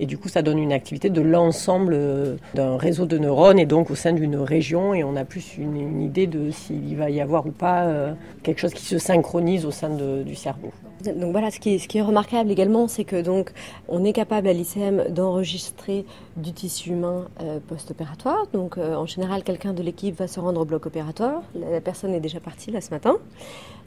Et 0.00 0.06
du 0.06 0.18
coup, 0.18 0.28
ça 0.28 0.42
donne 0.42 0.58
une 0.58 0.72
activité 0.72 1.10
de 1.10 1.20
l'ensemble 1.20 1.94
euh, 1.94 2.36
d'un 2.54 2.76
réseau 2.76 3.06
de 3.06 3.18
neurones 3.18 3.58
et 3.58 3.66
donc 3.66 3.90
au 3.90 3.94
sein 3.94 4.12
d'une 4.12 4.36
région. 4.36 4.94
Et 4.94 5.04
on 5.04 5.16
a 5.16 5.24
plus 5.24 5.56
une, 5.56 6.02
idée 6.02 6.26
de 6.26 6.50
s'il 6.50 6.96
va 6.96 7.10
y 7.10 7.20
avoir 7.20 7.46
ou 7.46 7.52
pas 7.52 7.84
euh, 7.84 8.12
quelque 8.42 8.58
chose 8.58 8.74
qui 8.74 8.84
se 8.84 8.98
synchronise 8.98 9.64
au 9.64 9.70
sein 9.70 9.90
du 9.90 10.34
cerveau. 10.34 10.72
Donc 11.02 11.32
voilà, 11.32 11.50
ce 11.50 11.58
qui 11.58 11.74
est, 11.74 12.02
remarquable 12.02 12.50
également, 12.50 12.88
c'est 12.88 13.04
que 13.04 13.20
donc 13.20 13.52
on 13.88 14.04
est 14.04 14.12
capable 14.12 14.48
à 14.48 14.52
l'ICM 14.52 15.08
d'enregistrer 15.10 16.04
du 16.36 16.52
tissu 16.52 16.90
humain 16.90 17.28
post-opératoire. 17.68 18.46
Donc 18.52 18.78
en 18.78 19.06
général, 19.06 19.42
quelqu'un 19.42 19.72
de 19.72 19.82
l'équipe 19.82 20.16
va 20.16 20.26
se 20.26 20.40
rendre 20.40 20.60
au 20.60 20.64
bloc 20.64 20.86
opératoire. 20.86 21.42
La, 21.54 21.80
personne 21.80 22.14
est 22.14 22.20
déjà 22.20 22.40
partie 22.40 22.70
là 22.70 22.80
ce 22.80 22.90
matin 22.90 23.16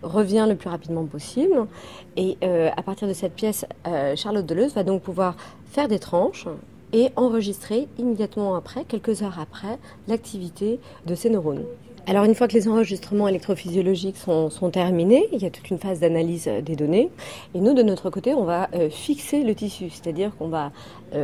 revient 0.06 0.46
le 0.48 0.56
plus 0.56 0.70
rapidement 0.70 1.06
possible. 1.06 1.68
Et 2.16 2.38
euh, 2.44 2.70
à 2.76 2.82
partir 2.84 3.08
de 3.08 3.14
cette 3.14 3.34
pièce, 3.34 3.66
euh, 3.88 4.16
Charlotte 4.16 4.46
Deleuze 4.46 4.74
va 4.74 4.84
donc 4.84 5.02
pouvoir 5.02 5.36
faire 5.66 5.88
des 5.88 6.00
tranches 6.00 6.48
et 6.94 7.10
enregistrer 7.16 7.88
immédiatement 7.98 8.56
après, 8.56 8.86
quelques 8.86 9.22
heures 9.22 9.40
après, 9.40 9.80
l'activité 10.08 10.80
de 11.06 11.16
ces 11.16 11.30
neurones. 11.30 11.66
Alors 12.08 12.24
une 12.26 12.36
fois 12.36 12.48
que 12.48 12.54
les 12.54 12.68
enregistrements 12.68 13.28
électrophysiologiques 13.28 14.18
sont, 14.18 14.70
terminés, 14.72 15.28
il 15.32 15.42
y 15.42 15.46
a 15.46 15.50
toute 15.50 15.70
une 15.72 15.80
phase 15.80 16.00
d'analyse 16.00 16.48
des 16.64 16.76
données. 16.76 17.10
Et 17.56 17.60
nous, 17.60 17.74
de 17.74 17.82
notre 17.82 18.12
côté, 18.12 18.36
on 18.36 18.44
va 18.44 18.70
euh, 18.76 18.90
fixer 18.92 19.44
le 19.44 19.56
tissu, 19.56 19.90
c'est-à-dire 19.90 20.36
qu'on 20.38 20.50
va 20.50 20.72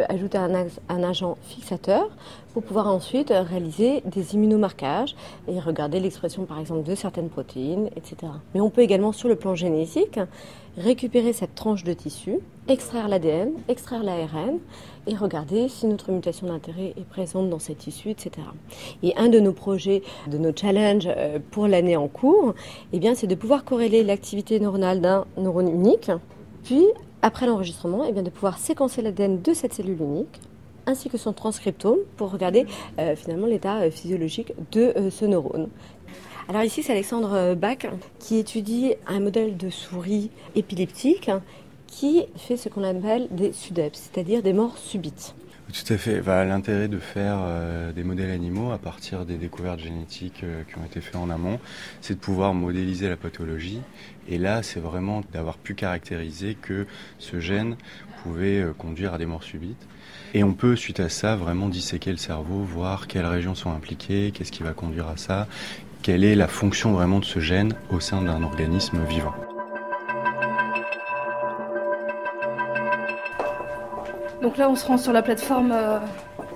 ajouter 0.10 0.38
un, 0.38 0.68
un, 0.88 1.04
agent 1.04 1.38
fixateur 1.44 2.10
pour 2.54 2.64
pouvoir 2.64 2.88
ensuite 2.88 3.30
réaliser 3.30 4.02
des 4.06 4.36
immunomarquages 4.36 5.16
et 5.50 5.60
regarder 5.60 6.00
l'expression 6.00 6.46
par 6.46 6.60
exemple 6.60 6.84
de 6.84 6.96
certaines 6.96 7.30
protéines, 7.30 7.90
etc. 7.98 8.32
Mais 8.54 8.62
on 8.62 8.70
peut 8.70 8.82
également 8.82 9.12
sur 9.12 9.28
le 9.28 9.36
plan 9.36 9.54
génétique 9.54 10.18
récupérer 10.78 11.34
cette 11.34 11.56
tranche 11.56 11.84
de 11.84 11.94
tissu, 11.94 12.40
extraire 12.68 13.08
l'ADN, 13.08 13.52
extraire 13.68 14.04
l'ARN 14.04 14.60
et 15.08 15.16
regarder 15.16 15.68
si 15.68 15.88
notre 15.88 16.12
mutation 16.12 16.48
d'intérêt 16.48 16.94
est 16.98 17.06
présente 17.06 17.50
dans 17.50 17.60
ces 17.60 17.76
tissus, 17.76 18.10
etc. 18.10 18.48
Et 19.04 19.16
un 19.18 19.30
de 19.30 19.40
nos 19.40 19.54
projets, 19.54 20.04
de 20.28 20.38
nos 20.38 20.56
challenges 20.56 21.08
euh, 21.08 21.40
pour 21.52 21.68
l'année 21.68 21.98
en 21.98 22.08
cours, 22.08 22.54
eh 22.94 23.00
bien, 23.00 23.16
c'est 23.16 23.28
de 23.28 23.36
pouvoir 23.36 23.66
corréler 23.66 24.04
l'activité 24.04 24.60
neuronale 24.60 25.02
d'un 25.02 25.26
neurone 25.38 25.70
unique, 25.70 26.12
puis 26.64 26.86
après 27.22 27.48
l'enregistrement, 27.48 28.06
eh 28.08 28.12
bien, 28.12 28.24
de 28.24 28.30
pouvoir 28.30 28.58
séquencer 28.58 29.02
l'ADN 29.02 29.42
de 29.42 29.54
cette 29.54 29.74
cellule 29.74 30.02
unique 30.02 30.40
ainsi 30.88 31.10
que 31.10 31.18
son 31.18 31.32
transcriptome 31.32 32.00
pour 32.18 32.32
regarder 32.32 32.66
euh, 32.98 33.16
finalement 33.16 33.46
l'état 33.46 33.82
euh, 33.82 33.92
physiologique 33.92 34.54
de 34.72 35.10
ce 35.12 35.26
neurone. 35.26 35.70
Alors 36.50 36.64
ici, 36.64 36.84
c'est 36.84 36.92
Alexandre 36.92 37.56
Bach 37.56 37.86
qui 38.20 38.38
étudie 38.38 38.94
un 39.08 39.20
modèle 39.20 39.58
de 39.58 39.70
souris 39.70 40.32
épileptique 40.56 41.30
qui 41.88 42.26
fait 42.36 42.58
ce 42.58 42.70
qu'on 42.70 42.84
appelle 42.84 43.28
des 43.32 43.54
SUDEP, 43.54 43.96
c'est-à-dire 43.96 44.42
des 44.42 44.54
morts 44.54 44.78
subites. 44.78 45.36
Tout 45.72 45.94
à 45.94 45.98
fait. 45.98 46.22
Bah, 46.22 46.44
L'intérêt 46.44 46.88
de 46.90 47.00
faire 47.00 47.40
des 47.96 48.04
modèles 48.04 48.32
animaux 48.32 48.72
à 48.72 48.78
partir 48.78 49.26
des 49.26 49.38
découvertes 49.38 49.80
génétiques 49.80 50.44
qui 50.68 50.78
ont 50.78 50.86
été 50.86 51.00
faites 51.00 51.16
en 51.16 51.30
amont, 51.30 51.60
c'est 52.02 52.16
de 52.16 52.20
pouvoir 52.20 52.54
modéliser 52.54 53.08
la 53.08 53.16
pathologie. 53.16 53.80
Et 54.28 54.38
là, 54.38 54.64
c'est 54.64 54.82
vraiment 54.82 55.22
d'avoir 55.32 55.58
pu 55.58 55.74
caractériser 55.74 56.56
que 56.56 56.88
ce 57.20 57.40
gène 57.40 57.78
pouvait 58.24 58.66
conduire 58.78 59.14
à 59.14 59.18
des 59.18 59.26
morts 59.26 59.44
subites. 59.44 59.88
Et 60.34 60.44
on 60.44 60.54
peut, 60.54 60.76
suite 60.76 61.00
à 61.00 61.08
ça, 61.08 61.36
vraiment 61.36 61.70
disséquer 61.70 62.12
le 62.12 62.18
cerveau, 62.18 62.60
voir 62.64 63.08
quelles 63.08 63.26
régions 63.26 63.56
sont 63.56 63.72
impliquées, 63.72 64.32
qu'est-ce 64.34 64.52
qui 64.52 64.64
va 64.64 64.74
conduire 64.74 65.08
à 65.08 65.18
ça, 65.18 65.48
quelle 66.02 66.24
est 66.24 66.36
la 66.36 66.48
fonction 66.48 66.94
vraiment 66.94 67.20
de 67.20 67.26
ce 67.26 67.40
gène 67.40 67.74
au 67.92 68.00
sein 68.00 68.22
d'un 68.22 68.44
organisme 68.44 69.00
vivant. 69.08 69.34
Donc 74.42 74.58
là, 74.58 74.70
on 74.70 74.76
se 74.76 74.86
rend 74.86 74.98
sur 74.98 75.14
la 75.14 75.22
plateforme 75.22 75.72
euh, 75.72 76.00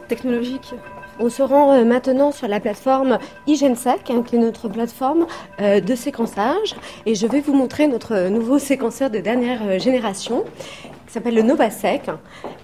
technologique 0.08 0.74
on 1.20 1.30
se 1.30 1.42
rend 1.42 1.74
euh, 1.74 1.86
maintenant 1.86 2.32
sur 2.32 2.48
la 2.48 2.60
plateforme 2.60 3.20
iGenSec, 3.48 4.10
hein, 4.10 4.24
qui 4.26 4.36
est 4.36 4.40
notre 4.40 4.68
plateforme 4.70 5.26
euh, 5.62 5.80
de 5.80 5.96
séquençage. 5.96 6.76
Et 7.06 7.16
je 7.16 7.28
vais 7.28 7.42
vous 7.42 7.54
montrer 7.54 7.88
notre 7.88 8.30
nouveau 8.30 8.60
séquenceur 8.60 9.10
de 9.10 9.20
dernière 9.20 9.80
génération 9.80 10.44
s'appelle 11.16 11.36
le 11.36 11.44
Novasec 11.44 12.12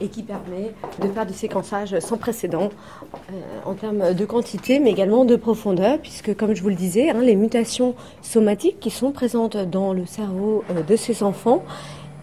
et 0.01 0.09
qui 0.09 0.23
permet 0.23 0.73
de 1.01 1.07
faire 1.07 1.25
du 1.25 1.33
séquençage 1.33 1.97
sans 1.99 2.17
précédent 2.17 2.67
euh, 3.13 3.33
en 3.65 3.75
termes 3.75 4.13
de 4.13 4.25
quantité 4.25 4.81
mais 4.81 4.91
également 4.91 5.23
de 5.23 5.37
profondeur 5.37 5.97
puisque 5.99 6.35
comme 6.35 6.53
je 6.53 6.61
vous 6.61 6.67
le 6.67 6.75
disais, 6.75 7.11
hein, 7.11 7.21
les 7.21 7.37
mutations 7.37 7.95
somatiques 8.21 8.81
qui 8.81 8.89
sont 8.89 9.13
présentes 9.13 9.55
dans 9.55 9.93
le 9.93 10.05
cerveau 10.05 10.65
euh, 10.69 10.83
de 10.83 10.95
ces 10.97 11.23
enfants, 11.23 11.63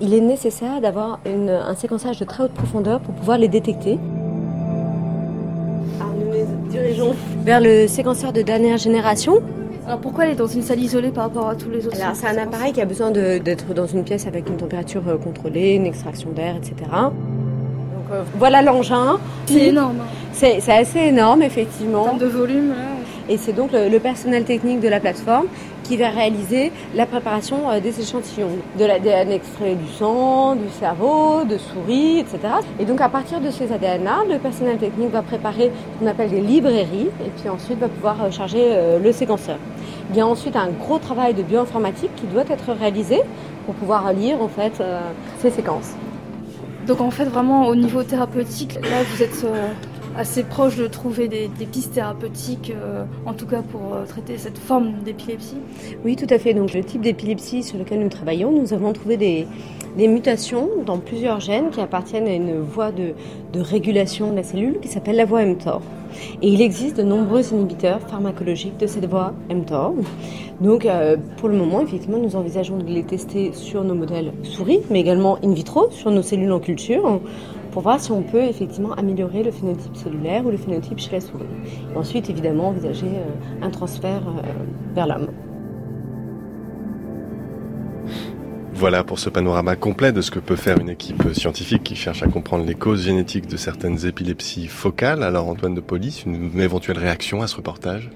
il 0.02 0.12
est 0.12 0.20
nécessaire 0.20 0.82
d'avoir 0.82 1.18
un 1.24 1.74
séquençage 1.74 2.20
de 2.20 2.24
très 2.26 2.44
haute 2.44 2.52
profondeur 2.52 3.00
pour 3.00 3.14
pouvoir 3.14 3.38
les 3.38 3.48
détecter. 3.48 3.98
Vers 7.44 7.61
le 7.61 7.86
séquenceur 7.86 8.32
de 8.32 8.42
dernière 8.42 8.78
génération 8.78 9.42
alors 9.86 10.00
pourquoi 10.00 10.26
elle 10.26 10.32
est 10.32 10.34
dans 10.34 10.46
une 10.46 10.61
salle 10.61 10.80
isolée 10.80 11.09
par 11.09 11.24
rapport 11.24 11.48
à 11.48 11.54
tous 11.54 11.70
les 11.70 11.86
autres 11.86 11.98
Alors 11.98 12.14
c'est 12.14 12.26
un 12.26 12.36
appareil 12.36 12.74
qui 12.74 12.80
a 12.82 12.84
besoin 12.84 13.11
d'être 13.11 13.72
dans 13.72 13.86
une 13.86 14.04
pièce 14.04 14.26
avec 14.26 14.46
une 14.46 14.59
température 14.59 15.00
euh, 15.09 15.16
contrôlée, 15.16 15.76
une 15.76 15.86
extraction 15.86 16.30
d'air, 16.30 16.56
etc. 16.56 16.74
Donc 16.90 18.12
euh, 18.12 18.22
voilà 18.36 18.61
l'engin. 18.61 19.18
C'est 19.46 19.68
énorme. 19.68 19.96
Hein. 20.02 20.28
C'est 20.34 20.70
assez 20.70 20.98
énorme 20.98 21.40
effectivement. 21.40 22.02
En 22.02 22.04
termes 22.04 22.18
de 22.18 22.26
volume. 22.26 22.74
Et 23.28 23.36
c'est 23.36 23.52
donc 23.52 23.70
le, 23.72 23.98
personnel 23.98 24.44
technique 24.44 24.80
de 24.80 24.88
la 24.88 25.00
plateforme 25.00 25.46
qui 25.82 25.96
va 25.96 26.10
réaliser 26.10 26.72
la 26.94 27.06
préparation 27.06 27.70
euh, 27.70 27.80
des 27.80 28.00
échantillons, 28.00 28.50
de 28.78 28.84
l'ADN 28.84 29.30
extrait 29.30 29.74
du 29.74 29.88
sang, 29.88 30.54
du 30.54 30.68
cerveau, 30.78 31.44
de 31.44 31.58
souris, 31.58 32.20
etc. 32.20 32.38
Et 32.78 32.84
donc 32.84 33.00
à 33.00 33.08
partir 33.08 33.40
de 33.40 33.50
ces 33.50 33.72
ADN-là, 33.72 34.24
le 34.30 34.38
personnel 34.38 34.78
technique 34.78 35.10
va 35.10 35.22
préparer 35.22 35.70
ce 35.70 36.04
qu'on 36.04 36.10
appelle 36.10 36.30
des 36.30 36.40
librairies 36.40 37.08
et 37.24 37.30
puis 37.36 37.48
ensuite 37.48 37.78
va 37.78 37.88
pouvoir 37.88 38.32
charger 38.32 38.98
le 39.02 39.12
séquenceur. 39.12 39.56
Il 40.10 40.16
y 40.16 40.20
a 40.20 40.26
ensuite 40.26 40.56
un 40.56 40.70
gros 40.70 40.98
travail 40.98 41.34
de 41.34 41.42
bioinformatique 41.42 42.14
qui 42.16 42.26
doit 42.26 42.44
être 42.48 42.72
réalisé 42.72 43.20
pour 43.66 43.74
pouvoir 43.74 44.10
lire 44.14 44.40
en 44.40 44.48
fait 44.48 44.80
euh, 44.80 44.98
ces 45.40 45.50
séquences. 45.50 45.92
Donc 46.86 47.02
en 47.02 47.10
fait 47.10 47.26
vraiment 47.26 47.66
au 47.66 47.74
niveau 47.74 48.02
thérapeutique, 48.02 48.76
là 48.76 49.02
vous 49.04 49.22
êtes 49.22 49.44
euh, 49.44 49.68
assez 50.18 50.42
proche 50.42 50.76
de 50.76 50.86
trouver 50.86 51.28
des, 51.28 51.48
pistes 51.70 51.94
thérapeutiques, 51.94 52.72
euh, 52.74 53.04
en 53.24 53.32
tout 53.32 53.46
cas 53.46 53.62
pour 53.62 53.80
traiter 54.08 54.36
cette 54.36 54.58
forme 54.58 55.02
d'épilepsie 55.04 55.56
Oui, 56.04 56.16
tout 56.16 56.26
à 56.28 56.38
fait. 56.38 56.54
Donc 56.54 56.74
le 56.74 56.82
type 56.82 57.02
d'épilepsie 57.02 57.62
sur 57.62 57.78
lequel 57.78 58.00
nous 58.00 58.08
travaillons, 58.08 58.50
nous 58.50 58.74
avons 58.74 58.92
trouvé 58.92 59.16
des, 59.16 59.46
mutations 59.96 60.68
dans 60.84 60.98
plusieurs 60.98 61.40
gènes 61.40 61.70
qui 61.70 61.80
appartiennent 61.80 62.28
à 62.28 62.34
une 62.34 62.60
voie 62.60 62.92
de, 62.92 63.14
de 63.52 63.60
régulation 63.60 64.30
de 64.30 64.36
la 64.36 64.42
cellule 64.42 64.78
qui 64.80 64.88
s'appelle 64.88 65.16
la 65.16 65.24
voie 65.24 65.44
mTOR. 65.44 65.82
Et 66.42 66.48
il 66.48 66.60
existe 66.62 66.96
de 66.96 67.02
nombreux 67.02 67.52
inhibiteurs 67.52 68.00
pharmacologiques 68.00 68.76
de 68.78 68.86
cette 68.86 69.06
voie 69.06 69.34
mTOR. 69.50 69.94
Donc 70.60 70.86
euh, 70.86 71.16
pour 71.36 71.48
le 71.48 71.56
moment, 71.56 71.80
effectivement, 71.80 72.18
nous 72.18 72.36
envisageons 72.36 72.78
de 72.78 72.84
les 72.84 73.04
tester 73.04 73.52
sur 73.52 73.84
nos 73.84 73.94
modèles 73.94 74.32
souris, 74.42 74.80
mais 74.90 75.00
également 75.00 75.38
in 75.44 75.52
vitro, 75.52 75.88
sur 75.90 76.10
nos 76.10 76.22
cellules 76.22 76.52
en 76.52 76.60
culture, 76.60 77.20
pour 77.78 77.84
voir 77.84 78.00
si 78.00 78.10
on 78.10 78.24
peut 78.24 78.42
effectivement 78.42 78.92
améliorer 78.94 79.44
le 79.44 79.52
phénotype 79.52 79.94
cellulaire 79.94 80.44
ou 80.44 80.50
le 80.50 80.56
phénotype 80.56 80.98
chez 80.98 81.12
la 81.12 81.20
souris. 81.20 81.44
Et 81.94 81.96
ensuite, 81.96 82.28
évidemment, 82.28 82.70
envisager 82.70 83.06
euh, 83.06 83.64
un 83.64 83.70
transfert 83.70 84.22
euh, 84.26 84.42
vers 84.96 85.06
l'homme. 85.06 85.28
Voilà 88.74 89.04
pour 89.04 89.20
ce 89.20 89.30
panorama 89.30 89.76
complet 89.76 90.10
de 90.10 90.22
ce 90.22 90.32
que 90.32 90.40
peut 90.40 90.56
faire 90.56 90.80
une 90.80 90.88
équipe 90.88 91.32
scientifique 91.32 91.84
qui 91.84 91.94
cherche 91.94 92.24
à 92.24 92.26
comprendre 92.26 92.64
les 92.64 92.74
causes 92.74 93.04
génétiques 93.04 93.46
de 93.46 93.56
certaines 93.56 94.04
épilepsies 94.06 94.66
focales. 94.66 95.22
Alors 95.22 95.46
Antoine 95.46 95.76
de 95.76 95.80
Police, 95.80 96.24
une 96.26 96.60
éventuelle 96.60 96.98
réaction 96.98 97.42
à 97.42 97.46
ce 97.46 97.54
reportage? 97.54 98.10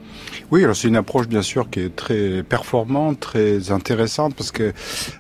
Oui, 0.51 0.65
alors 0.65 0.77
c'est 0.77 0.89
une 0.89 0.97
approche 0.97 1.29
bien 1.29 1.43
sûr 1.43 1.71
qui 1.71 1.81
est 1.81 1.95
très 1.95 2.43
performante, 2.43 3.21
très 3.21 3.71
intéressante 3.71 4.35
parce 4.35 4.51
que 4.51 4.73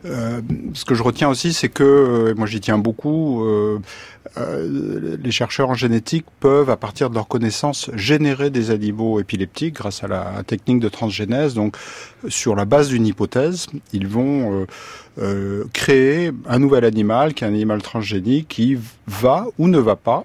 euh, 0.04 0.40
ce 0.74 0.84
que 0.84 0.94
je 0.94 1.02
retiens 1.02 1.28
aussi 1.28 1.52
c'est 1.52 1.68
que, 1.68 1.82
euh, 1.82 2.34
moi 2.36 2.46
j'y 2.46 2.60
tiens 2.60 2.78
beaucoup, 2.78 3.44
euh, 3.44 3.78
les 4.36 5.30
chercheurs 5.30 5.70
en 5.70 5.74
génétique 5.74 6.24
peuvent, 6.40 6.70
à 6.70 6.76
partir 6.76 7.10
de 7.10 7.14
leurs 7.14 7.28
connaissances, 7.28 7.90
générer 7.94 8.50
des 8.50 8.70
animaux 8.70 9.20
épileptiques 9.20 9.74
grâce 9.74 10.04
à 10.04 10.08
la 10.08 10.42
technique 10.46 10.80
de 10.80 10.88
transgénèse. 10.88 11.54
Donc, 11.54 11.76
sur 12.28 12.54
la 12.54 12.64
base 12.64 12.88
d'une 12.88 13.06
hypothèse, 13.06 13.66
ils 13.92 14.06
vont 14.06 14.66
créer 15.72 16.30
un 16.48 16.58
nouvel 16.58 16.84
animal, 16.84 17.34
qui 17.34 17.44
est 17.44 17.46
un 17.46 17.50
animal 17.50 17.82
transgénique, 17.82 18.48
qui 18.48 18.78
va 19.06 19.46
ou 19.58 19.68
ne 19.68 19.78
va 19.78 19.96
pas 19.96 20.24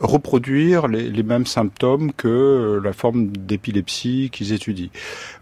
reproduire 0.00 0.88
les, 0.88 1.10
les, 1.10 1.22
mêmes 1.22 1.46
symptômes 1.46 2.12
que 2.12 2.80
la 2.82 2.92
forme 2.92 3.28
d'épilepsie 3.28 4.30
qu'ils 4.32 4.52
étudient. 4.52 4.90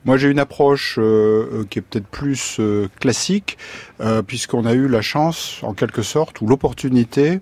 Moi, 0.05 0.17
j'ai 0.17 0.29
une 0.29 0.39
approche 0.39 0.97
euh, 0.99 1.65
qui 1.71 1.79
est 1.79 1.83
peut-être 1.83 2.07
plus 2.07 2.57
euh, 2.59 2.89
classique, 3.01 3.57
euh, 4.01 4.23
puisqu'on 4.23 4.67
a 4.67 4.75
eu 4.75 4.89
la 4.89 5.03
chance, 5.03 5.61
en 5.63 5.75
quelque 5.75 6.03
sorte, 6.03 6.41
ou 6.41 6.47
l'opportunité 6.47 7.41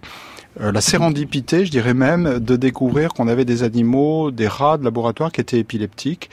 euh, 0.60 0.72
la 0.72 0.80
sérendipité, 0.80 1.66
je 1.66 1.70
dirais 1.70 1.94
même, 1.94 2.38
de 2.38 2.56
découvrir 2.56 3.12
qu'on 3.12 3.28
avait 3.28 3.44
des 3.44 3.62
animaux, 3.62 4.30
des 4.30 4.48
rats 4.48 4.78
de 4.78 4.84
laboratoire 4.84 5.30
qui 5.30 5.40
étaient 5.40 5.58
épileptiques, 5.58 6.30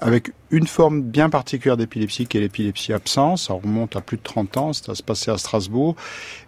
avec 0.00 0.32
une 0.50 0.66
forme 0.66 1.02
bien 1.02 1.28
particulière 1.28 1.76
d'épilepsie 1.76 2.26
qui 2.26 2.38
est 2.38 2.40
l'épilepsie 2.40 2.92
absence. 2.92 3.48
Ça 3.48 3.54
remonte 3.54 3.96
à 3.96 4.00
plus 4.00 4.16
de 4.16 4.22
30 4.22 4.56
ans, 4.56 4.72
ça 4.72 4.94
se 4.94 5.02
passait 5.02 5.30
à 5.30 5.38
Strasbourg. 5.38 5.96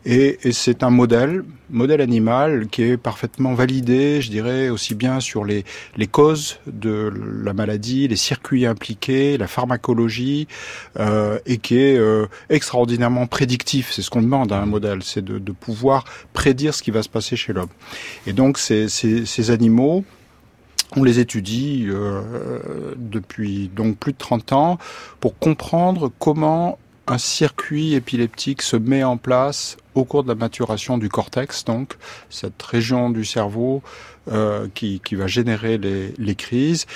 Et, 0.05 0.39
et 0.43 0.53
c'est 0.53 0.83
un 0.83 0.91
modèle, 0.91 1.45
modèle 1.69 2.01
animal 2.01 2.69
qui 2.69 2.83
est 2.83 2.97
parfaitement 2.97 3.55
validé, 3.55 4.23
je 4.23 4.31
dirais, 4.31 4.69
aussi 4.69 4.95
bien 4.95 5.21
sur 5.21 5.45
les, 5.45 5.65
les 5.97 6.07
causes 6.07 6.59
de 6.67 7.13
la 7.45 7.53
maladie, 7.53 8.09
les 8.09 8.17
circuits 8.17 8.67
impliqués, 8.67 9.37
la 9.37 9.49
pharmacologie, 9.49 10.47
euh, 10.99 11.39
et 11.45 11.59
qui 11.59 11.79
est 11.79 11.99
euh, 11.99 12.27
extraordinairement 12.49 13.27
prédictif. 13.27 13.91
C'est 13.93 14.03
ce 14.03 14.11
qu'on 14.11 14.23
demande 14.23 14.53
à 14.53 14.61
un 14.61 14.67
modèle, 14.67 15.03
c'est 15.03 15.25
de, 15.25 15.39
de, 15.39 15.53
pouvoir 15.53 16.05
prédire 16.33 16.75
ce 16.75 16.83
qui 16.83 16.91
va 16.91 17.03
se 17.03 17.09
passer 17.09 17.37
chez 17.37 17.53
l'homme. 17.53 17.69
Et 18.27 18.33
donc 18.33 18.57
ces, 18.57 18.89
ces, 18.89 19.27
ces 19.27 19.51
animaux, 19.51 20.05
on 20.97 21.05
les 21.05 21.21
étudie 21.21 21.87
euh, 21.89 22.95
depuis 22.97 23.69
donc 23.75 23.97
plus 23.97 24.13
de 24.13 24.19
30 24.19 24.53
ans 24.53 24.79
pour 25.21 25.39
comprendre 25.39 26.11
comment 26.19 26.79
un 27.07 27.19
circuit 27.19 27.95
épileptique 27.95 28.63
se 28.63 28.77
met 28.77 29.03
en 29.03 29.17
place 29.17 29.77
au 29.95 30.05
cours 30.05 30.23
de 30.23 30.29
la 30.29 30.35
maturation 30.35 30.99
du 30.99 31.09
cortex, 31.09 31.65
donc 31.65 31.97
cette 32.29 32.63
région 32.63 33.11
du 33.11 33.25
cerveau 33.25 33.83
euh, 34.31 34.69
qui, 34.75 35.01
qui, 35.05 35.17
va 35.17 35.27
générer 35.27 35.77
les, 35.79 36.15
les 36.19 36.35
crises 36.37 36.87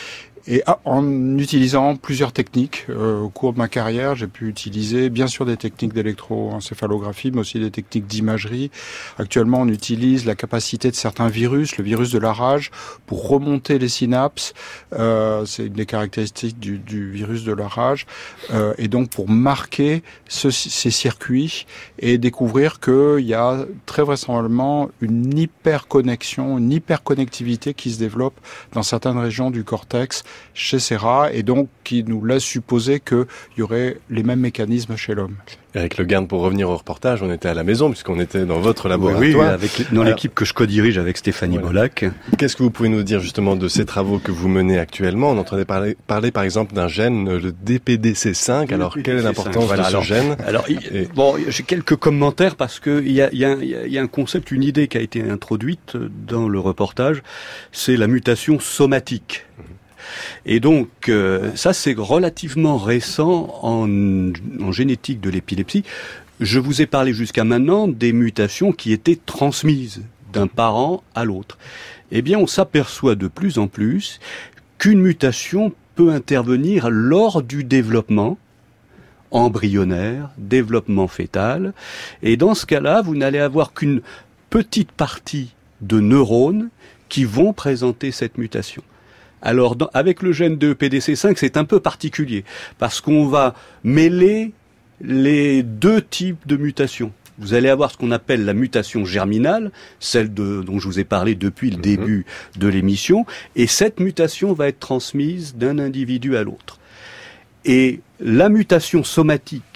et 0.47 0.63
en 0.85 1.39
utilisant 1.39 1.97
plusieurs 1.97 2.33
techniques 2.33 2.87
euh, 2.91 3.21
au 3.21 3.31
cours 3.31 3.55
de 3.55 3.59
ma 3.59 3.69
carrière, 3.69 4.15
j'ai 4.15 4.27
pu 4.27 4.49
utiliser 4.49 5.09
bien 5.09 5.27
sûr 5.27 5.47
des 5.47 5.57
techniques 5.57 5.95
d'électroencéphalographie, 5.95 7.31
mais 7.31 7.41
aussi 7.41 7.59
des 7.59 7.71
techniques 7.71 8.07
d'imagerie. 8.07 8.71
Actuellement, 9.19 9.63
on 9.63 9.69
utilise 9.69 10.27
la 10.27 10.35
capacité 10.35 10.91
de 10.91 10.97
certains 10.97 11.29
virus, 11.29 11.79
le 11.79 11.85
virus 11.85 12.11
de 12.11 12.19
la 12.19 12.33
rage, 12.33 12.71
pour 13.07 13.29
remonter 13.29 13.79
les 13.79 13.89
synapses. 13.89 14.53
Euh, 14.93 15.47
C'est 15.47 15.67
une 15.67 15.73
des 15.73 15.87
caractéristiques 15.87 16.59
du, 16.59 16.79
du, 16.79 17.11
virus 17.11 17.45
de 17.45 17.53
la 17.53 17.67
rage, 17.67 18.07
euh, 18.53 18.75
et 18.77 18.89
donc 18.89 19.11
pour 19.11 19.31
marquer 19.31 20.03
ce, 20.29 20.51
ces 20.51 20.91
circuits 20.91 21.67
et 21.99 22.19
découvrir 22.19 22.81
qu'il 22.81 23.25
y 23.25 23.35
a 23.35 23.65
très 23.87 24.03
vraisemblablement 24.03 24.91
une 25.01 25.39
hyperconnexion, 25.39 26.59
une 26.59 26.73
hyperconnectivité 26.73 27.73
qui 27.73 27.91
se 27.93 27.99
développe 27.99 28.39
dans 28.73 28.83
certaines 28.83 29.19
régions 29.19 29.51
du 29.51 29.65
cortex 29.65 30.23
chez 30.55 30.79
ces 30.79 30.97
rats 30.97 31.33
et 31.33 31.43
donc 31.43 31.69
qui 31.83 32.05
nous 32.05 32.25
laisse 32.25 32.43
supposer 32.43 33.01
qu'il 33.01 33.27
y 33.59 33.63
aurait 33.63 33.99
les 34.11 34.23
mêmes 34.23 34.41
mécanismes 34.41 34.97
chez 34.97 35.15
l'homme. 35.15 35.37
Eric 35.75 35.99
Le 35.99 36.05
Garde, 36.05 36.29
pour 36.29 36.41
revenir 36.41 36.71
au 36.71 36.77
reportage, 36.77 37.21
on 37.23 37.33
était 37.33 37.49
à 37.49 37.55
la 37.55 37.65
maison 37.65 37.91
puisqu'on 37.91 38.21
était 38.21 38.47
dans 38.47 38.61
votre 38.61 38.89
laboratoire. 38.89 39.21
Oui, 39.21 39.35
avec, 39.35 39.93
dans 39.93 40.05
l'équipe 40.05 40.33
que 40.33 40.45
je 40.45 40.55
co-dirige 40.55 40.99
avec 40.99 41.17
Stéphanie 41.17 41.59
voilà. 41.59 41.89
Bolac. 41.89 42.05
Qu'est-ce 42.39 42.55
que 42.55 42.63
vous 42.63 42.71
pouvez 42.71 42.89
nous 42.89 43.03
dire 43.03 43.19
justement 43.19 43.57
de 43.57 43.67
ces 43.67 43.85
travaux 43.85 44.21
que 44.21 44.31
vous 44.31 44.49
menez 44.49 44.79
actuellement? 44.79 45.31
On 45.31 45.39
entendait 45.39 45.65
parler, 45.65 45.97
parler 46.07 46.31
par 46.31 46.45
exemple 46.45 46.75
d'un 46.75 46.87
gène, 46.87 47.39
le 47.39 47.51
DPDC5. 47.51 48.73
Alors, 48.73 48.97
quelle 49.03 49.19
est 49.19 49.23
l'importance 49.23 49.65
voilà, 49.65 49.83
de 49.83 49.89
ce 49.89 49.91
alors, 49.91 50.03
gène? 50.05 50.37
Alors, 50.47 50.65
et... 50.69 51.09
bon, 51.13 51.35
j'ai 51.49 51.65
quelques 51.65 51.97
commentaires 51.97 52.55
parce 52.55 52.79
que 52.79 53.03
il 53.05 53.13
y 53.13 53.21
a, 53.21 53.35
y, 53.35 53.45
a, 53.45 53.57
y 53.57 53.99
a 53.99 54.01
un 54.01 54.07
concept, 54.07 54.53
une 54.53 54.63
idée 54.63 54.87
qui 54.87 54.97
a 54.97 55.01
été 55.01 55.29
introduite 55.29 55.97
dans 56.27 56.49
le 56.49 56.61
reportage, 56.61 57.23
c'est 57.73 57.97
la 57.97 58.07
mutation 58.07 58.61
somatique. 58.61 59.45
Et 60.47 60.61
donc, 60.61 60.89
euh, 61.09 61.51
ça 61.55 61.73
c'est 61.73 61.95
relativement 61.97 62.77
récent 62.79 63.59
en, 63.63 63.89
en 64.61 64.73
génétique 64.73 65.21
de 65.21 65.31
l'épilepsie. 65.31 65.85
Je 66.41 66.59
vous 66.59 66.83
ai 66.83 66.87
parlé 66.87 67.13
jusqu'à 67.13 67.45
maintenant 67.45 67.87
des 67.87 68.13
mutations 68.13 68.73
qui 68.73 68.93
étaient 68.93 69.19
transmises 69.25 70.03
d'un 70.33 70.49
parent 70.49 71.03
à 71.15 71.25
l'autre. 71.25 71.59
Eh 72.11 72.23
bien, 72.23 72.39
on 72.39 72.47
s'aperçoit 72.47 73.15
de 73.15 73.29
plus 73.29 73.59
en 73.59 73.69
plus 73.69 74.21
qu'une 74.79 75.01
mutation 75.01 75.73
peut 75.95 76.11
intervenir 76.11 76.91
lors 76.91 77.43
du 77.43 77.65
développement 77.65 78.37
embryonnaire, 79.31 80.31
développement 80.39 81.09
fœtal, 81.09 81.73
et 82.23 82.37
dans 82.37 82.55
ce 82.55 82.67
cas-là, 82.67 83.03
vous 83.03 83.17
n'allez 83.17 83.41
avoir 83.41 83.73
qu'une 83.73 84.01
petite 84.51 84.93
partie 84.93 85.55
de 85.81 85.99
neurones 85.99 86.69
qui 87.09 87.25
vont 87.25 87.53
présenter 87.53 88.13
cette 88.13 88.39
mutation. 88.39 88.83
Alors, 89.45 89.77
dans, 89.77 89.91
avec 89.93 90.23
le 90.23 90.33
gène 90.33 90.57
de 90.57 90.73
PDC5, 90.73 91.35
c'est 91.37 91.59
un 91.59 91.65
peu 91.65 91.79
particulier 91.79 92.45
parce 92.79 93.01
qu'on 93.01 93.27
va 93.27 93.55
mêler 93.85 94.53
les 95.01 95.63
deux 95.63 96.01
types 96.01 96.47
de 96.47 96.57
mutations. 96.57 97.13
Vous 97.39 97.53
allez 97.53 97.69
avoir 97.69 97.91
ce 97.91 97.99
qu'on 97.99 98.11
appelle 98.11 98.45
la 98.45 98.55
mutation 98.55 99.05
germinale, 99.05 99.71
celle 100.01 100.33
de, 100.33 100.63
dont 100.63 100.79
je 100.79 100.87
vous 100.87 100.99
ai 100.99 101.05
parlé 101.05 101.35
depuis 101.35 101.71
le 101.71 101.79
mmh. 101.79 101.83
début 101.83 102.27
de 102.57 102.69
l'émission, 102.69 103.27
et 103.55 103.67
cette 103.67 104.01
mutation 104.01 104.53
va 104.55 104.69
être 104.69 104.79
transmise 104.79 105.57
d'un 105.57 105.79
individu 105.79 106.37
à 106.37 106.43
l'autre. 106.43 106.79
Et 107.65 108.01
la 108.21 108.49
mutation 108.49 109.05
somatique 109.05 109.74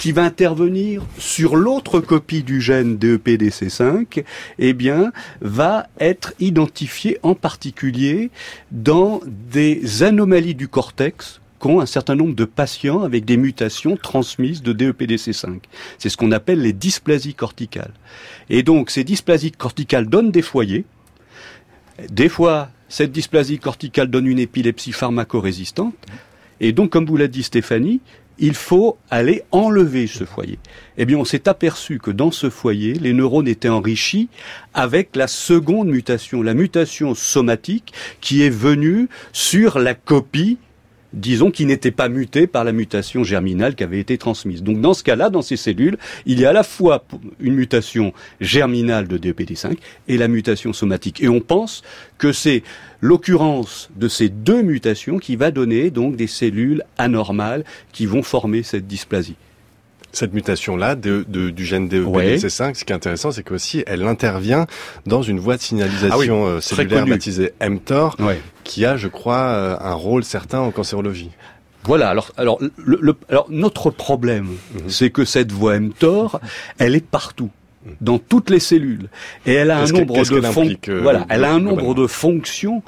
qui 0.00 0.12
va 0.12 0.24
intervenir 0.24 1.02
sur 1.18 1.56
l'autre 1.56 2.00
copie 2.00 2.42
du 2.42 2.62
gène 2.62 2.96
DEPDC5, 2.96 4.24
eh 4.58 4.72
bien, 4.72 5.12
va 5.42 5.88
être 6.00 6.32
identifié 6.40 7.18
en 7.22 7.34
particulier 7.34 8.30
dans 8.70 9.20
des 9.26 10.02
anomalies 10.02 10.54
du 10.54 10.68
cortex 10.68 11.42
qu'ont 11.58 11.80
un 11.80 11.86
certain 11.86 12.14
nombre 12.14 12.34
de 12.34 12.46
patients 12.46 13.02
avec 13.02 13.26
des 13.26 13.36
mutations 13.36 13.98
transmises 13.98 14.62
de 14.62 14.72
DEPDC5. 14.72 15.58
C'est 15.98 16.08
ce 16.08 16.16
qu'on 16.16 16.32
appelle 16.32 16.62
les 16.62 16.72
dysplasies 16.72 17.34
corticales. 17.34 17.92
Et 18.48 18.62
donc, 18.62 18.88
ces 18.88 19.04
dysplasies 19.04 19.52
corticales 19.52 20.06
donnent 20.06 20.30
des 20.30 20.40
foyers. 20.40 20.86
Des 22.10 22.30
fois, 22.30 22.70
cette 22.88 23.12
dysplasie 23.12 23.58
corticale 23.58 24.08
donne 24.08 24.26
une 24.26 24.38
épilepsie 24.38 24.92
pharmacorésistante. 24.92 25.94
Et 26.60 26.72
donc, 26.72 26.88
comme 26.88 27.04
vous 27.04 27.18
l'a 27.18 27.28
dit 27.28 27.42
Stéphanie, 27.42 28.00
il 28.40 28.54
faut 28.54 28.98
aller 29.10 29.42
enlever 29.52 30.06
ce 30.06 30.24
foyer. 30.24 30.58
Eh 30.96 31.04
bien, 31.04 31.18
on 31.18 31.24
s'est 31.24 31.48
aperçu 31.48 31.98
que 31.98 32.10
dans 32.10 32.30
ce 32.30 32.50
foyer, 32.50 32.94
les 32.94 33.12
neurones 33.12 33.46
étaient 33.46 33.68
enrichis 33.68 34.28
avec 34.74 35.14
la 35.14 35.28
seconde 35.28 35.88
mutation, 35.88 36.42
la 36.42 36.54
mutation 36.54 37.14
somatique 37.14 37.92
qui 38.20 38.42
est 38.42 38.50
venue 38.50 39.08
sur 39.32 39.78
la 39.78 39.94
copie 39.94 40.58
disons, 41.12 41.50
qui 41.50 41.66
n'était 41.66 41.90
pas 41.90 42.08
muté 42.08 42.46
par 42.46 42.64
la 42.64 42.72
mutation 42.72 43.24
germinale 43.24 43.74
qui 43.74 43.84
avait 43.84 44.00
été 44.00 44.18
transmise. 44.18 44.62
Donc 44.62 44.80
dans 44.80 44.94
ce 44.94 45.02
cas-là, 45.02 45.30
dans 45.30 45.42
ces 45.42 45.56
cellules, 45.56 45.98
il 46.26 46.40
y 46.40 46.44
a 46.44 46.50
à 46.50 46.52
la 46.52 46.62
fois 46.62 47.04
une 47.40 47.54
mutation 47.54 48.12
germinale 48.40 49.08
de 49.08 49.18
DEPT5 49.18 49.76
et 50.08 50.16
la 50.16 50.28
mutation 50.28 50.72
somatique. 50.72 51.22
Et 51.22 51.28
on 51.28 51.40
pense 51.40 51.82
que 52.18 52.32
c'est 52.32 52.62
l'occurrence 53.00 53.90
de 53.96 54.08
ces 54.08 54.28
deux 54.28 54.62
mutations 54.62 55.18
qui 55.18 55.36
va 55.36 55.50
donner 55.50 55.90
donc 55.90 56.16
des 56.16 56.26
cellules 56.26 56.84
anormales 56.98 57.64
qui 57.92 58.06
vont 58.06 58.22
former 58.22 58.62
cette 58.62 58.86
dysplasie 58.86 59.36
cette 60.12 60.32
mutation-là 60.32 60.94
de, 60.94 61.24
de, 61.28 61.50
du 61.50 61.64
gène 61.64 61.88
DEPDC5, 61.88 62.66
ouais. 62.66 62.74
ce 62.74 62.84
qui 62.84 62.92
est 62.92 62.96
intéressant, 62.96 63.30
c'est 63.32 63.42
qu'aussi 63.42 63.84
elle 63.86 64.02
intervient 64.06 64.66
dans 65.06 65.22
une 65.22 65.38
voie 65.38 65.56
de 65.56 65.62
signalisation 65.62 66.46
ah 66.46 66.54
oui, 66.56 66.62
cellulaire 66.62 67.06
baptisée 67.06 67.52
mTOR, 67.60 68.16
ouais. 68.20 68.40
qui 68.64 68.84
a, 68.84 68.96
je 68.96 69.08
crois, 69.08 69.78
un 69.82 69.94
rôle 69.94 70.24
certain 70.24 70.60
en 70.60 70.70
cancérologie. 70.70 71.30
Voilà. 71.84 72.08
Alors, 72.10 72.32
alors, 72.36 72.58
le, 72.76 72.98
le, 73.00 73.16
alors 73.28 73.46
notre 73.50 73.90
problème, 73.90 74.44
mm 74.44 74.78
-hmm. 74.78 74.88
c'est 74.88 75.10
que 75.10 75.24
cette 75.24 75.52
voie 75.52 75.78
mTOR, 75.78 76.40
elle 76.78 76.94
est 76.94 77.06
partout 77.06 77.50
dans 78.00 78.18
toutes 78.18 78.50
les 78.50 78.60
cellules 78.60 79.08
et 79.46 79.54
elle 79.54 79.70
a 79.70 79.78
un 79.78 79.86
nombre 79.86 80.22
de 80.22 80.74
qu 80.74 80.90
euh, 80.90 81.00
voilà, 81.00 81.26
elle 81.30 81.44
a 81.44 81.52
un 81.52 81.60
nombre 81.60 81.94
de 81.94 82.06
fonctions 82.06 82.82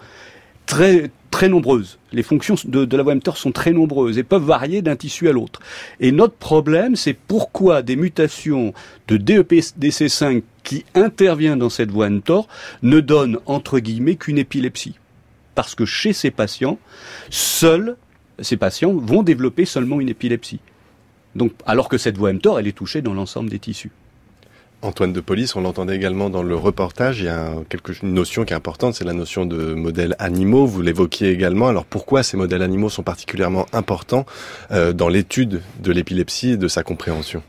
très 0.67 1.11
très 1.31 1.49
nombreuses. 1.49 1.99
Les 2.13 2.23
fonctions 2.23 2.55
de, 2.65 2.97
la 2.97 3.03
voie 3.03 3.15
mTOR 3.15 3.37
sont 3.37 3.53
très 3.53 3.73
nombreuses 3.73 4.19
et 4.19 4.23
peuvent 4.23 4.45
varier 4.45 4.83
d'un 4.83 4.97
tissu 4.97 5.29
à 5.29 5.33
l'autre. 5.33 5.61
Et 5.99 6.13
notre 6.13 6.35
problème, 6.35 6.95
c'est 6.95 7.15
pourquoi 7.15 7.83
des 7.83 7.97
mutations 7.97 8.75
de 9.09 9.17
DEPDC5 9.17 10.43
qui 10.63 10.85
interviennent 10.95 11.59
dans 11.59 11.71
cette 11.71 11.91
voie 11.91 12.11
mTOR 12.11 12.47
ne 12.83 13.01
donnent 13.01 13.39
entre 13.47 13.79
guillemets 13.79 14.17
qu'une 14.17 14.39
épilepsie. 14.39 14.99
Parce 15.55 15.75
que 15.75 15.87
chez 15.87 16.13
ces 16.13 16.31
patients, 16.31 16.79
seuls 17.31 17.97
ces 18.39 18.57
patients 18.57 18.93
vont 18.93 19.23
développer 19.23 19.65
seulement 19.65 20.01
une 20.01 20.09
épilepsie. 20.09 20.61
Donc, 21.35 21.53
alors 21.67 21.89
que 21.89 21.99
cette 21.99 22.19
voie 22.19 22.33
mTOR, 22.33 22.59
elle 22.59 22.67
est 22.67 22.77
touchée 22.77 23.03
dans 23.03 23.15
l'ensemble 23.15 23.49
des 23.49 23.59
tissus. 23.59 23.91
Antoine 24.83 25.13
de 25.13 25.21
Police, 25.21 25.55
on 25.55 25.61
l'entendait 25.61 25.95
également 25.95 26.29
dans 26.29 26.43
le 26.43 26.57
reportage, 26.57 27.21
il 27.21 27.27
y 27.27 27.29
a 27.29 27.55
quelque, 27.69 27.93
une 28.03 28.15
notion 28.15 28.45
qui 28.45 28.53
est 28.53 28.57
importante, 28.57 28.95
c'est 28.95 29.05
la 29.05 29.13
notion 29.13 29.47
de 29.47 29.75
modèles 29.75 30.17
animaux, 30.19 30.67
vous 30.67 30.83
l'évoquiez 30.83 31.31
également. 31.31 31.69
Alors 31.69 31.85
pourquoi 31.85 32.25
ces 32.25 32.37
modèles 32.37 32.63
animaux 32.63 32.89
sont 32.89 33.05
particulièrement 33.05 33.67
importants 33.73 34.27
euh, 34.73 34.93
dans 34.93 35.09
l'étude 35.09 35.63
de 35.81 35.93
l'épilepsie 35.93 36.51
et 36.51 36.57
de 36.57 36.67
sa 36.67 36.83
compréhension? 36.83 37.43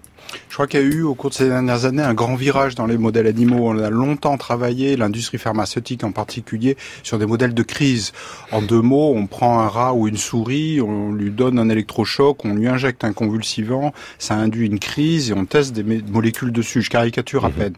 Je 0.50 0.54
crois 0.54 0.68
qu'il 0.68 0.80
y 0.80 0.84
a 0.84 0.86
eu 0.86 1.04
au 1.04 1.16
cours 1.16 1.30
de 1.30 1.36
ces 1.36 1.48
dernières 1.48 1.86
années 1.86 2.02
un 2.02 2.14
grand 2.14 2.36
virage 2.36 2.76
dans 2.76 2.86
les 2.86 2.98
modèles 2.98 3.28
animaux. 3.28 3.70
On 3.70 3.78
a 3.80 3.90
longtemps 3.90 4.38
travaillé, 4.38 4.96
l'industrie 4.96 5.38
pharmaceutique 5.38 6.04
en 6.04 6.12
particulier, 6.12 6.78
sur 7.04 7.18
des 7.18 7.26
modèles 7.26 7.54
de 7.54 7.64
crise. 7.64 8.12
En 8.52 8.62
deux 8.62 8.82
mots, 8.82 9.14
on 9.16 9.28
prend 9.28 9.60
un 9.60 9.68
rat 9.68 9.94
ou 9.94 10.08
une 10.08 10.18
souris, 10.18 10.82
on 10.82 11.12
lui 11.12 11.32
donne 11.32 11.60
un 11.60 11.70
électrochoc, 11.70 12.46
on 12.46 12.54
lui 12.54 12.68
injecte 12.68 13.04
un 13.04 13.14
convulsivant, 13.14 13.94
ça 14.20 14.36
induit 14.36 14.68
une 14.68 14.80
crise 14.80 15.32
et 15.32 15.34
on 15.34 15.46
teste 15.46 15.74
des 15.74 15.84
molécules 15.84 16.52
dessus. 16.52 16.82
Je 16.82 16.90
caricature 16.90 17.46
à 17.46 17.50
mhm. 17.50 17.56
peine. 17.56 17.74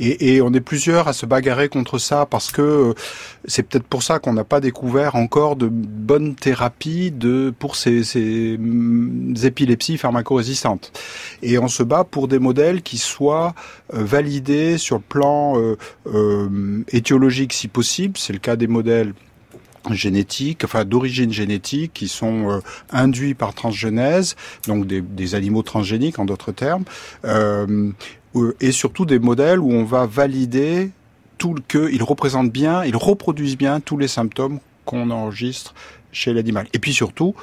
Et, 0.00 0.34
et, 0.34 0.42
on 0.42 0.52
est 0.52 0.60
plusieurs 0.60 1.08
à 1.08 1.12
se 1.12 1.26
bagarrer 1.26 1.68
contre 1.68 1.98
ça 1.98 2.26
parce 2.26 2.52
que 2.52 2.62
euh, 2.62 2.94
c'est 3.44 3.64
peut-être 3.64 3.86
pour 3.86 4.02
ça 4.02 4.18
qu'on 4.18 4.32
n'a 4.32 4.44
pas 4.44 4.60
découvert 4.60 5.16
encore 5.16 5.56
de 5.56 5.68
bonnes 5.68 6.34
thérapies 6.34 7.10
de 7.10 7.52
pour 7.58 7.76
ces, 7.76 8.04
ces 8.04 8.56
mm, 8.58 9.34
épilepsies 9.42 9.98
pharmacorésistantes. 9.98 10.92
Et 11.42 11.58
on 11.58 11.68
se 11.68 11.82
pour 12.04 12.28
des 12.28 12.38
modèles 12.38 12.82
qui 12.82 12.98
soient 12.98 13.54
euh, 13.94 14.04
validés 14.04 14.78
sur 14.78 14.96
le 14.96 15.02
plan 15.02 15.58
euh, 15.58 15.76
euh, 16.06 16.82
étiologique 16.88 17.52
si 17.52 17.68
possible. 17.68 18.16
C'est 18.16 18.32
le 18.32 18.38
cas 18.38 18.56
des 18.56 18.66
modèles 18.66 19.14
génétiques, 19.90 20.62
enfin 20.64 20.84
d'origine 20.84 21.32
génétique, 21.32 21.92
qui 21.92 22.06
sont 22.06 22.60
induits 22.90 23.34
par 23.34 23.52
transgenèse, 23.52 24.36
donc 24.68 24.86
des, 24.86 25.34
animaux 25.34 25.62
transgéniques 25.62 26.20
en 26.20 26.24
d'autres 26.24 26.52
termes, 26.52 26.84
et 28.60 28.70
surtout 28.70 29.06
des 29.06 29.18
modèles 29.18 29.58
où 29.58 29.72
on 29.72 29.82
va 29.82 30.06
valider 30.06 30.92
tout 31.36 31.56
qu'ils 31.66 32.04
représentent 32.04 32.52
bien, 32.52 32.84
ils 32.84 32.94
reproduisent 32.94 33.56
bien 33.56 33.80
tous 33.80 33.98
les 33.98 34.06
symptômes 34.06 34.60
qu'on 34.84 35.10
enregistre 35.10 35.74
chez 36.12 36.32
l'animal, 36.32 36.68
et 36.72 36.78
puis 36.78 36.92
surtout 36.92 37.34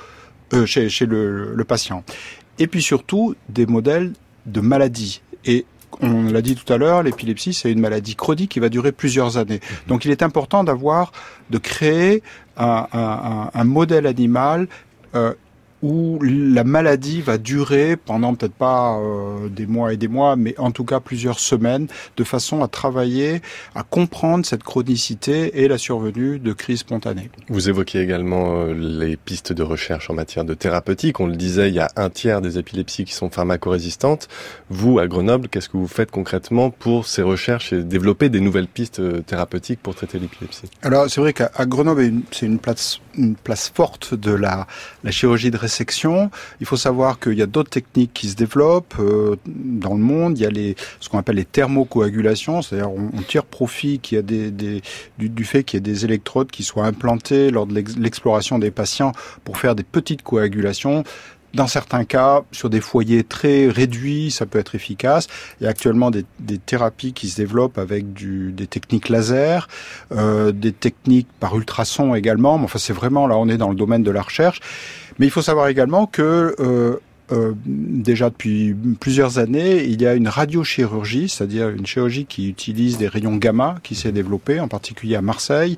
chez, 0.65 0.87
le, 1.05 1.53
le 1.53 1.63
patient. 1.65 2.05
Et 2.57 2.67
puis 2.67 2.81
surtout 2.81 3.35
des 3.49 3.65
modèles 3.65 4.13
de 4.51 4.61
maladie. 4.61 5.21
Et 5.45 5.65
on 6.01 6.23
l'a 6.23 6.41
dit 6.41 6.55
tout 6.55 6.71
à 6.71 6.77
l'heure, 6.77 7.03
l'épilepsie, 7.03 7.53
c'est 7.53 7.71
une 7.71 7.79
maladie 7.79 8.15
chronique 8.15 8.51
qui 8.51 8.59
va 8.59 8.69
durer 8.69 8.91
plusieurs 8.91 9.37
années. 9.37 9.59
Donc 9.87 10.05
il 10.05 10.11
est 10.11 10.23
important 10.23 10.63
d'avoir, 10.63 11.11
de 11.49 11.57
créer 11.57 12.23
un, 12.57 13.63
modèle 13.63 14.05
animal 14.05 14.67
euh, 15.15 15.33
où 15.81 16.19
la 16.21 16.63
maladie 16.63 17.21
va 17.21 17.37
durer 17.37 17.95
pendant 17.95 18.35
peut-être 18.35 18.53
pas 18.53 18.97
euh, 18.97 19.49
des 19.49 19.65
mois 19.65 19.93
et 19.93 19.97
des 19.97 20.07
mois, 20.07 20.35
mais 20.35 20.53
en 20.57 20.71
tout 20.71 20.83
cas 20.83 20.99
plusieurs 20.99 21.39
semaines, 21.39 21.87
de 22.17 22.23
façon 22.23 22.63
à 22.63 22.67
travailler, 22.67 23.41
à 23.75 23.83
comprendre 23.83 24.45
cette 24.45 24.63
chronicité 24.63 25.63
et 25.63 25.67
la 25.67 25.77
survenue 25.77 26.39
de 26.39 26.53
crises 26.53 26.79
spontanées. 26.79 27.29
Vous 27.49 27.69
évoquiez 27.69 28.01
également 28.01 28.63
euh, 28.63 28.73
les 28.73 29.15
pistes 29.15 29.53
de 29.53 29.63
recherche 29.63 30.09
en 30.09 30.13
matière 30.13 30.45
de 30.45 30.53
thérapeutique. 30.53 31.19
On 31.19 31.27
le 31.27 31.35
disait, 31.35 31.69
il 31.69 31.75
y 31.75 31.79
a 31.79 31.89
un 31.95 32.09
tiers 32.09 32.41
des 32.41 32.57
épilepsies 32.57 33.05
qui 33.05 33.13
sont 33.13 33.29
pharmacorésistantes. 33.29 34.27
Vous, 34.69 34.99
à 34.99 35.07
Grenoble, 35.07 35.47
qu'est-ce 35.47 35.69
que 35.69 35.77
vous 35.77 35.87
faites 35.87 36.11
concrètement 36.11 36.69
pour 36.71 37.07
ces 37.07 37.21
recherches 37.21 37.73
et 37.73 37.83
développer 37.83 38.29
des 38.29 38.39
nouvelles 38.39 38.67
pistes 38.67 38.99
euh, 38.99 39.21
thérapeutiques 39.21 39.81
pour 39.81 39.95
traiter 39.95 40.19
l'épilepsie? 40.19 40.69
Alors, 40.81 41.09
c'est 41.09 41.21
vrai 41.21 41.33
qu'à 41.33 41.49
Grenoble, 41.65 42.11
c'est 42.31 42.45
une 42.45 42.59
place, 42.59 42.99
une 43.19 43.35
place 43.35 43.71
forte 43.73 44.13
de 44.13 44.31
la, 44.31 44.67
la 45.03 45.11
chirurgie 45.11 45.51
de 45.51 45.57
section. 45.67 46.31
Il 46.59 46.65
faut 46.65 46.77
savoir 46.77 47.19
qu'il 47.19 47.33
y 47.33 47.41
a 47.41 47.45
d'autres 47.45 47.69
techniques 47.69 48.13
qui 48.13 48.29
se 48.29 48.35
développent 48.35 48.95
euh, 48.99 49.35
dans 49.45 49.93
le 49.93 49.99
monde. 49.99 50.37
Il 50.37 50.41
y 50.41 50.45
a 50.45 50.49
les, 50.49 50.75
ce 50.99 51.09
qu'on 51.09 51.19
appelle 51.19 51.35
les 51.35 51.45
thermocoagulations, 51.45 52.61
c'est-à-dire 52.61 52.91
on, 52.91 53.21
tire 53.27 53.45
profit 53.45 53.99
qu'il 53.99 54.15
y 54.15 54.19
a 54.19 54.21
des, 54.21 54.49
des 54.49 54.81
du, 55.17 55.29
du, 55.29 55.45
fait 55.45 55.63
qu'il 55.63 55.77
y 55.77 55.79
ait 55.79 55.81
des 55.81 56.05
électrodes 56.05 56.49
qui 56.49 56.63
soient 56.63 56.85
implantées 56.85 57.51
lors 57.51 57.67
de 57.67 57.73
l'exploration 57.73 58.57
des 58.57 58.71
patients 58.71 59.11
pour 59.43 59.57
faire 59.57 59.75
des 59.75 59.83
petites 59.83 60.23
coagulations. 60.23 61.03
Dans 61.53 61.67
certains 61.67 62.05
cas, 62.05 62.41
sur 62.51 62.69
des 62.69 62.81
foyers 62.81 63.23
très 63.23 63.67
réduits, 63.67 64.29
ça 64.31 64.45
peut 64.45 64.59
être 64.59 64.75
efficace. 64.75 65.27
Il 65.59 65.63
y 65.63 65.67
a 65.67 65.69
actuellement 65.69 66.11
des, 66.11 66.25
des 66.39 66.59
thérapies 66.59 67.13
qui 67.13 67.27
se 67.29 67.37
développent 67.37 67.77
avec 67.77 68.13
du, 68.13 68.51
des 68.51 68.67
techniques 68.67 69.09
laser, 69.09 69.67
euh, 70.11 70.51
des 70.51 70.71
techniques 70.71 71.27
par 71.39 71.57
ultrasons 71.57 72.13
également. 72.13 72.57
Mais 72.57 72.65
enfin, 72.65 72.79
c'est 72.79 72.93
vraiment 72.93 73.25
là, 73.25 73.37
on 73.37 73.49
est 73.49 73.57
dans 73.57 73.69
le 73.69 73.75
domaine 73.75 74.03
de 74.03 74.11
la 74.11 74.21
recherche. 74.21 74.59
Mais 75.17 75.25
il 75.25 75.31
faut 75.31 75.41
savoir 75.41 75.67
également 75.67 76.05
que 76.05 76.55
euh, 76.59 76.97
euh, 77.31 77.53
déjà 77.65 78.29
depuis 78.29 78.75
plusieurs 78.99 79.37
années, 79.37 79.83
il 79.83 80.01
y 80.01 80.07
a 80.07 80.15
une 80.15 80.27
radiochirurgie, 80.27 81.29
c'est-à-dire 81.29 81.69
une 81.69 81.85
chirurgie 81.85 82.25
qui 82.25 82.49
utilise 82.49 82.97
des 82.97 83.07
rayons 83.07 83.35
gamma, 83.35 83.75
qui 83.83 83.95
s'est 83.95 84.11
développée, 84.11 84.59
en 84.59 84.67
particulier 84.67 85.15
à 85.15 85.21
Marseille, 85.21 85.77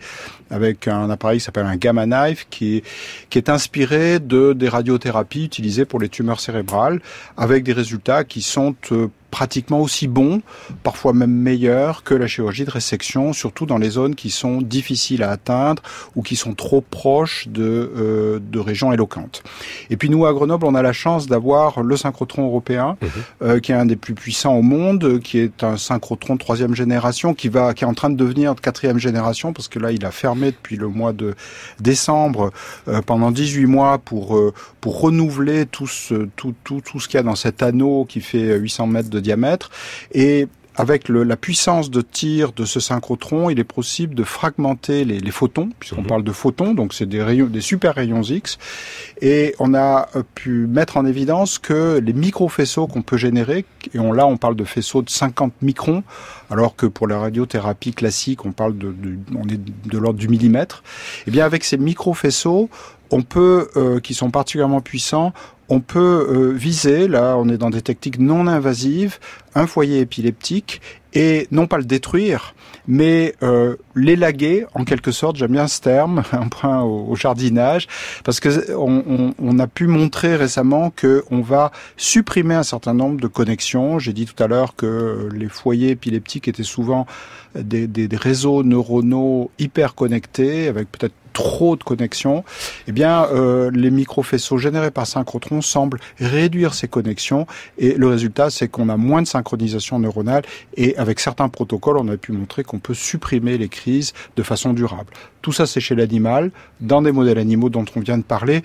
avec 0.50 0.88
un 0.88 1.10
appareil 1.10 1.40
qui 1.40 1.46
s'appelle 1.46 1.66
un 1.66 1.76
gamma 1.76 2.06
knife, 2.06 2.48
qui 2.50 2.78
est, 2.78 2.84
qui 3.30 3.38
est 3.38 3.50
inspiré 3.50 4.20
de 4.20 4.54
des 4.54 4.70
radiothérapies 4.70 5.46
utilisées 5.46 5.86
pour 5.86 6.00
les 6.00 6.10
tumeurs 6.10 6.40
cérébrales, 6.40 7.02
avec 7.38 7.64
des 7.64 7.74
résultats 7.74 8.24
qui 8.24 8.42
sont 8.42 8.76
euh, 8.92 9.08
pratiquement 9.32 9.80
aussi 9.80 10.08
bon, 10.08 10.42
parfois 10.84 11.14
même 11.14 11.32
meilleur 11.32 12.04
que 12.04 12.14
la 12.14 12.28
chirurgie 12.28 12.66
de 12.66 12.72
résection, 12.72 13.34
surtout 13.34 13.66
dans 13.66 13.78
les 13.78 13.90
zones 13.90 14.16
qui 14.16 14.30
sont 14.30 14.62
difficiles 14.62 15.24
à 15.24 15.32
atteindre 15.32 15.82
ou 16.16 16.22
qui 16.22 16.36
sont 16.36 16.54
trop 16.54 16.82
proches 16.82 17.48
de, 17.48 17.92
euh, 17.96 18.40
de 18.42 18.60
régions 18.60 18.94
éloquentes. 18.94 19.44
Et 19.90 19.98
puis 19.98 20.10
nous, 20.10 20.26
à 20.26 20.34
Grenoble, 20.34 20.66
on 20.66 20.76
a 20.76 20.82
la 20.82 20.94
chance 20.94 21.28
d'avoir 21.28 21.82
le 21.82 21.98
synchrotron 21.98 22.46
européen, 22.46 22.98
mhm. 23.02 23.10
euh, 23.42 23.60
qui 23.60 23.72
est 23.72 23.76
un 23.76 23.86
des 23.86 23.96
plus 23.96 24.14
puissants 24.14 24.56
au 24.56 24.62
monde, 24.62 25.20
qui 25.20 25.40
est 25.40 25.64
un 25.64 25.78
synchrotron 25.78 26.36
de 26.36 26.40
troisième 26.40 26.76
génération, 26.76 27.34
qui 27.34 27.50
va, 27.50 27.74
qui 27.74 27.84
est 27.84 27.88
en 27.88 27.94
train 27.94 28.10
de 28.10 28.16
devenir 28.16 28.56
de 28.56 28.60
quatrième 28.60 28.98
génération, 28.98 29.54
parce 29.54 29.68
que 29.68 29.80
là, 29.80 29.92
il 29.92 30.06
a 30.06 30.12
fermé 30.12 30.52
depuis 30.52 30.76
le 30.76 30.88
mois 30.88 31.14
de 31.14 31.36
décembre 31.80 32.52
euh, 32.88 33.02
pendant 33.02 33.32
18 33.32 33.66
mois 33.66 33.98
pour, 33.98 34.36
euh, 34.36 34.54
pour 34.82 35.00
renouveler 35.00 35.66
tout 35.66 35.88
ce, 35.88 36.28
tout, 36.36 36.54
tout, 36.64 36.82
tout 36.82 37.00
ce 37.00 37.08
qu'il 37.08 37.18
y 37.18 37.20
a 37.20 37.24
dans 37.24 37.36
cet 37.36 37.64
anneau 37.64 38.06
qui 38.06 38.22
fait 38.22 38.58
800 38.58 38.88
mètres 38.88 39.10
de 39.10 39.20
diamètre. 39.22 39.72
Et 40.14 40.48
avec 40.76 41.10
le, 41.10 41.24
la 41.24 41.36
puissance 41.36 41.92
de 41.92 42.02
tir 42.02 42.54
de 42.54 42.64
ce 42.64 42.80
synchrotron, 42.80 43.50
il 43.50 43.60
est 43.60 43.66
possible 43.66 44.16
de 44.16 44.24
fragmenter 44.24 45.04
les, 45.04 45.20
les 45.20 45.32
photons, 45.32 45.70
puisqu'on 45.80 46.02
mhm. 46.02 46.08
parle 46.08 46.24
de 46.24 46.32
photons, 46.32 46.74
donc 46.74 46.94
c'est 46.94 47.06
des 47.06 47.22
rayons, 47.22 47.48
des 47.48 47.62
super 47.62 47.96
rayons 47.96 48.22
X, 48.22 48.58
et 49.22 49.54
on 49.60 49.74
a 49.74 50.08
euh, 50.16 50.24
pu 50.34 50.68
mettre 50.68 50.98
en 50.98 51.06
évidence 51.06 51.60
que 51.60 52.00
les 52.04 52.14
micro-faisceaux 52.14 52.88
qu'on 52.88 53.02
peut 53.02 53.18
générer, 53.18 53.66
et 53.94 54.00
on, 54.00 54.14
là 54.14 54.26
on 54.26 54.38
parle 54.38 54.56
de 54.56 54.64
faisceaux 54.64 55.02
de 55.02 55.10
50 55.10 55.54
microns, 55.62 56.04
alors 56.50 56.76
que 56.76 56.86
pour 56.86 57.08
la 57.08 57.20
radiothérapie 57.20 57.94
classique 57.94 58.46
on 58.46 58.54
parle 58.54 58.78
de, 58.78 58.92
de 58.92 59.18
on 59.36 59.48
est 59.50 59.60
de 59.60 59.98
l'ordre 59.98 60.20
du 60.20 60.30
millimètre, 60.30 60.84
et 61.20 61.24
eh 61.28 61.32
bien 61.32 61.46
avec 61.46 61.66
ces 61.66 61.78
micro-faisceaux, 61.78 62.70
on 63.12 63.24
peut, 63.24 63.70
euh, 63.76 64.00
qui 64.00 64.14
sont 64.14 64.32
particulièrement 64.32 64.80
puissants, 64.80 65.34
on 65.72 65.80
peut 65.80 66.28
euh, 66.30 66.52
viser, 66.52 67.08
là 67.08 67.38
on 67.38 67.48
est 67.48 67.58
dans 67.58 67.70
des 67.70 67.82
techniques 67.82 68.20
non 68.20 68.46
invasives, 68.46 69.20
un 69.56 69.68
foyer 69.68 70.02
épileptique 70.02 70.82
et 71.14 71.48
non 71.52 71.66
pas 71.66 71.78
le 71.78 71.86
détruire, 71.86 72.56
mais 72.88 73.36
euh, 73.42 73.78
l'élaguer 73.96 74.66
en 74.74 74.84
quelque 74.84 75.12
sorte. 75.12 75.38
J'aime 75.38 75.54
bien 75.54 75.68
ce 75.68 75.80
terme, 75.80 76.24
un 76.34 76.50
point 76.50 76.82
au, 76.82 77.16
jardinage, 77.16 77.88
parce 78.26 78.42
que 78.42 78.76
on, 78.76 79.60
a 79.60 79.68
pu 79.68 79.88
montrer 79.88 80.36
récemment 80.36 80.90
que 80.90 81.24
on 81.32 81.40
va 81.40 81.72
supprimer 81.96 82.56
un 82.56 82.64
certain 82.64 82.94
nombre 82.94 83.22
de 83.22 83.28
connexions. 83.28 83.98
J'ai 83.98 84.14
dit 84.14 84.26
tout 84.26 84.44
à 84.44 84.48
l'heure 84.48 84.76
que 84.76 85.30
les 85.34 85.48
foyers 85.48 85.92
épileptiques 85.92 86.50
étaient 86.50 86.64
souvent 86.64 87.06
des, 87.56 87.88
des 87.88 88.18
réseaux 88.18 88.64
neuronaux 88.64 89.52
hyper 89.58 89.96
connectés, 89.96 90.68
avec 90.68 90.92
peut-être 90.92 91.14
trop 91.34 91.76
de 91.76 91.84
connexions, 91.84 92.44
eh 92.88 92.92
bien, 92.92 93.26
euh, 93.26 93.72
les 93.74 93.92
microfaisceaux 93.92 94.58
générés 94.58 94.92
par 94.92 95.08
synchrotron 95.08 95.62
semblent 95.62 96.00
réduire 96.20 96.74
ces 96.74 96.88
connexions. 96.88 97.48
Et 97.78 97.94
le 97.94 98.08
résultat, 98.08 98.50
c'est 98.50 98.68
qu'on 98.68 98.90
a 98.90 98.98
moins 98.98 99.22
de 99.22 99.28
synchronisation 99.28 100.00
neuronale. 100.00 100.44
Et 100.76 100.96
avec 100.98 101.20
certains 101.20 101.50
protocoles, 101.50 101.98
on 101.98 102.08
a 102.08 102.18
pu 102.18 102.32
montrer 102.32 102.64
qu'on 102.64 102.80
peut 102.80 102.94
supprimer 102.94 103.58
les 103.58 103.70
crises 103.70 104.14
de 104.36 104.44
façon 104.44 104.74
durable. 104.74 105.14
Tout 105.42 105.52
ça, 105.52 105.66
c'est 105.66 105.82
chez 105.82 105.96
l'animal, 105.96 106.52
dans 106.80 107.02
des 107.02 107.12
modèles 107.12 107.40
animaux 107.40 107.70
dont 107.70 107.86
on 107.96 108.00
vient 108.00 108.18
de 108.18 108.24
parler. 108.24 108.62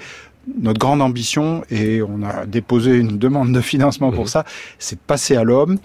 Notre 0.61 0.79
grande 0.79 1.03
ambition, 1.03 1.65
et 1.71 2.03
on 2.03 2.23
a 2.23 2.47
déposé 2.47 2.97
une 2.97 3.19
demande 3.19 3.53
de 3.53 3.61
financement 3.61 4.13
pour 4.13 4.29
ça, 4.29 4.45
c'est 4.79 4.97
de 4.97 5.01
passer 5.05 5.35
à 5.35 5.43
l'homme, 5.43 5.79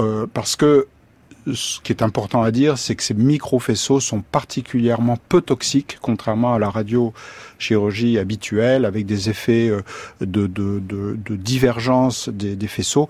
euh, 0.00 0.26
parce 0.32 0.56
que 0.56 0.88
ce 1.54 1.80
qui 1.80 1.92
est 1.92 2.02
important 2.02 2.42
à 2.42 2.50
dire, 2.50 2.78
c'est 2.78 2.94
que 2.94 3.02
ces 3.02 3.14
micro-faisceaux 3.14 4.00
sont 4.00 4.20
particulièrement 4.20 5.18
peu 5.28 5.40
toxiques, 5.40 5.98
contrairement 6.00 6.54
à 6.54 6.58
la 6.58 6.70
radiochirurgie 6.70 8.18
habituelle, 8.18 8.84
avec 8.84 9.06
des 9.06 9.30
effets 9.30 9.68
euh, 9.68 9.82
de, 10.20 11.36
divergence 11.36 12.28
des, 12.28 12.56
des 12.56 12.68
faisceaux 12.68 13.08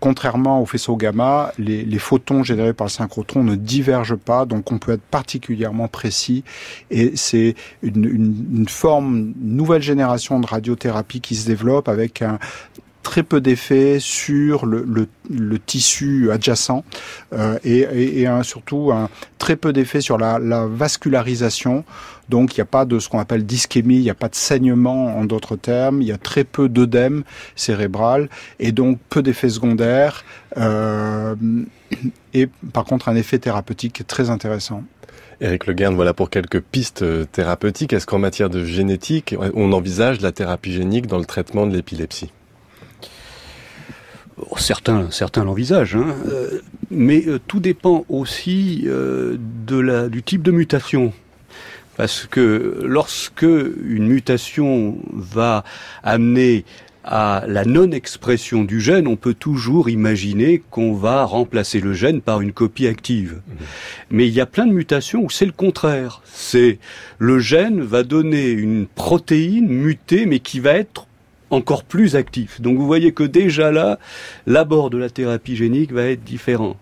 contrairement 0.00 0.60
aux 0.60 0.66
faisceaux 0.66 0.96
gamma, 0.96 1.52
les, 1.58 1.98
photons 1.98 2.42
générés 2.42 2.72
par 2.72 2.86
le 2.86 2.90
synchrotron 2.90 3.44
ne 3.44 3.54
divergent 3.54 4.16
pas, 4.16 4.44
donc 4.44 4.72
on 4.72 4.78
peut 4.78 4.92
être 4.92 5.02
particulièrement 5.02 5.88
précis. 5.88 6.44
Et 6.90 7.12
c'est 7.16 7.54
une, 7.82 8.04
une, 8.04 8.68
forme, 8.68 9.34
une 9.40 9.56
nouvelle 9.56 9.82
génération 9.82 10.40
de 10.40 10.46
radiothérapie 10.46 11.20
qui 11.20 11.36
se 11.36 11.46
développe 11.46 11.88
avec 11.88 12.22
un, 12.22 12.38
très 13.02 13.22
peu 13.22 13.40
d'effet 13.40 13.98
sur 14.00 14.66
le, 14.66 15.08
tissu 15.66 16.30
adjacent 16.30 16.84
euh, 17.32 17.58
et, 17.64 18.26
surtout 18.42 18.90
un, 18.92 19.08
très 19.38 19.56
peu 19.56 19.72
d'effet 19.72 20.00
sur 20.00 20.18
la, 20.18 20.38
la, 20.38 20.66
vascularisation. 20.66 21.84
Donc 22.28 22.54
il 22.56 22.60
n'y 22.60 22.62
a 22.62 22.66
pas 22.66 22.84
de 22.84 22.98
ce 22.98 23.08
qu'on 23.08 23.18
appelle 23.18 23.46
d'ischémie, 23.46 23.96
il 23.96 24.02
n'y 24.02 24.10
a 24.10 24.14
pas 24.14 24.28
de 24.28 24.34
saignement 24.34 25.16
en 25.16 25.24
d'autres 25.24 25.56
termes, 25.56 26.02
il 26.02 26.08
y 26.08 26.12
a 26.12 26.18
très 26.18 26.44
peu 26.44 26.68
d'œdème 26.68 27.24
cérébral 27.56 28.28
et 28.58 28.72
donc 28.72 28.98
peu 29.08 29.22
d'effets 29.22 29.48
secondaires 29.48 30.24
euh, 30.58 31.34
et 32.34 32.48
par 32.72 32.84
contre 32.84 33.08
un 33.08 33.16
effet 33.16 33.38
thérapeutique 33.38 34.06
très 34.06 34.28
intéressant. 34.28 34.82
Éric 35.40 35.66
Le 35.66 35.72
Guern, 35.72 35.94
voilà 35.94 36.14
pour 36.14 36.30
quelques 36.30 36.60
pistes 36.60 37.04
thérapeutiques. 37.30 37.92
Est-ce 37.92 38.06
qu'en 38.06 38.18
matière 38.18 38.50
de 38.50 38.64
génétique, 38.64 39.36
on 39.54 39.72
envisage 39.72 40.20
la 40.20 40.32
thérapie 40.32 40.72
génique 40.72 41.06
dans 41.06 41.18
le 41.18 41.24
traitement 41.24 41.64
de 41.64 41.76
l'épilepsie? 41.76 42.32
Certains, 44.56 45.10
certains 45.10 45.44
l'envisagent, 45.44 45.96
hein. 45.96 46.14
euh, 46.28 46.60
mais 46.90 47.24
euh, 47.26 47.38
tout 47.46 47.60
dépend 47.60 48.04
aussi 48.08 48.84
euh, 48.86 49.36
de 49.66 49.78
la, 49.78 50.08
du 50.08 50.22
type 50.22 50.42
de 50.42 50.50
mutation. 50.50 51.12
Parce 51.96 52.26
que 52.30 52.80
lorsque 52.84 53.42
une 53.42 54.06
mutation 54.06 54.98
va 55.12 55.64
amener 56.04 56.64
à 57.02 57.42
la 57.48 57.64
non-expression 57.64 58.62
du 58.62 58.80
gène, 58.80 59.08
on 59.08 59.16
peut 59.16 59.34
toujours 59.34 59.88
imaginer 59.88 60.62
qu'on 60.70 60.92
va 60.94 61.24
remplacer 61.24 61.80
le 61.80 61.94
gène 61.94 62.20
par 62.20 62.40
une 62.40 62.52
copie 62.52 62.86
active. 62.86 63.40
Mmh. 63.46 63.52
Mais 64.10 64.28
il 64.28 64.34
y 64.34 64.40
a 64.40 64.46
plein 64.46 64.66
de 64.66 64.72
mutations 64.72 65.24
où 65.24 65.30
c'est 65.30 65.46
le 65.46 65.52
contraire. 65.52 66.20
C'est 66.24 66.78
le 67.18 67.40
gène 67.40 67.80
va 67.80 68.04
donner 68.04 68.50
une 68.50 68.86
protéine 68.86 69.68
mutée, 69.68 70.26
mais 70.26 70.38
qui 70.38 70.60
va 70.60 70.72
être 70.74 71.07
encore 71.50 71.84
plus 71.84 72.16
actif. 72.16 72.60
Donc 72.60 72.78
vous 72.78 72.86
voyez 72.86 73.12
que 73.12 73.24
déjà 73.24 73.70
là, 73.70 73.98
l'abord 74.46 74.90
de 74.90 74.98
la 74.98 75.10
thérapie 75.10 75.56
génique 75.56 75.92
va 75.92 76.04
être 76.04 76.24
différent. 76.24 76.76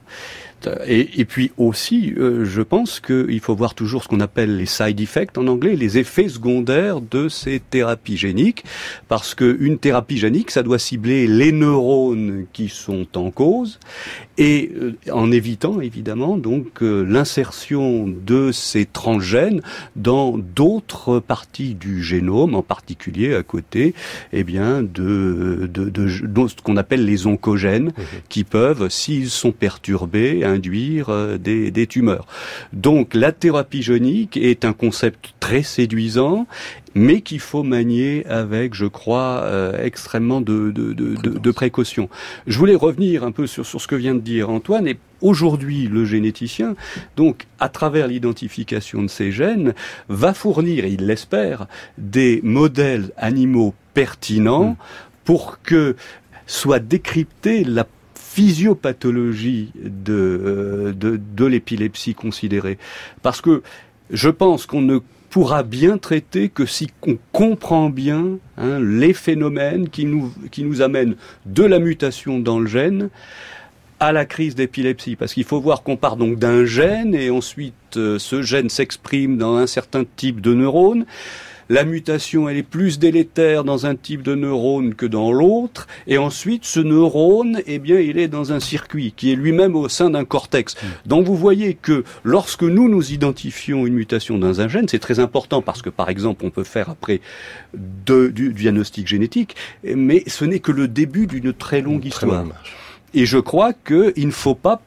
Et, 0.87 1.21
et, 1.21 1.25
puis 1.25 1.53
aussi, 1.59 2.13
euh, 2.17 2.45
je 2.45 2.63
pense 2.63 2.99
qu'il 2.99 3.41
faut 3.41 3.55
voir 3.55 3.75
toujours 3.75 4.03
ce 4.03 4.09
qu'on 4.09 4.21
appelle 4.21 4.57
les 4.57 4.67
side 4.67 5.01
effects 5.01 5.37
en 5.39 5.47
anglais, 5.47 5.77
les 5.77 5.99
effets 5.99 6.29
secondaires 6.29 7.01
de 7.01 7.29
ces 7.29 7.61
thérapies 7.61 8.17
géniques, 8.17 8.65
parce 9.07 9.35
qu'une 9.35 9.79
thérapie 9.79 10.19
génique, 10.19 10.51
ça 10.51 10.63
doit 10.63 10.79
cibler 10.79 11.27
les 11.27 11.53
neurones 11.53 12.47
qui 12.53 12.69
sont 12.69 13.07
en 13.17 13.31
cause, 13.31 13.79
et 14.39 14.73
euh, 14.77 14.97
en 15.13 15.31
évitant 15.31 15.81
évidemment 15.81 16.37
donc 16.37 16.83
euh, 16.83 17.05
l'insertion 17.05 18.07
de 18.09 18.51
ces 18.53 18.87
transgènes 18.87 19.63
dans 19.95 20.37
d'autres 20.37 21.21
parties 21.21 21.75
du 21.75 22.03
génome, 22.03 22.55
en 22.55 22.63
particulier 22.63 23.35
à 23.35 23.43
côté, 23.43 23.95
eh 24.33 24.43
bien 24.43 24.83
de, 24.83 25.69
de, 25.73 25.89
de, 25.89 26.27
de 26.27 26.49
ce 26.49 26.57
qu'on 26.63 26.77
appelle 26.77 27.05
les 27.05 27.27
oncogènes, 27.27 27.89
mmh. 27.89 28.03
qui 28.29 28.45
peuvent, 28.45 28.89
s'ils 28.89 29.31
sont 29.31 29.53
perturbés, 29.53 30.45
induire 30.47 31.09
euh, 31.11 31.39
des, 31.39 31.71
des 31.71 31.87
tumeurs. 31.87 32.27
Donc 32.73 33.15
la 33.15 33.33
thérapie 33.33 33.83
génique 33.83 34.37
est 34.37 34.65
un 34.65 34.73
concept 34.73 35.35
très 35.41 35.63
séduisant 35.63 36.47
mais 36.97 37.21
qu'il 37.21 37.41
faut 37.41 37.63
manier 37.63 38.25
avec, 38.27 38.73
je 38.73 38.87
crois, 38.87 39.43
euh, 39.45 39.85
extrêmement 39.85 40.41
de, 40.41 40.71
de, 40.71 40.95
de, 40.95 41.15
de, 41.15 41.51
précaution. 41.51 42.09
Je 42.47 42.59
voulais 42.59 42.75
revenir 42.75 43.23
un 43.23 43.33
peu 43.33 43.47
sur, 43.47 43.67
sur 43.67 43.83
ce 43.83 43.87
que 43.87 43.95
vient 43.95 44.15
de 44.15 44.21
dire 44.21 44.49
Antoine, 44.49 44.89
et 44.89 44.97
aujourd'hui, 45.21 45.89
le 45.89 46.07
généticien, 46.07 46.75
donc, 47.15 47.45
à 47.61 47.69
travers 47.69 48.09
l'identification 48.09 49.03
de 49.03 49.09
ces 49.09 49.31
gènes, 49.31 49.75
va 50.09 50.33
fournir, 50.33 50.87
et 50.87 50.93
il 50.93 51.07
l'espère, 51.07 51.67
des 51.99 52.41
modèles 52.43 53.13
animaux 53.19 53.75
pertinents 53.93 54.71
mmh. 54.71 54.77
pour 55.27 55.61
que 55.63 55.97
soit 56.47 56.79
décryptée 56.79 57.63
la 57.65 57.85
physiopathologie 58.37 59.73
de, 59.83 60.13
euh, 60.13 60.93
de, 60.93 61.19
de 61.35 61.45
l'épilepsie 61.47 62.15
considérée. 62.15 62.77
Parce 63.23 63.41
que 63.41 63.63
je 64.11 64.29
pense 64.29 64.67
qu'on 64.67 64.83
ne 64.83 64.99
pourra 65.31 65.63
bien 65.63 65.97
traiter 65.97 66.51
que 66.51 66.67
si 66.67 66.91
on 67.07 67.17
comprend 67.33 67.89
bien 67.89 68.39
hein, 68.59 68.79
les 68.79 69.15
phénomènes 69.15 69.89
qui 69.89 70.05
nous, 70.05 70.35
qui 70.51 70.65
nous 70.65 70.83
amènent 70.83 71.17
de 71.47 71.63
la 71.63 71.79
mutation 71.79 72.39
dans 72.39 72.61
le 72.61 72.67
gène 72.67 73.09
à 74.01 74.13
la 74.13 74.27
crise 74.27 74.55
d'épilepsie. 74.55 75.17
Parce 75.17 75.33
qu'il 75.33 75.45
faut 75.45 75.61
voir 75.61 75.83
qu'on 75.83 75.97
part 75.97 76.17
donc 76.17 76.39
d'un 76.39 76.67
gène 76.67 77.15
et 77.15 77.31
ensuite 77.31 77.97
euh, 77.97 78.19
ce 78.19 78.43
gène 78.43 78.69
s'exprime 78.69 79.39
dans 79.39 79.57
un 79.57 79.67
certain 79.67 80.05
type 80.17 80.43
de 80.43 80.53
neurones 80.53 81.07
la 81.69 81.85
mutation 81.85 82.49
elle 82.49 82.57
est 82.57 82.63
plus 82.63 82.99
délétère 82.99 83.65
dans 83.65 83.87
un 83.87 83.95
type 83.95 84.23
de 84.23 84.35
neurone 84.35 84.95
que 84.95 85.07
dans 85.07 85.33
l'autre, 85.33 85.87
et 86.07 86.19
ensuite 86.19 86.65
ce 86.65 86.81
neurone, 86.81 87.61
eh 87.67 87.79
bien, 87.79 87.99
il 87.99 88.19
est 88.19 88.29
dans 88.29 88.53
un 88.53 88.61
circuit 88.61 89.13
qui 89.17 89.33
est 89.33 89.37
lui-même 89.37 89.77
au 89.77 89.89
sein 89.89 90.11
d'un 90.11 90.25
cortex. 90.25 90.75
Mmh. 90.75 90.87
Donc 91.07 91.27
vous 91.27 91.37
voyez 91.37 91.75
que 91.75 92.05
lorsque 92.25 92.63
nous 92.63 92.89
nous 92.89 93.13
identifions 93.13 93.87
une 93.87 93.95
mutation 93.95 94.39
dans 94.39 94.61
un 94.61 94.69
gène, 94.69 94.89
c'est 94.89 94.99
très 94.99 95.21
important 95.21 95.63
parce 95.63 95.83
que 95.83 95.91
par 95.91 96.09
exemple 96.09 96.45
on 96.45 96.51
peut 96.51 96.65
faire 96.65 96.91
après 96.91 97.21
de, 97.75 98.29
du, 98.29 98.53
diagnostic 98.53 99.07
génétique, 99.07 99.57
mais 99.85 100.23
ce 100.27 100.45
n'est 100.45 100.61
que 100.61 100.73
le 100.73 100.89
début 100.89 101.27
d'une 101.27 101.53
très 101.53 101.81
longue 101.81 102.05
histoire. 102.05 102.45
Très 102.45 102.57
et 103.15 103.25
je 103.25 103.39
crois 103.39 103.73
qu'il 103.73 104.27
ne 104.27 104.33
faut 104.33 104.55
pas 104.55 104.83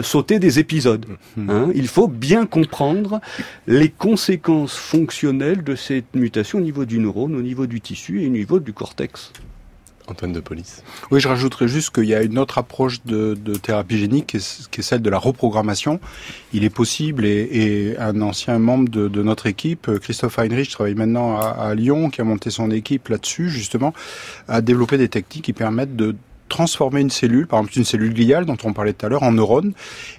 sauter 0.00 0.38
des 0.38 0.58
épisodes. 0.58 1.06
Mmh. 1.36 1.50
Hein. 1.50 1.70
Il 1.74 1.88
faut 1.88 2.08
bien 2.08 2.46
comprendre 2.46 3.20
les 3.66 3.90
conséquences 3.90 4.76
fonctionnelles 4.76 5.62
de 5.62 5.74
cette 5.74 6.14
mutation 6.14 6.58
au 6.58 6.62
niveau 6.62 6.84
du 6.84 6.98
neurone, 6.98 7.34
au 7.34 7.42
niveau 7.42 7.66
du 7.66 7.80
tissu 7.80 8.22
et 8.22 8.26
au 8.26 8.30
niveau 8.30 8.60
du 8.60 8.72
cortex. 8.72 9.32
Antoine 10.08 10.32
de 10.32 10.40
Police. 10.40 10.82
Oui, 11.10 11.20
je 11.20 11.28
rajouterais 11.28 11.68
juste 11.68 11.94
qu'il 11.94 12.04
y 12.04 12.14
a 12.14 12.22
une 12.22 12.38
autre 12.38 12.58
approche 12.58 13.04
de, 13.04 13.34
de 13.34 13.54
thérapie 13.54 13.98
génique 13.98 14.26
qui 14.26 14.36
est, 14.38 14.68
qui 14.70 14.80
est, 14.80 14.82
celle 14.82 15.00
de 15.02 15.10
la 15.10 15.18
reprogrammation. 15.18 16.00
Il 16.52 16.64
est 16.64 16.70
possible, 16.70 17.24
et, 17.24 17.48
et 17.52 17.98
un 17.98 18.20
ancien 18.20 18.58
membre 18.58 18.88
de, 18.88 19.08
de, 19.08 19.22
notre 19.22 19.46
équipe, 19.46 19.90
Christophe 20.00 20.38
Heinrich, 20.38 20.70
travaille 20.70 20.94
maintenant 20.94 21.38
à, 21.38 21.50
à 21.50 21.74
Lyon, 21.74 22.10
qui 22.10 22.20
a 22.20 22.24
monté 22.24 22.50
son 22.50 22.70
équipe 22.70 23.08
là-dessus, 23.08 23.48
justement, 23.48 23.94
à 24.48 24.60
développer 24.60 24.98
des 24.98 25.08
techniques 25.08 25.44
qui 25.44 25.52
permettent 25.52 25.96
de 25.96 26.16
transformer 26.52 27.00
une 27.00 27.10
cellule, 27.10 27.46
par 27.46 27.60
exemple 27.60 27.78
une 27.78 27.84
cellule 27.84 28.12
gliale 28.12 28.44
dont 28.44 28.58
on 28.62 28.74
parlait 28.74 28.92
tout 28.92 29.06
à 29.06 29.08
l'heure, 29.08 29.22
en 29.22 29.32
neurone, 29.32 29.72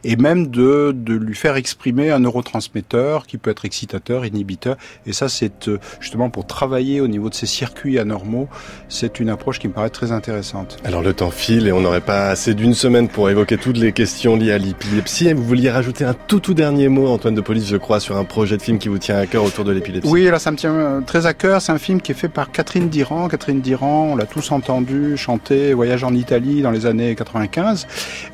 et 0.03 0.15
même 0.15 0.47
de, 0.47 0.91
de 0.93 1.13
lui 1.13 1.35
faire 1.35 1.55
exprimer 1.55 2.09
un 2.09 2.19
neurotransmetteur 2.19 3.27
qui 3.27 3.37
peut 3.37 3.51
être 3.51 3.65
excitateur, 3.65 4.25
inhibiteur. 4.25 4.75
Et 5.05 5.13
ça, 5.13 5.29
c'est 5.29 5.67
euh, 5.67 5.77
justement 5.99 6.31
pour 6.31 6.47
travailler 6.47 7.01
au 7.01 7.07
niveau 7.07 7.29
de 7.29 7.35
ces 7.35 7.45
circuits 7.45 7.99
anormaux, 7.99 8.49
c'est 8.89 9.19
une 9.19 9.29
approche 9.29 9.59
qui 9.59 9.67
me 9.67 9.73
paraît 9.73 9.91
très 9.91 10.11
intéressante. 10.11 10.77
Alors 10.83 11.03
le 11.03 11.13
temps 11.13 11.29
file 11.29 11.67
et 11.67 11.71
on 11.71 11.81
n'aurait 11.81 12.01
pas 12.01 12.29
assez 12.29 12.55
d'une 12.55 12.73
semaine 12.73 13.07
pour 13.09 13.29
évoquer 13.29 13.57
toutes 13.57 13.77
les 13.77 13.91
questions 13.91 14.35
liées 14.35 14.53
à 14.53 14.57
l'épilepsie. 14.57 15.31
Vous 15.33 15.43
vouliez 15.43 15.69
rajouter 15.69 16.03
un 16.03 16.15
tout 16.15 16.39
tout 16.39 16.55
dernier 16.55 16.89
mot, 16.89 17.07
Antoine 17.09 17.35
de 17.35 17.41
Police, 17.41 17.67
je 17.67 17.77
crois, 17.77 17.99
sur 17.99 18.17
un 18.17 18.23
projet 18.23 18.57
de 18.57 18.63
film 18.63 18.79
qui 18.79 18.89
vous 18.89 18.97
tient 18.97 19.17
à 19.17 19.27
cœur 19.27 19.43
autour 19.43 19.65
de 19.65 19.71
l'épilepsie. 19.71 20.09
Oui, 20.09 20.23
là 20.25 20.39
ça 20.39 20.49
me 20.49 20.57
tient 20.57 20.73
euh, 20.73 21.01
très 21.01 21.27
à 21.27 21.35
cœur. 21.35 21.61
C'est 21.61 21.71
un 21.71 21.77
film 21.77 22.01
qui 22.01 22.11
est 22.11 22.15
fait 22.15 22.27
par 22.27 22.51
Catherine 22.51 22.89
Diran. 22.89 23.27
Catherine 23.27 23.61
Diran, 23.61 24.09
on 24.13 24.15
l'a 24.15 24.25
tous 24.25 24.51
entendu 24.51 25.15
chanter 25.15 25.73
Voyage 25.73 26.03
en 26.03 26.13
Italie 26.23 26.61
dans 26.61 26.71
les 26.71 26.85
années 26.85 27.15
95. 27.15 27.85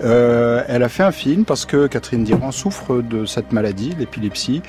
Euh, 0.04 0.64
elle 0.68 0.84
a 0.84 0.90
fait 0.90 1.04
un 1.04 1.12
film 1.12 1.44
parce 1.44 1.66
que 1.66 1.88
Catherine 1.88 2.24
Diran 2.24 2.52
souffre 2.52 3.02
de 3.02 3.26
cette 3.26 3.52
maladie, 3.52 3.96
l'épilepsie. 3.98 4.62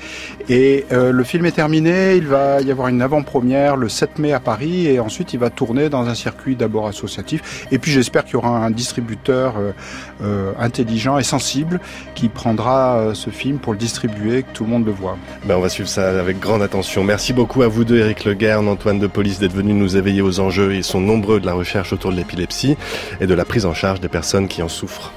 Et 0.49 0.85
euh, 0.91 1.11
le 1.11 1.23
film 1.23 1.45
est 1.45 1.51
terminé, 1.51 2.15
il 2.15 2.27
va 2.27 2.61
y 2.61 2.71
avoir 2.71 2.87
une 2.87 3.01
avant-première 3.01 3.75
le 3.77 3.89
7 3.89 4.17
mai 4.19 4.33
à 4.33 4.39
Paris 4.39 4.87
et 4.87 4.99
ensuite 4.99 5.33
il 5.33 5.39
va 5.39 5.49
tourner 5.49 5.89
dans 5.89 6.07
un 6.07 6.15
circuit 6.15 6.55
d'abord 6.55 6.87
associatif. 6.87 7.67
Et 7.71 7.77
puis 7.77 7.91
j'espère 7.91 8.25
qu'il 8.25 8.33
y 8.33 8.37
aura 8.37 8.49
un 8.49 8.71
distributeur 8.71 9.55
euh, 10.21 10.53
intelligent 10.59 11.17
et 11.17 11.23
sensible 11.23 11.79
qui 12.15 12.27
prendra 12.27 13.11
ce 13.13 13.29
film 13.29 13.59
pour 13.59 13.73
le 13.73 13.79
distribuer, 13.79 14.43
que 14.43 14.51
tout 14.53 14.63
le 14.63 14.69
monde 14.69 14.85
le 14.85 14.91
voit. 14.91 15.17
Ben 15.45 15.55
on 15.55 15.61
va 15.61 15.69
suivre 15.69 15.89
ça 15.89 16.19
avec 16.19 16.39
grande 16.39 16.61
attention. 16.61 17.03
Merci 17.03 17.33
beaucoup 17.33 17.61
à 17.61 17.67
vous 17.67 17.83
deux, 17.83 17.99
Eric 17.99 18.25
Leguerne, 18.25 18.67
Antoine 18.67 18.99
de 18.99 19.07
Police, 19.07 19.39
d'être 19.39 19.53
venus 19.53 19.75
nous 19.75 19.95
éveiller 19.97 20.21
aux 20.21 20.39
enjeux. 20.39 20.75
Ils 20.75 20.83
sont 20.83 21.01
nombreux 21.01 21.39
de 21.39 21.45
la 21.45 21.53
recherche 21.53 21.93
autour 21.93 22.11
de 22.11 22.17
l'épilepsie 22.17 22.77
et 23.19 23.27
de 23.27 23.33
la 23.33 23.45
prise 23.45 23.65
en 23.65 23.73
charge 23.73 23.99
des 23.99 24.09
personnes 24.09 24.47
qui 24.47 24.61
en 24.61 24.69
souffrent. 24.69 25.11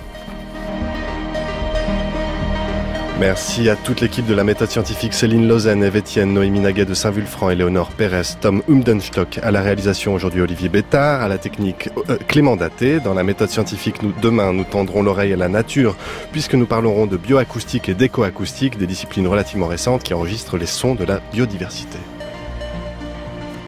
Merci 3.20 3.70
à 3.70 3.76
toute 3.76 4.00
l'équipe 4.00 4.26
de 4.26 4.34
la 4.34 4.42
méthode 4.42 4.68
scientifique 4.68 5.14
Céline 5.14 5.46
Lausanne, 5.46 5.84
Eve 5.84 5.98
Etienne, 5.98 6.34
Noémie 6.34 6.58
Naguet 6.58 6.84
de 6.84 6.94
Saint-Vulfranc, 6.94 7.48
Éléonore 7.48 7.90
Pérez, 7.92 8.34
Tom 8.40 8.60
Umdenstock 8.68 9.38
à 9.40 9.52
la 9.52 9.62
réalisation 9.62 10.14
aujourd'hui 10.14 10.40
Olivier 10.40 10.68
Bétard, 10.68 11.22
à 11.22 11.28
la 11.28 11.38
technique 11.38 11.90
euh, 12.10 12.16
Clément 12.26 12.56
Daté. 12.56 12.98
Dans 12.98 13.14
la 13.14 13.22
méthode 13.22 13.50
scientifique, 13.50 14.02
nous, 14.02 14.12
demain, 14.20 14.52
nous 14.52 14.64
tendrons 14.64 15.02
l'oreille 15.02 15.32
à 15.32 15.36
la 15.36 15.48
nature 15.48 15.96
puisque 16.32 16.54
nous 16.54 16.66
parlerons 16.66 17.06
de 17.06 17.16
bioacoustique 17.16 17.88
et 17.88 17.94
d'écoacoustique, 17.94 18.78
des 18.78 18.88
disciplines 18.88 19.28
relativement 19.28 19.68
récentes 19.68 20.02
qui 20.02 20.12
enregistrent 20.12 20.58
les 20.58 20.66
sons 20.66 20.96
de 20.96 21.04
la 21.04 21.20
biodiversité. 21.32 21.98